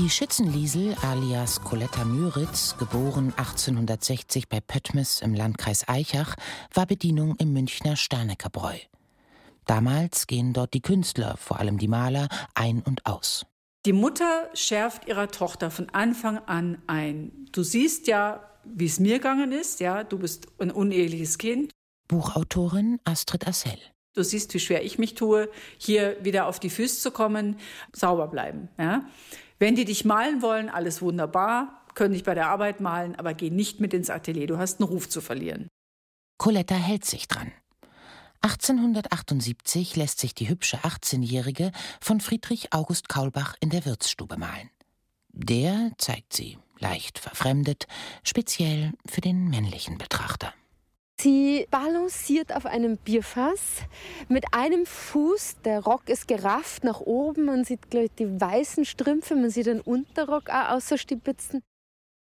Die 0.05 0.11
Schützenliesel 0.11 0.95
alias 1.01 1.63
Coletta 1.65 2.05
Müritz, 2.05 2.77
geboren 2.77 3.33
1860 3.39 4.51
bei 4.51 4.61
Pöttmes 4.61 5.23
im 5.23 5.33
Landkreis 5.33 5.89
Aichach, 5.89 6.37
war 6.75 6.85
Bedienung 6.85 7.37
im 7.39 7.55
Münchner 7.55 7.97
Sternekerbräu. 7.97 8.77
Damals 9.65 10.27
gehen 10.27 10.53
dort 10.53 10.75
die 10.75 10.83
Künstler, 10.83 11.39
vor 11.39 11.59
allem 11.59 11.79
die 11.79 11.89
Maler, 11.89 12.29
ein 12.55 12.83
und 12.83 13.07
aus. 13.07 13.47
Die 13.87 13.95
Mutter 13.95 14.51
schärft 14.53 15.09
ihrer 15.09 15.29
Tochter 15.29 15.71
von 15.71 15.89
Anfang 15.89 16.37
an 16.37 16.83
ein. 16.87 17.49
Du 17.53 17.63
siehst 17.63 18.07
ja, 18.07 18.47
wie 18.63 18.85
es 18.85 19.01
mir 19.01 19.21
gegangen 19.21 19.53
ist, 19.53 19.81
ja, 19.81 20.05
du 20.05 20.19
bist 20.19 20.49
ein 20.59 20.71
uneheliches 20.71 21.39
Kind. 21.39 21.71
Buchautorin 22.09 23.01
Astrid 23.05 23.49
Assel. 23.49 23.79
Du 24.13 24.23
siehst, 24.23 24.53
wie 24.53 24.61
schwer 24.61 24.85
ich 24.85 24.99
mich 24.99 25.15
tue, 25.15 25.49
hier 25.79 26.23
wieder 26.23 26.47
auf 26.47 26.61
die 26.61 26.69
Füße 26.69 27.01
zu 27.01 27.11
kommen, 27.11 27.57
sauber 27.93 28.29
bleiben. 28.29 28.69
Ja? 28.79 29.07
Wenn 29.59 29.77
die 29.77 29.85
dich 29.85 30.05
malen 30.05 30.43
wollen, 30.43 30.69
alles 30.69 31.01
wunderbar, 31.03 31.83
können 31.95 32.15
dich 32.15 32.25
bei 32.25 32.35
der 32.35 32.49
Arbeit 32.49 32.81
malen, 32.81 33.15
aber 33.15 33.35
geh 33.35 33.51
nicht 33.51 33.81
mit 33.81 33.95
ins 33.95 34.11
Atelier, 34.11 34.47
du 34.47 34.59
hast 34.59 34.81
einen 34.81 34.89
Ruf 34.89 35.09
zu 35.09 35.21
verlieren. 35.21 35.69
Coletta 36.39 36.75
hält 36.75 37.05
sich 37.05 37.29
dran. 37.29 37.53
1878 38.43 39.97
lässt 39.97 40.21
sich 40.21 40.35
die 40.35 40.49
hübsche 40.49 40.79
18-Jährige 40.79 41.73
von 42.01 42.21
Friedrich 42.21 42.75
August 42.75 43.09
Kaulbach 43.09 43.55
in 43.61 43.71
der 43.71 43.87
Wirtsstube 43.87 44.37
malen. 44.37 44.69
Der 45.29 45.93
zeigt 45.97 46.35
sie, 46.35 46.59
leicht 46.79 47.19
verfremdet, 47.19 47.87
speziell 48.23 48.93
für 49.09 49.23
den 49.23 49.49
männlichen 49.49 49.97
Betrachter. 49.97 50.53
Sie 51.21 51.67
balanciert 51.71 52.55
auf 52.55 52.67
einem 52.67 52.97
Bierfass 52.99 53.83
mit 54.29 54.45
einem 54.53 54.85
Fuß. 54.85 55.57
Der 55.65 55.81
Rock 55.81 56.09
ist 56.09 56.29
gerafft 56.29 56.85
nach 56.85 57.01
oben. 57.01 57.45
Man 57.45 57.65
sieht 57.65 57.91
gleich 57.91 58.11
die 58.19 58.41
weißen 58.41 58.85
Strümpfe, 58.85 59.35
man 59.35 59.51
sieht 59.51 59.67
den 59.67 59.81
Unterrock 59.81 60.51
auch 60.51 60.71
außerstibitzen. 60.71 61.63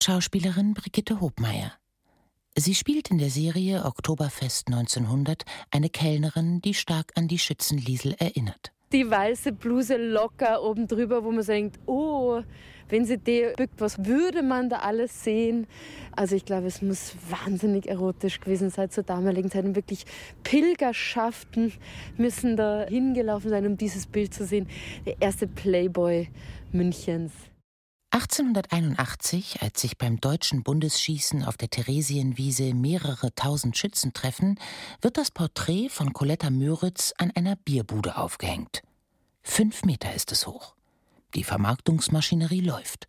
Schauspielerin 0.03 0.75
Brigitte 0.75 1.21
Hobmeier. 1.21 1.73
Sie 2.57 2.75
spielt 2.75 3.11
in 3.11 3.19
der 3.19 3.31
Serie 3.31 3.85
Oktoberfest 3.85 4.69
1900 4.69 5.45
eine 5.71 5.91
Kellnerin, 5.91 6.61
die 6.61 6.75
stark 6.75 7.13
an 7.15 7.29
die 7.29 7.39
Schützenliesel 7.39 8.15
erinnert. 8.19 8.73
Die 8.93 9.11
weiße 9.11 9.53
Bluse 9.53 9.97
locker 9.97 10.63
oben 10.63 10.87
drüber, 10.87 11.23
wo 11.23 11.31
man 11.31 11.45
denkt, 11.45 11.79
oh, 11.85 12.43
wenn 12.89 13.05
sie 13.05 13.19
die 13.19 13.53
bückt, 13.55 13.81
was 13.81 14.05
würde 14.07 14.43
man 14.43 14.71
da 14.71 14.79
alles 14.79 15.23
sehen? 15.23 15.67
Also 16.17 16.37
ich 16.37 16.47
glaube, 16.47 16.69
es 16.69 16.81
muss 16.81 17.15
wahnsinnig 17.29 17.87
erotisch 17.87 18.41
gewesen 18.41 18.71
sein 18.71 18.91
zur 18.91 19.05
damaligen 19.05 19.51
Zeit. 19.51 19.67
Und 19.67 19.77
wirklich 19.77 20.07
Pilgerschaften 20.43 21.73
müssen 22.17 22.57
da 22.57 22.87
hingelaufen 22.89 23.51
sein, 23.51 23.67
um 23.67 23.77
dieses 23.77 24.07
Bild 24.07 24.33
zu 24.33 24.47
sehen. 24.47 24.69
Der 25.05 25.21
erste 25.21 25.47
Playboy 25.47 26.29
Münchens. 26.73 27.33
1881, 28.11 29.61
als 29.61 29.83
sich 29.83 29.99
beim 29.99 30.19
deutschen 30.19 30.63
Bundesschießen 30.63 31.45
auf 31.45 31.59
der 31.59 31.69
Theresienwiese 31.69 32.73
mehrere 32.73 33.35
tausend 33.35 33.77
Schützen 33.77 34.15
treffen, 34.15 34.59
wird 35.03 35.19
das 35.19 35.31
Porträt 35.31 35.91
von 35.91 36.15
Coletta 36.15 36.49
Möritz 36.49 37.13
an 37.19 37.31
einer 37.33 37.57
Bierbude 37.57 38.17
aufgehängt. 38.17 38.83
Fünf 39.43 39.85
Meter 39.85 40.15
ist 40.15 40.33
es 40.33 40.47
hoch. 40.47 40.75
Die 41.35 41.45
Vermarktungsmaschinerie 41.45 42.63
läuft. 42.63 43.09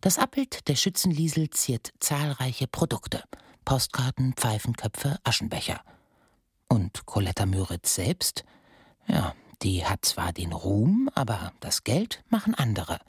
Das 0.00 0.18
Abbild 0.18 0.68
der 0.68 0.76
Schützenliesel 0.76 1.50
ziert 1.50 1.92
zahlreiche 1.98 2.68
Produkte: 2.68 3.24
Postkarten, 3.64 4.34
Pfeifenköpfe, 4.34 5.18
Aschenbecher. 5.24 5.80
Und 6.68 7.06
Coletta 7.06 7.44
Möritz 7.44 7.96
selbst? 7.96 8.44
Ja, 9.08 9.34
die 9.62 9.84
hat 9.84 10.04
zwar 10.04 10.32
den 10.32 10.52
Ruhm, 10.52 11.10
aber 11.14 11.52
das 11.58 11.82
Geld 11.82 12.22
machen 12.28 12.54
andere. 12.54 13.00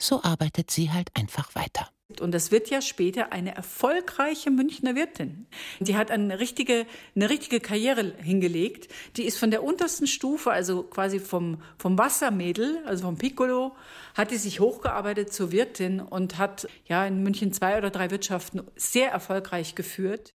So 0.00 0.22
arbeitet 0.22 0.70
sie 0.70 0.90
halt 0.90 1.10
einfach 1.14 1.54
weiter. 1.54 1.88
Und 2.20 2.32
das 2.32 2.50
wird 2.50 2.70
ja 2.70 2.80
später 2.80 3.32
eine 3.32 3.54
erfolgreiche 3.54 4.50
Münchner 4.50 4.94
Wirtin. 4.94 5.46
Die 5.78 5.94
hat 5.94 6.10
eine 6.10 6.40
richtige, 6.40 6.86
eine 7.14 7.28
richtige 7.28 7.60
Karriere 7.60 8.14
hingelegt. 8.22 8.90
Die 9.16 9.24
ist 9.24 9.38
von 9.38 9.50
der 9.50 9.62
untersten 9.62 10.06
Stufe, 10.06 10.50
also 10.50 10.84
quasi 10.84 11.20
vom, 11.20 11.62
vom 11.76 11.98
Wassermädel, 11.98 12.82
also 12.86 13.04
vom 13.04 13.18
Piccolo, 13.18 13.76
hat 14.14 14.30
die 14.30 14.38
sich 14.38 14.58
hochgearbeitet 14.58 15.34
zur 15.34 15.52
Wirtin 15.52 16.00
und 16.00 16.38
hat 16.38 16.66
ja 16.86 17.04
in 17.04 17.22
München 17.22 17.52
zwei 17.52 17.76
oder 17.76 17.90
drei 17.90 18.10
Wirtschaften 18.10 18.62
sehr 18.74 19.10
erfolgreich 19.10 19.74
geführt. 19.74 20.32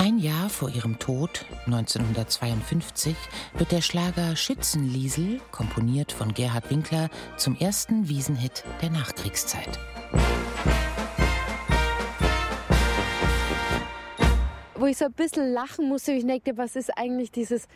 Ein 0.00 0.18
Jahr 0.18 0.48
vor 0.48 0.70
ihrem 0.70 0.98
Tod, 0.98 1.44
1952, 1.66 3.14
wird 3.58 3.70
der 3.70 3.82
Schlager 3.82 4.34
Schützenliesel, 4.34 5.42
komponiert 5.50 6.10
von 6.10 6.32
Gerhard 6.32 6.70
Winkler, 6.70 7.10
zum 7.36 7.54
ersten 7.54 8.08
Wiesenhit 8.08 8.64
der 8.80 8.88
Nachkriegszeit. 8.88 9.78
wo 14.74 14.86
ich 14.86 14.96
so 14.96 15.04
ein 15.04 15.12
bisschen 15.12 15.52
lachen 15.52 15.90
musste. 15.90 16.12
Ich 16.12 16.26
denke, 16.26 16.56
was 16.56 16.74
ist 16.74 16.96
eigentlich 16.96 17.30
dieses 17.30 17.68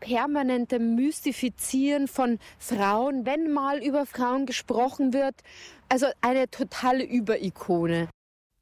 permanente 0.00 0.78
Mystifizieren 0.78 2.06
von 2.06 2.38
Frauen, 2.58 3.24
wenn 3.24 3.50
mal 3.50 3.82
über 3.82 4.04
Frauen 4.04 4.44
gesprochen 4.44 5.14
wird? 5.14 5.36
Also 5.88 6.08
eine 6.20 6.50
totale 6.50 7.02
Überikone. 7.02 8.10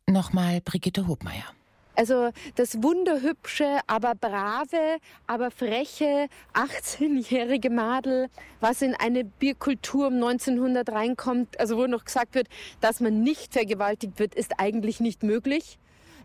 Nochmal 0.09 0.61
Brigitte 0.61 1.09
Hobmeier. 1.09 1.53
Also 1.95 2.31
das 2.55 2.83
wunderhübsche, 2.83 3.81
aber 3.87 4.15
brave, 4.15 4.99
aber 5.27 5.51
freche 5.51 6.29
18-jährige 6.55 7.71
Madel, 7.71 8.29
was 8.61 8.83
in 8.83 8.95
eine 8.95 9.25
Bierkultur 9.25 10.07
um 10.07 10.15
1900 10.15 10.89
reinkommt, 10.91 11.61
also 11.61 11.77
wo 11.77 11.87
noch 11.87 12.05
gesagt 12.05 12.35
wird, 12.35 12.49
dass 12.81 13.01
man 13.01 13.23
nicht 13.23 13.53
vergewaltigt 13.53 14.19
wird, 14.19 14.35
ist 14.35 14.53
eigentlich 14.59 15.01
nicht 15.01 15.23
möglich. 15.23 15.79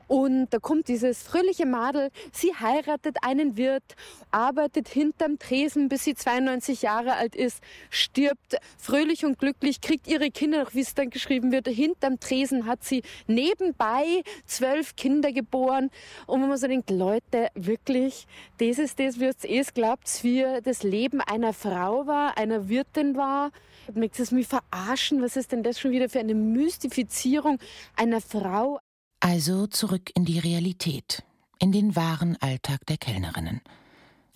Und 0.08 0.48
da 0.52 0.60
kommt 0.60 0.88
dieses 0.88 1.22
fröhliche 1.22 1.66
Madel, 1.66 2.10
sie 2.32 2.54
heiratet 2.56 3.18
einen 3.22 3.58
Wirt, 3.58 3.96
arbeitet 4.32 4.88
hinterm 4.88 5.38
Tresen, 5.38 5.90
bis 5.90 6.06
sie 6.06 6.16
92 6.16 6.82
Jahre 6.82 7.16
alt 7.16 7.36
ist, 7.36 7.62
stirbt 7.90 8.58
fröhlich 8.78 9.26
und 9.26 9.38
glücklich, 9.38 9.82
kriegt 9.82 10.08
ihre 10.08 10.32
Kinder, 10.32 10.68
wie 10.72 10.82
es 10.82 10.94
dann 10.94 11.10
geschrieben 11.10 11.52
wird, 11.52 11.68
hinterm 11.68 12.20
Tresen 12.20 12.66
hat 12.66 12.84
sie 12.84 13.04
nebenbei 13.28 14.24
zwölf 14.46 14.96
Kinder 14.96 15.32
geboren. 15.32 15.90
Und 16.26 16.42
wenn 16.42 16.50
man 16.50 16.58
so 16.58 16.68
denkt, 16.68 16.90
Leute, 16.90 17.50
wirklich, 17.56 18.28
das 18.60 18.80
ist 18.80 19.00
das, 19.00 19.20
wie 19.20 19.58
es 19.58 19.74
glaubt, 19.74 20.08
wie 20.24 20.46
das 20.64 20.84
Leben 20.84 21.22
einer 21.22 21.54
Frau 21.54 22.08
war, 22.08 22.38
einer 22.38 22.70
Wirtin 22.70 23.16
war. 23.16 23.52
Möchtest 23.94 24.20
es 24.20 24.32
mich 24.32 24.48
verarschen? 24.48 25.22
Was 25.22 25.38
ist 25.38 25.52
denn 25.52 25.64
das 25.64 25.80
schon 25.80 25.92
wieder 25.92 26.10
für 26.10 26.20
eine 26.20 26.36
Mystifizierung 26.36 27.60
einer 27.96 28.22
Frau? 28.22 28.80
Also 29.20 29.68
zurück 29.68 30.12
in 30.14 30.26
die 30.26 30.40
Realität, 30.40 31.24
in 31.60 31.72
den 31.72 31.96
wahren 31.96 32.38
Alltag 32.40 32.86
der 32.88 32.98
Kellnerinnen. 32.98 33.62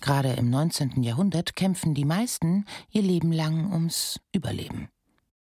Gerade 0.01 0.33
im 0.33 0.49
19. 0.49 1.03
Jahrhundert 1.03 1.55
kämpfen 1.55 1.93
die 1.93 2.05
meisten 2.05 2.65
ihr 2.89 3.03
Leben 3.03 3.31
lang 3.31 3.71
ums 3.71 4.19
Überleben. 4.33 4.89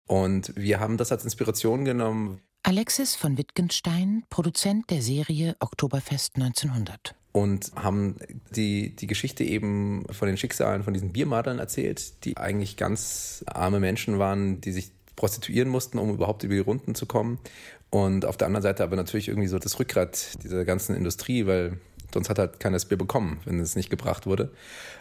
Und 0.06 0.54
wir 0.58 0.80
haben 0.82 0.98
das 0.98 1.12
als 1.14 1.24
Inspiration 1.24 1.86
genommen. 1.86 2.42
Alexis 2.64 3.16
von 3.16 3.38
Wittgenstein, 3.38 4.24
Produzent 4.30 4.90
der 4.90 5.02
Serie 5.02 5.56
Oktoberfest 5.60 6.36
1900. 6.36 7.16
Und 7.32 7.72
haben 7.76 8.18
die, 8.54 8.96
die 8.96 9.08
Geschichte 9.08 9.46
eben 9.46 10.04
von 10.12 10.28
den 10.28 10.36
Schicksalen 10.36 10.84
von 10.84 10.94
diesen 10.94 11.14
Biermadern 11.14 11.60
erzählt, 11.60 12.26
die 12.26 12.36
eigentlich 12.36 12.76
ganz 12.76 13.46
arme 13.48 13.80
Menschen 13.80 14.20
waren, 14.20 14.60
die 14.60 14.74
sich 14.74 14.92
prostituieren 15.16 15.70
mussten, 15.70 16.00
um 16.00 16.10
überhaupt 16.10 16.44
über 16.44 16.56
die 16.56 16.60
Runden 16.60 16.96
zu 16.96 17.06
kommen. 17.06 17.40
Und 17.90 18.26
auf 18.26 18.38
der 18.38 18.48
anderen 18.48 18.64
Seite 18.64 18.84
aber 18.84 18.96
natürlich 18.96 19.30
irgendwie 19.30 19.48
so 19.48 19.58
das 19.58 19.80
Rückgrat 19.80 20.44
dieser 20.44 20.64
ganzen 20.64 20.96
Industrie, 20.96 21.48
weil 21.48 21.80
sonst 22.14 22.30
hat 22.30 22.40
halt 22.40 22.60
keiner 22.60 22.76
das 22.76 22.86
Bier 22.86 22.98
bekommen, 22.98 23.40
wenn 23.46 23.60
es 23.60 23.76
nicht 23.76 23.90
gebracht 23.90 24.26
wurde. 24.26 24.52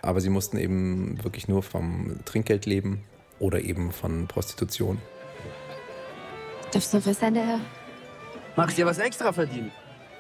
Aber 0.03 0.20
sie 0.20 0.30
mussten 0.30 0.57
eben 0.57 1.22
wirklich 1.22 1.49
nur 1.49 1.62
vom 1.62 2.20
Trinkgeld 2.24 2.66
leben 2.66 3.05
oder 3.39 3.61
eben 3.61 3.93
von 3.93 4.26
Prostitution. 4.26 4.99
Darfst 6.72 6.93
du 6.93 7.05
was 7.05 7.18
sein, 7.18 7.34
der 7.34 7.47
Herr? 7.47 7.61
Magst 8.57 8.76
dir 8.76 8.86
was 8.86 8.99
extra 8.99 9.32
verdienen? 9.32 9.70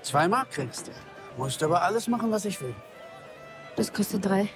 Zwei 0.02 0.28
Mark 0.28 0.50
kriegst 0.50 0.88
du. 0.88 0.92
Musst 1.36 1.62
aber 1.62 1.82
alles 1.82 2.08
machen, 2.08 2.30
was 2.30 2.44
ich 2.44 2.60
will. 2.60 2.74
Das 3.76 3.92
kostet 3.92 4.24
drei. 4.24 4.48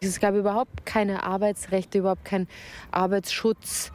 Es 0.00 0.20
gab 0.20 0.34
überhaupt 0.34 0.84
keine 0.84 1.22
Arbeitsrechte, 1.22 1.98
überhaupt 1.98 2.24
keinen 2.24 2.48
Arbeitsschutz. 2.90 3.90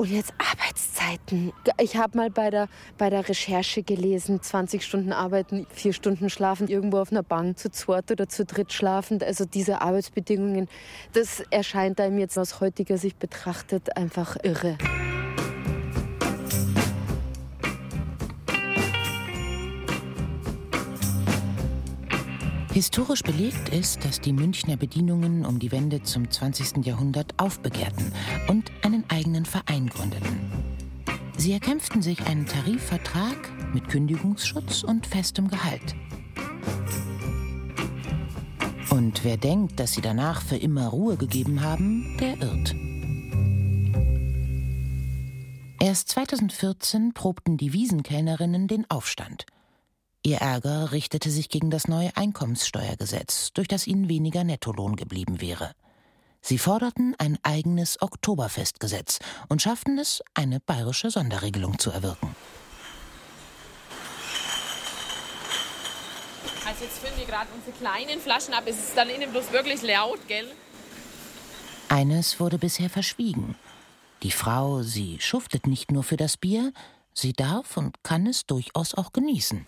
Und 0.00 0.10
jetzt 0.10 0.32
Arbeitszeiten. 0.38 1.52
Ich 1.78 1.98
habe 1.98 2.16
mal 2.16 2.30
bei 2.30 2.48
der, 2.48 2.68
bei 2.96 3.10
der 3.10 3.28
Recherche 3.28 3.82
gelesen, 3.82 4.40
20 4.40 4.82
Stunden 4.82 5.12
arbeiten, 5.12 5.66
4 5.74 5.92
Stunden 5.92 6.30
schlafen, 6.30 6.68
irgendwo 6.68 7.00
auf 7.00 7.12
einer 7.12 7.22
Bank 7.22 7.58
zu 7.58 7.70
zweit 7.70 8.10
oder 8.10 8.26
zu 8.26 8.46
dritt 8.46 8.72
schlafend. 8.72 9.22
Also 9.22 9.44
diese 9.44 9.82
Arbeitsbedingungen, 9.82 10.68
das 11.12 11.40
erscheint 11.50 12.00
einem 12.00 12.18
jetzt 12.18 12.38
aus 12.38 12.62
heutiger 12.62 12.96
Sicht 12.96 13.18
betrachtet 13.18 13.94
einfach 13.98 14.38
irre. 14.42 14.78
Historisch 22.80 23.22
belegt 23.22 23.68
ist, 23.68 24.06
dass 24.06 24.22
die 24.22 24.32
Münchner 24.32 24.78
Bedienungen 24.78 25.44
um 25.44 25.58
die 25.58 25.70
Wende 25.70 26.02
zum 26.02 26.30
20. 26.30 26.86
Jahrhundert 26.86 27.34
aufbegehrten 27.36 28.10
und 28.48 28.72
einen 28.80 29.04
eigenen 29.10 29.44
Verein 29.44 29.90
gründeten. 29.90 30.40
Sie 31.36 31.52
erkämpften 31.52 32.00
sich 32.00 32.24
einen 32.26 32.46
Tarifvertrag 32.46 33.36
mit 33.74 33.86
Kündigungsschutz 33.90 34.82
und 34.82 35.06
festem 35.06 35.48
Gehalt. 35.48 35.94
Und 38.88 39.24
wer 39.24 39.36
denkt, 39.36 39.78
dass 39.78 39.92
sie 39.92 40.00
danach 40.00 40.40
für 40.40 40.56
immer 40.56 40.86
Ruhe 40.86 41.18
gegeben 41.18 41.60
haben, 41.60 42.16
der 42.18 42.40
irrt. 42.40 42.74
Erst 45.82 46.08
2014 46.08 47.12
probten 47.12 47.58
die 47.58 47.74
Wiesenkellnerinnen 47.74 48.68
den 48.68 48.90
Aufstand– 48.90 49.44
Ihr 50.22 50.38
Ärger 50.38 50.92
richtete 50.92 51.30
sich 51.30 51.48
gegen 51.48 51.70
das 51.70 51.88
neue 51.88 52.14
Einkommenssteuergesetz, 52.14 53.52
durch 53.54 53.68
das 53.68 53.86
ihnen 53.86 54.10
weniger 54.10 54.44
Nettolohn 54.44 54.96
geblieben 54.96 55.40
wäre. 55.40 55.72
Sie 56.42 56.58
forderten 56.58 57.14
ein 57.18 57.38
eigenes 57.42 58.00
Oktoberfestgesetz 58.02 59.20
und 59.48 59.62
schafften 59.62 59.98
es, 59.98 60.22
eine 60.34 60.60
bayerische 60.60 61.10
Sonderregelung 61.10 61.78
zu 61.78 61.90
erwirken. 61.90 62.36
Also 66.66 66.84
jetzt 66.84 66.98
füllen 66.98 67.16
wir 67.16 67.24
gerade 67.24 67.48
unsere 67.54 67.72
kleinen 67.76 68.20
Flaschen 68.20 68.52
ab. 68.52 68.64
Es 68.66 68.78
ist 68.78 68.96
dann 68.96 69.08
innen 69.08 69.30
bloß 69.30 69.50
wirklich 69.52 69.80
laut, 69.82 70.20
gell? 70.28 70.46
Eines 71.88 72.38
wurde 72.38 72.58
bisher 72.58 72.90
verschwiegen. 72.90 73.56
Die 74.22 74.30
Frau, 74.30 74.82
sie 74.82 75.18
schuftet 75.18 75.66
nicht 75.66 75.90
nur 75.90 76.04
für 76.04 76.18
das 76.18 76.36
Bier, 76.36 76.72
sie 77.14 77.32
darf 77.32 77.78
und 77.78 78.02
kann 78.04 78.26
es 78.26 78.44
durchaus 78.44 78.94
auch 78.94 79.12
genießen. 79.12 79.64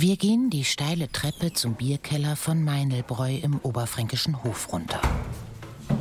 Wir 0.00 0.16
gehen 0.16 0.48
die 0.48 0.64
steile 0.64 1.10
Treppe 1.10 1.52
zum 1.54 1.74
Bierkeller 1.74 2.36
von 2.36 2.62
Meinelbräu 2.62 3.34
im 3.34 3.58
oberfränkischen 3.64 4.44
Hof 4.44 4.72
runter. 4.72 5.00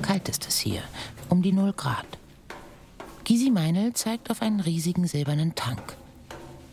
Kalt 0.03 0.29
ist 0.29 0.47
es 0.47 0.59
hier, 0.59 0.83
um 1.29 1.41
die 1.41 1.51
0 1.51 1.73
Grad. 1.73 2.05
Gysi 3.23 3.49
Meinl 3.49 3.93
zeigt 3.93 4.29
auf 4.29 4.43
einen 4.43 4.59
riesigen 4.59 5.07
silbernen 5.07 5.55
Tank. 5.55 5.97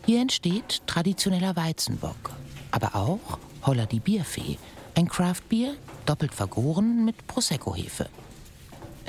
Hier 0.04 0.20
entsteht 0.20 0.82
traditioneller 0.86 1.56
Weizenbock, 1.56 2.32
aber 2.70 2.94
auch 2.94 3.38
Holler 3.64 3.86
die 3.86 4.00
Bierfee, 4.00 4.58
ein 4.94 5.08
Craftbier, 5.08 5.78
doppelt 6.04 6.34
vergoren 6.34 7.06
mit 7.06 7.26
Prosecco-Hefe. 7.26 8.10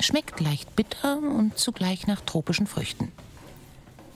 Schmeckt 0.00 0.40
leicht 0.40 0.74
bitter 0.74 1.18
und 1.18 1.58
zugleich 1.58 2.06
nach 2.06 2.22
tropischen 2.22 2.66
Früchten. 2.66 3.12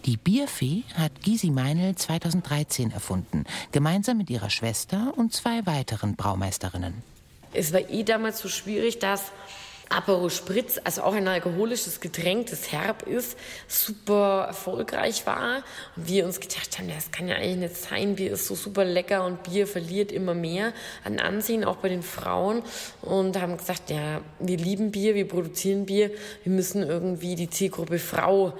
Die 0.07 0.17
Bierfee 0.17 0.85
hat 0.95 1.23
Gysi 1.23 1.51
Meinl 1.51 1.95
2013 1.95 2.91
erfunden, 2.91 3.45
gemeinsam 3.71 4.17
mit 4.17 4.31
ihrer 4.31 4.49
Schwester 4.49 5.13
und 5.17 5.35
zwei 5.35 5.67
weiteren 5.67 6.17
Braumeisterinnen. 6.17 6.95
Es 7.53 7.73
war 7.75 7.89
eh 7.91 8.03
damals 8.03 8.39
so 8.39 8.49
schwierig, 8.49 8.99
dass 8.99 9.31
Aperol 9.91 10.31
Spritz, 10.31 10.81
also 10.85 11.03
auch 11.03 11.15
ein 11.15 11.27
alkoholisches 11.27 12.01
Getränk, 12.01 12.49
das 12.49 12.71
herb 12.71 13.03
ist, 13.09 13.37
super 13.67 14.45
erfolgreich 14.47 15.27
war. 15.27 15.65
Und 15.97 16.09
wir 16.09 16.25
uns 16.25 16.39
gedacht 16.39 16.79
haben, 16.79 16.89
das 16.89 17.11
kann 17.11 17.27
ja 17.27 17.35
eigentlich 17.35 17.71
nicht 17.71 17.77
sein, 17.77 18.15
Bier 18.15 18.33
ist 18.33 18.47
so 18.47 18.55
super 18.55 18.85
lecker 18.85 19.27
und 19.27 19.43
Bier 19.43 19.67
verliert 19.67 20.13
immer 20.13 20.33
mehr 20.33 20.73
an 21.05 21.19
Ansehen, 21.19 21.65
auch 21.65 21.77
bei 21.77 21.89
den 21.89 22.05
Frauen. 22.05 22.63
Und 23.03 23.41
haben 23.41 23.57
gesagt, 23.57 23.91
ja, 23.91 24.21
wir 24.39 24.57
lieben 24.57 24.93
Bier, 24.93 25.17
wir 25.17 25.27
produzieren 25.27 25.87
Bier, 25.87 26.13
wir 26.45 26.53
müssen 26.53 26.85
irgendwie 26.85 27.35
die 27.35 27.51
Zielgruppe 27.51 27.99
Frau 27.99 28.55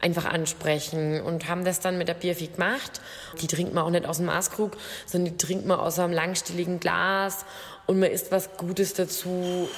einfach 0.00 0.24
ansprechen 0.24 1.20
und 1.20 1.48
haben 1.48 1.64
das 1.64 1.80
dann 1.80 1.98
mit 1.98 2.08
der 2.08 2.14
Bierfee 2.14 2.46
gemacht. 2.46 3.00
Die 3.40 3.46
trinkt 3.46 3.74
man 3.74 3.84
auch 3.84 3.90
nicht 3.90 4.06
aus 4.06 4.18
dem 4.18 4.26
Maßkrug, 4.26 4.76
sondern 5.06 5.32
die 5.32 5.46
trinkt 5.46 5.66
man 5.66 5.78
aus 5.78 5.98
einem 5.98 6.12
langstieligen 6.12 6.80
Glas 6.80 7.44
und 7.86 8.00
man 8.00 8.10
isst 8.10 8.32
was 8.32 8.56
Gutes 8.56 8.94
dazu. 8.94 9.68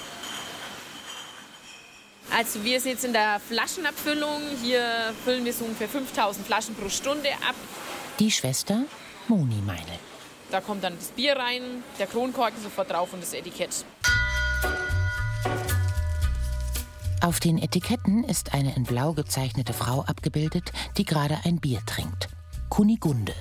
Also 2.35 2.65
wir 2.65 2.81
sind 2.81 2.93
jetzt 2.93 3.05
in 3.05 3.13
der 3.13 3.41
Flaschenabfüllung. 3.47 4.41
Hier 4.63 5.13
füllen 5.25 5.45
wir 5.45 5.53
so 5.53 5.65
ungefähr 5.65 5.89
5000 5.89 6.47
Flaschen 6.47 6.75
pro 6.75 6.89
Stunde 6.89 7.29
ab. 7.47 7.55
Die 8.19 8.31
Schwester 8.31 8.85
Moni 9.29 9.61
Meinl. 9.67 9.81
Da 10.51 10.61
kommt 10.61 10.85
dann 10.85 10.97
das 10.99 11.09
Bier 11.09 11.37
rein, 11.37 11.83
der 11.99 12.07
Kronkorken 12.07 12.63
sofort 12.63 12.91
drauf 12.91 13.13
und 13.13 13.23
das 13.23 13.33
Etikett. 13.33 13.85
Auf 17.23 17.39
den 17.39 17.57
Etiketten 17.57 18.25
ist 18.25 18.53
eine 18.53 18.75
in 18.75 18.83
Blau 18.83 19.13
gezeichnete 19.13 19.73
Frau 19.73 20.01
abgebildet, 20.01 20.73
die 20.99 21.05
gerade 21.05 21.39
ein 21.45 21.61
Bier 21.61 21.79
trinkt. 21.87 22.27
Kunigunde, 22.69 23.33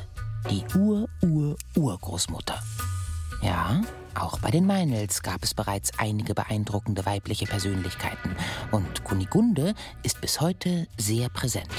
die 0.51 0.63
Ur-Ur-Urgroßmutter. 0.77 2.61
Ja, 3.41 3.82
auch 4.13 4.38
bei 4.38 4.51
den 4.51 4.67
Meinels 4.67 5.23
gab 5.23 5.41
es 5.41 5.55
bereits 5.55 5.97
einige 5.97 6.36
beeindruckende 6.36 7.07
weibliche 7.07 7.47
Persönlichkeiten 7.47 8.36
und 8.71 9.03
Kunigunde 9.03 9.73
ist 10.03 10.21
bis 10.21 10.39
heute 10.41 10.88
sehr 10.99 11.29
präsent. 11.29 11.73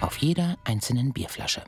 Auf 0.00 0.18
jeder 0.18 0.56
einzelnen 0.62 1.12
Bierflasche. 1.12 1.64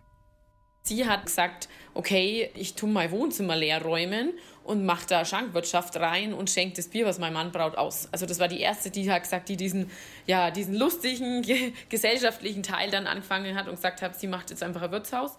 Sie 0.84 1.08
hat 1.08 1.26
gesagt, 1.26 1.68
okay, 1.94 2.50
ich 2.54 2.74
tue 2.74 2.90
mein 2.90 3.10
Wohnzimmer 3.10 3.56
leer 3.56 3.82
räumen 3.82 4.34
und 4.64 4.84
mache 4.84 5.06
da 5.06 5.24
Schankwirtschaft 5.24 5.96
rein 5.96 6.32
und 6.32 6.50
schenke 6.50 6.76
das 6.76 6.88
Bier, 6.88 7.06
was 7.06 7.18
mein 7.18 7.32
Mann 7.32 7.52
braut, 7.52 7.76
aus. 7.76 8.08
Also 8.12 8.26
das 8.26 8.38
war 8.38 8.48
die 8.48 8.60
erste, 8.60 8.90
die 8.90 9.10
hat 9.10 9.22
gesagt, 9.22 9.48
die 9.48 9.56
diesen, 9.56 9.90
ja, 10.26 10.50
diesen 10.50 10.74
lustigen 10.74 11.44
gesellschaftlichen 11.88 12.62
Teil 12.62 12.90
dann 12.90 13.06
angefangen 13.06 13.56
hat 13.56 13.68
und 13.68 13.76
gesagt 13.76 14.02
hat, 14.02 14.18
sie 14.18 14.26
macht 14.26 14.50
jetzt 14.50 14.62
einfach 14.62 14.82
ein 14.82 14.90
Wirtshaus. 14.90 15.38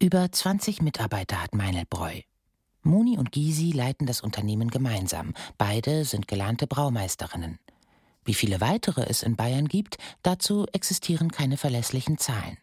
Über 0.00 0.30
20 0.30 0.82
Mitarbeiter 0.82 1.42
hat 1.42 1.54
Meinelbräu. 1.54 2.20
Moni 2.82 3.18
und 3.18 3.32
Gysi 3.32 3.72
leiten 3.72 4.06
das 4.06 4.22
Unternehmen 4.22 4.70
gemeinsam. 4.70 5.34
Beide 5.58 6.06
sind 6.06 6.28
gelernte 6.28 6.66
Braumeisterinnen. 6.66 7.58
Wie 8.24 8.34
viele 8.34 8.60
weitere 8.60 9.02
es 9.02 9.22
in 9.22 9.36
Bayern 9.36 9.68
gibt, 9.68 9.98
dazu 10.22 10.66
existieren 10.72 11.30
keine 11.30 11.56
verlässlichen 11.56 12.16
Zahlen. 12.16 12.56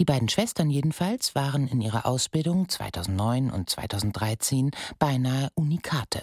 Die 0.00 0.06
beiden 0.06 0.30
Schwestern 0.30 0.70
jedenfalls 0.70 1.34
waren 1.34 1.68
in 1.68 1.82
ihrer 1.82 2.06
Ausbildung 2.06 2.70
2009 2.70 3.50
und 3.50 3.68
2013 3.68 4.70
beinahe 4.98 5.50
Unikate. 5.54 6.22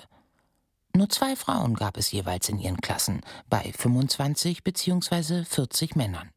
Nur 0.95 1.09
zwei 1.09 1.35
Frauen 1.35 1.75
gab 1.75 1.95
es 1.95 2.11
jeweils 2.11 2.49
in 2.49 2.57
ihren 2.57 2.81
Klassen, 2.81 3.21
bei 3.51 3.71
25 3.77 4.63
bzw. 4.63 5.43
40 5.43 5.95
Männern. 5.95 6.31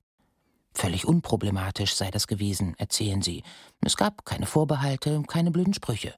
Völlig 0.75 1.07
unproblematisch 1.07 1.95
sei 1.95 2.11
das 2.11 2.27
gewesen, 2.27 2.75
erzählen 2.77 3.23
sie. 3.23 3.43
Es 3.81 3.97
gab 3.97 4.27
keine 4.27 4.45
Vorbehalte, 4.45 5.23
keine 5.27 5.51
blöden 5.51 5.73
Sprüche. 5.73 6.15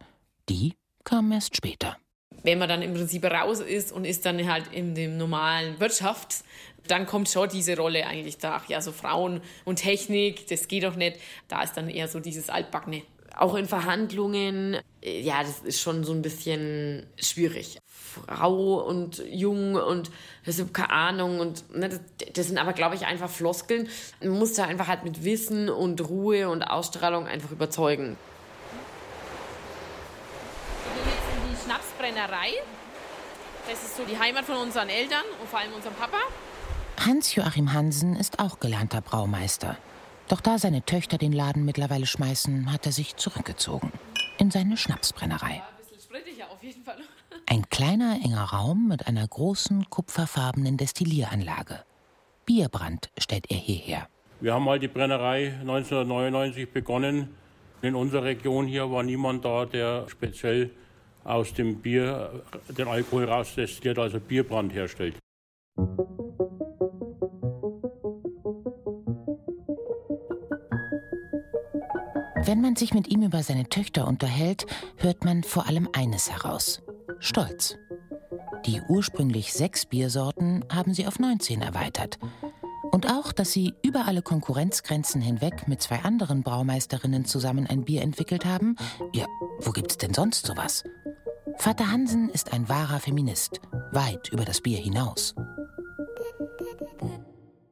Die 0.48 0.74
kamen 1.04 1.30
erst 1.30 1.56
später 1.56 1.98
wenn 2.42 2.58
man 2.58 2.68
dann 2.68 2.82
im 2.82 2.94
Prinzip 2.94 3.24
raus 3.24 3.60
ist 3.60 3.92
und 3.92 4.04
ist 4.04 4.26
dann 4.26 4.50
halt 4.50 4.72
in 4.72 4.94
dem 4.94 5.16
normalen 5.16 5.78
Wirtschaft, 5.80 6.44
dann 6.88 7.06
kommt 7.06 7.28
schon 7.28 7.48
diese 7.48 7.76
Rolle 7.76 8.06
eigentlich 8.06 8.38
da. 8.38 8.62
Ja, 8.68 8.80
so 8.80 8.92
Frauen 8.92 9.40
und 9.64 9.76
Technik, 9.76 10.46
das 10.48 10.68
geht 10.68 10.84
doch 10.84 10.96
nicht. 10.96 11.18
Da 11.48 11.62
ist 11.62 11.74
dann 11.74 11.88
eher 11.88 12.08
so 12.08 12.20
dieses 12.20 12.50
Altbackene. 12.50 13.02
Auch 13.36 13.54
in 13.54 13.66
Verhandlungen, 13.66 14.78
äh, 15.02 15.20
ja, 15.20 15.42
das 15.42 15.60
ist 15.60 15.80
schon 15.80 16.04
so 16.04 16.12
ein 16.12 16.22
bisschen 16.22 17.06
schwierig. 17.18 17.78
Frau 17.86 18.86
und 18.86 19.22
jung 19.30 19.74
und 19.74 20.10
das 20.44 20.58
ist 20.58 20.74
keine 20.74 20.90
Ahnung 20.90 21.40
und 21.40 21.74
ne, 21.74 21.88
das, 21.88 22.00
das, 22.34 22.48
sind 22.48 22.58
aber, 22.58 22.74
glaube 22.74 22.94
ich, 22.94 23.06
einfach 23.06 23.30
Floskeln. 23.30 23.88
Man 24.20 24.38
muss 24.38 24.52
da 24.52 24.64
einfach 24.64 24.88
halt 24.88 25.04
mit 25.04 25.24
Wissen 25.24 25.70
und 25.70 26.06
Ruhe 26.08 26.50
und 26.50 26.62
Ausstrahlung 26.62 27.26
einfach 27.26 27.50
überzeugen. 27.50 28.18
Schnapsbrennerei. 31.64 32.52
Das 33.68 33.82
ist 33.82 33.96
so 33.96 34.04
die 34.04 34.18
Heimat 34.18 34.44
von 34.44 34.56
unseren 34.56 34.88
Eltern 34.88 35.24
und 35.40 35.48
vor 35.48 35.60
allem 35.60 35.72
unserem 35.72 35.94
Papa. 35.94 36.18
Hans-Joachim 37.04 37.72
Hansen 37.72 38.14
ist 38.14 38.38
auch 38.38 38.60
gelernter 38.60 39.00
Braumeister. 39.00 39.76
Doch 40.28 40.40
da 40.40 40.58
seine 40.58 40.84
Töchter 40.84 41.18
den 41.18 41.32
Laden 41.32 41.64
mittlerweile 41.64 42.06
schmeißen, 42.06 42.72
hat 42.72 42.86
er 42.86 42.92
sich 42.92 43.16
zurückgezogen. 43.16 43.90
In 44.38 44.52
seine 44.52 44.76
Schnapsbrennerei. 44.76 45.62
Ein 47.46 47.68
kleiner, 47.70 48.20
enger 48.24 48.44
Raum 48.44 48.86
mit 48.86 49.08
einer 49.08 49.26
großen, 49.26 49.90
kupferfarbenen 49.90 50.76
Destillieranlage. 50.76 51.80
Bierbrand 52.46 53.10
stellt 53.18 53.50
er 53.50 53.56
hierher. 53.56 54.06
Wir 54.40 54.54
haben 54.54 54.64
mal 54.64 54.78
die 54.78 54.86
Brennerei 54.86 55.54
1999 55.60 56.72
begonnen. 56.72 57.34
In 57.82 57.96
unserer 57.96 58.22
Region 58.22 58.68
hier 58.68 58.88
war 58.92 59.02
niemand 59.02 59.44
da, 59.44 59.66
der 59.66 60.08
speziell 60.08 60.70
aus 61.24 61.52
dem 61.52 61.82
Bier 61.82 62.44
den 62.68 62.86
Alkohol 62.86 63.24
rausdestilliert, 63.24 63.98
also 63.98 64.20
Bierbrand 64.20 64.72
herstellt. 64.72 65.16
Wenn 72.44 72.60
man 72.60 72.74
sich 72.74 72.92
mit 72.92 73.06
ihm 73.06 73.22
über 73.22 73.44
seine 73.44 73.68
Töchter 73.68 74.08
unterhält, 74.08 74.66
hört 74.96 75.24
man 75.24 75.44
vor 75.44 75.68
allem 75.68 75.88
eines 75.92 76.28
heraus. 76.28 76.82
Stolz. 77.20 77.76
Die 78.66 78.80
ursprünglich 78.88 79.52
sechs 79.52 79.86
Biersorten 79.86 80.64
haben 80.68 80.92
sie 80.92 81.06
auf 81.06 81.20
19 81.20 81.62
erweitert. 81.62 82.18
Und 82.90 83.08
auch, 83.08 83.32
dass 83.32 83.52
sie 83.52 83.74
über 83.82 84.06
alle 84.06 84.22
Konkurrenzgrenzen 84.22 85.20
hinweg 85.20 85.68
mit 85.68 85.82
zwei 85.82 86.00
anderen 86.00 86.42
Braumeisterinnen 86.42 87.24
zusammen 87.26 87.68
ein 87.68 87.84
Bier 87.84 88.02
entwickelt 88.02 88.44
haben, 88.44 88.74
ja, 89.12 89.26
wo 89.60 89.70
gibt's 89.70 89.96
denn 89.98 90.12
sonst 90.12 90.44
sowas? 90.44 90.82
Vater 91.58 91.92
Hansen 91.92 92.28
ist 92.28 92.52
ein 92.52 92.68
wahrer 92.68 92.98
Feminist, 92.98 93.60
weit 93.92 94.30
über 94.32 94.44
das 94.44 94.60
Bier 94.60 94.78
hinaus. 94.78 95.36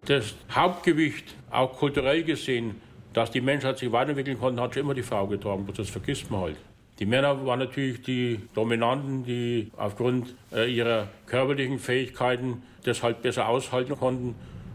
Das 0.07 0.35
Hauptgewicht, 0.53 1.35
auch 1.51 1.77
kulturell 1.77 2.23
gesehen, 2.23 2.81
dass 3.13 3.31
die 3.31 3.41
Menschheit 3.41 3.79
sich 3.79 3.91
weiterentwickeln 3.93 4.39
konnte, 4.39 4.63
hat 4.63 4.75
schon 4.75 4.85
immer 4.85 4.95
die 4.95 5.03
Frau 5.03 5.27
getragen. 5.27 5.67
Das 5.77 5.91
vergisst 5.91 6.31
man 6.31 6.41
halt. 6.41 6.57
Die 6.99 7.07
Männer 7.07 7.47
waren 7.47 7.59
natürlich 7.59 8.03
die 8.03 8.41
Dominanten, 8.55 9.25
die 9.25 9.71
aufgrund 9.77 10.35
äh, 10.53 10.71
ihrer 10.71 11.09
körperlichen 11.27 11.79
Fähigkeiten 11.79 12.63
das 12.85 13.03
halt 13.03 13.23
besser 13.23 13.49
aushalten 13.49 13.97
konnten. 13.97 14.35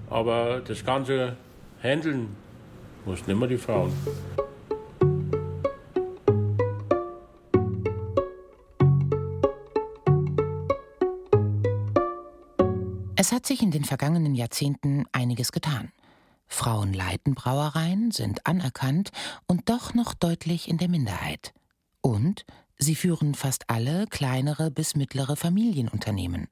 Aber 0.09 0.61
das 0.67 0.83
ganze 0.83 1.37
Handeln 1.83 2.35
mussten 3.05 3.29
immer 3.29 3.47
die 3.47 3.57
Frauen. 3.57 3.93
Es 13.15 13.31
hat 13.31 13.45
sich 13.45 13.61
in 13.61 13.71
den 13.71 13.83
vergangenen 13.83 14.35
Jahrzehnten 14.35 15.05
einiges 15.11 15.51
getan. 15.51 15.91
Frauen 16.55 16.93
leiten 16.93 17.35
Brauereien, 17.35 18.11
sind 18.11 18.47
anerkannt 18.47 19.11
und 19.45 19.69
doch 19.69 19.93
noch 19.93 20.13
deutlich 20.13 20.69
in 20.69 20.77
der 20.77 20.87
Minderheit. 20.87 21.53
Und 22.01 22.45
sie 22.77 22.95
führen 22.95 23.35
fast 23.35 23.69
alle 23.69 24.07
kleinere 24.07 24.71
bis 24.71 24.95
mittlere 24.95 25.35
Familienunternehmen. 25.35 26.47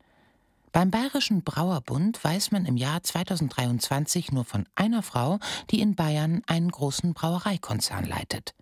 Beim 0.74 0.92
Bayerischen 0.92 1.44
Brauerbund 1.44 2.22
weiß 2.24 2.52
man 2.52 2.66
im 2.66 2.78
Jahr 2.78 3.02
2023 3.02 4.32
nur 4.32 4.44
von 4.44 4.68
einer 4.76 5.04
Frau, 5.04 5.40
die 5.72 5.80
in 5.80 5.96
Bayern 5.96 6.42
einen 6.48 6.70
großen 6.70 7.14
Brauereikonzern 7.14 8.06
leitet. 8.06 8.54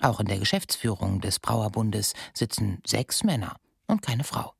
Auch 0.00 0.20
in 0.20 0.26
der 0.26 0.38
Geschäftsführung 0.38 1.20
des 1.20 1.38
Brauerbundes 1.38 2.12
sitzen 2.34 2.82
sechs 2.86 3.24
Männer 3.24 3.56
und 3.86 4.02
keine 4.02 4.24
Frau. 4.24 4.52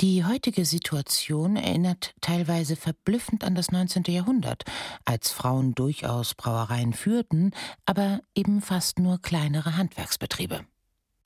Die 0.00 0.24
heutige 0.24 0.64
Situation 0.64 1.56
erinnert 1.56 2.14
teilweise 2.20 2.76
verblüffend 2.76 3.44
an 3.44 3.54
das 3.54 3.70
19. 3.70 4.02
Jahrhundert, 4.08 4.64
als 5.04 5.30
Frauen 5.30 5.74
durchaus 5.74 6.34
Brauereien 6.34 6.92
führten, 6.92 7.52
aber 7.86 8.20
eben 8.34 8.60
fast 8.60 8.98
nur 8.98 9.22
kleinere 9.22 9.76
Handwerksbetriebe. 9.76 10.66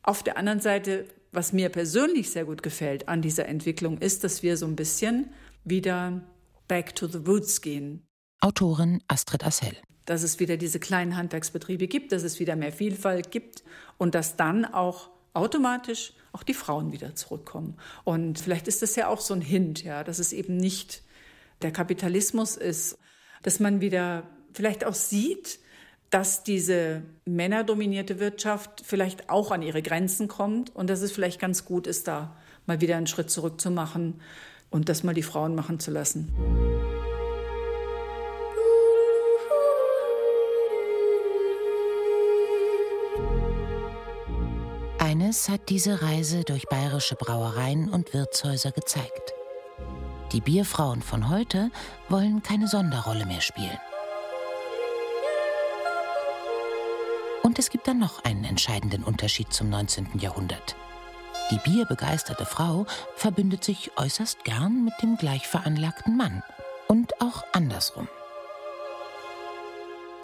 Auf 0.02 0.22
der 0.22 0.36
anderen 0.36 0.60
Seite, 0.60 1.06
was 1.32 1.52
mir 1.52 1.68
persönlich 1.68 2.30
sehr 2.30 2.44
gut 2.44 2.62
gefällt 2.62 3.08
an 3.08 3.22
dieser 3.22 3.46
Entwicklung, 3.46 3.98
ist, 3.98 4.24
dass 4.24 4.42
wir 4.42 4.56
so 4.56 4.66
ein 4.66 4.76
bisschen 4.76 5.30
wieder 5.64 6.22
back 6.68 6.94
to 6.94 7.08
the 7.08 7.18
roots 7.18 7.62
gehen. 7.62 8.06
Autorin 8.40 9.02
Astrid 9.08 9.44
Assel. 9.44 9.76
Dass 10.04 10.22
es 10.22 10.38
wieder 10.38 10.56
diese 10.56 10.78
kleinen 10.78 11.16
Handwerksbetriebe 11.16 11.88
gibt, 11.88 12.12
dass 12.12 12.22
es 12.22 12.38
wieder 12.38 12.56
mehr 12.56 12.72
Vielfalt 12.72 13.30
gibt 13.30 13.64
und 13.98 14.14
dass 14.14 14.36
dann 14.36 14.64
auch 14.64 15.10
automatisch 15.34 16.12
auch 16.32 16.42
die 16.42 16.54
Frauen 16.54 16.92
wieder 16.92 17.14
zurückkommen. 17.14 17.76
Und 18.04 18.38
vielleicht 18.38 18.68
ist 18.68 18.82
das 18.82 18.96
ja 18.96 19.08
auch 19.08 19.20
so 19.20 19.34
ein 19.34 19.40
Hint, 19.40 19.82
ja, 19.82 20.04
dass 20.04 20.18
es 20.18 20.32
eben 20.32 20.56
nicht 20.56 21.02
der 21.62 21.72
Kapitalismus 21.72 22.56
ist, 22.56 22.98
dass 23.42 23.60
man 23.60 23.80
wieder 23.80 24.24
vielleicht 24.52 24.84
auch 24.84 24.94
sieht, 24.94 25.58
dass 26.10 26.42
diese 26.42 27.02
männerdominierte 27.24 28.18
Wirtschaft 28.18 28.82
vielleicht 28.84 29.30
auch 29.30 29.52
an 29.52 29.62
ihre 29.62 29.82
Grenzen 29.82 30.28
kommt 30.28 30.74
und 30.74 30.90
dass 30.90 31.02
es 31.02 31.12
vielleicht 31.12 31.40
ganz 31.40 31.64
gut 31.64 31.86
ist, 31.86 32.08
da 32.08 32.36
mal 32.66 32.80
wieder 32.80 32.96
einen 32.96 33.06
Schritt 33.06 33.30
zurück 33.30 33.60
zu 33.60 33.70
machen 33.70 34.20
und 34.70 34.88
das 34.88 35.04
mal 35.04 35.14
die 35.14 35.22
Frauen 35.22 35.54
machen 35.54 35.78
zu 35.78 35.90
lassen. 35.90 36.32
Eines 45.30 45.48
hat 45.48 45.68
diese 45.68 46.02
Reise 46.02 46.42
durch 46.42 46.66
bayerische 46.66 47.14
Brauereien 47.14 47.88
und 47.88 48.12
Wirtshäuser 48.12 48.72
gezeigt. 48.72 49.32
Die 50.32 50.40
Bierfrauen 50.40 51.02
von 51.02 51.28
heute 51.28 51.70
wollen 52.08 52.42
keine 52.42 52.66
Sonderrolle 52.66 53.26
mehr 53.26 53.40
spielen. 53.40 53.78
Und 57.44 57.60
es 57.60 57.70
gibt 57.70 57.86
dann 57.86 58.00
noch 58.00 58.24
einen 58.24 58.42
entscheidenden 58.42 59.04
Unterschied 59.04 59.52
zum 59.52 59.70
19. 59.70 60.18
Jahrhundert. 60.18 60.74
Die 61.52 61.58
bierbegeisterte 61.58 62.44
Frau 62.44 62.86
verbündet 63.14 63.62
sich 63.62 63.92
äußerst 63.96 64.42
gern 64.42 64.84
mit 64.84 64.94
dem 65.00 65.16
gleich 65.16 65.46
veranlagten 65.46 66.16
Mann. 66.16 66.42
Und 66.88 67.22
auch 67.22 67.44
andersrum. 67.52 68.08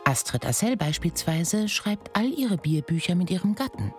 Astrid 0.03 0.45
Assel 0.45 0.77
beispielsweise 0.77 1.69
schreibt 1.69 2.11
all 2.17 2.27
ihre 2.27 2.57
Bierbücher 2.57 3.15
mit 3.15 3.31
ihrem 3.31 3.55
Gatten. 3.55 3.95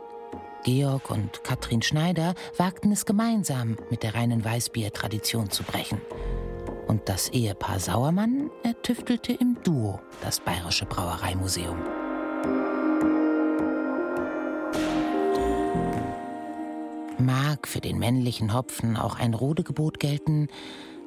Georg 0.63 1.09
und 1.09 1.43
Katrin 1.43 1.81
Schneider 1.81 2.35
wagten 2.57 2.91
es 2.91 3.05
gemeinsam, 3.05 3.77
mit 3.89 4.03
der 4.03 4.15
reinen 4.15 4.43
Weißbier-Tradition 4.43 5.49
zu 5.49 5.63
brechen. 5.63 6.01
Und 6.87 7.09
das 7.09 7.29
Ehepaar 7.29 7.79
Sauermann 7.79 8.49
ertüftelte 8.63 9.33
im 9.33 9.57
Duo 9.63 9.99
das 10.21 10.39
Bayerische 10.39 10.85
Brauereimuseum. 10.85 11.77
Mag 17.19 17.67
für 17.67 17.81
den 17.81 17.99
männlichen 17.99 18.53
Hopfen 18.53 18.95
auch 18.95 19.19
ein 19.19 19.33
Rodegebot 19.33 19.99
gelten, 19.99 20.47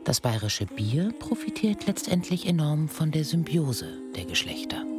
das 0.04 0.20
bayerische 0.20 0.66
Bier 0.66 1.12
profitiert 1.18 1.86
letztendlich 1.86 2.46
enorm 2.46 2.88
von 2.88 3.10
der 3.10 3.24
Symbiose 3.24 3.98
der 4.16 4.24
Geschlechter. 4.24 4.89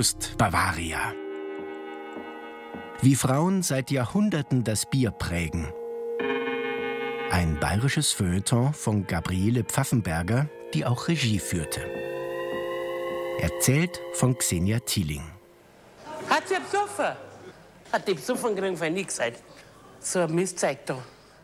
Prost, 0.00 0.38
Bavaria. 0.38 1.12
Wie 3.02 3.14
Frauen 3.14 3.62
seit 3.62 3.90
Jahrhunderten 3.90 4.64
das 4.64 4.88
Bier 4.88 5.10
prägen. 5.10 5.70
Ein 7.30 7.60
bayerisches 7.60 8.10
Feuilleton 8.10 8.72
von 8.72 9.06
Gabriele 9.06 9.62
Pfaffenberger, 9.62 10.48
die 10.72 10.86
auch 10.86 11.06
Regie 11.06 11.38
führte. 11.38 11.82
Erzählt 13.40 14.00
von 14.14 14.38
Xenia 14.38 14.78
Thieling. 14.78 15.22
Hat 16.30 16.48
sie 16.48 16.54
besoffen? 16.54 17.14
Hat 17.92 18.08
die 18.08 18.14
besoffen 18.14 18.56
kriegen 18.56 18.80
wir 18.80 18.88
nichts 18.88 19.18
gesagt. 19.18 19.42
So 20.00 20.20
ein 20.20 20.34
Mistzeug 20.34 20.78
da. 20.86 20.96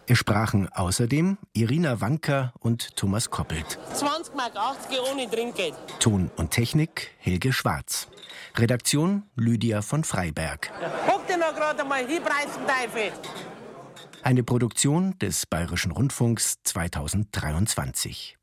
Es 0.07 0.16
sprachen 0.16 0.72
außerdem 0.72 1.36
Irina 1.52 2.00
Wanker 2.00 2.54
und 2.61 2.96
Thomas 2.96 3.28
Koppelt. 3.28 3.78
20 3.92 4.34
Mark 4.34 4.57
80 4.57 4.98
ohne 5.12 5.28
Trinkgeld. 5.28 5.74
Ton 6.00 6.30
und 6.36 6.52
Technik 6.52 7.11
Helge 7.18 7.52
Schwarz. 7.52 8.09
Redaktion 8.59 9.24
Lydia 9.36 9.82
von 9.82 10.02
Freiberg. 10.02 10.70
Guck 11.07 11.26
dir 11.26 11.36
noch 11.36 11.54
gerade 11.54 11.84
mal 11.84 12.07
hin, 12.07 12.22
Teufel. 12.66 13.12
Eine 14.22 14.42
Produktion 14.42 15.18
des 15.18 15.44
Bayerischen 15.44 15.92
Rundfunks 15.92 16.62
2023. 16.64 18.36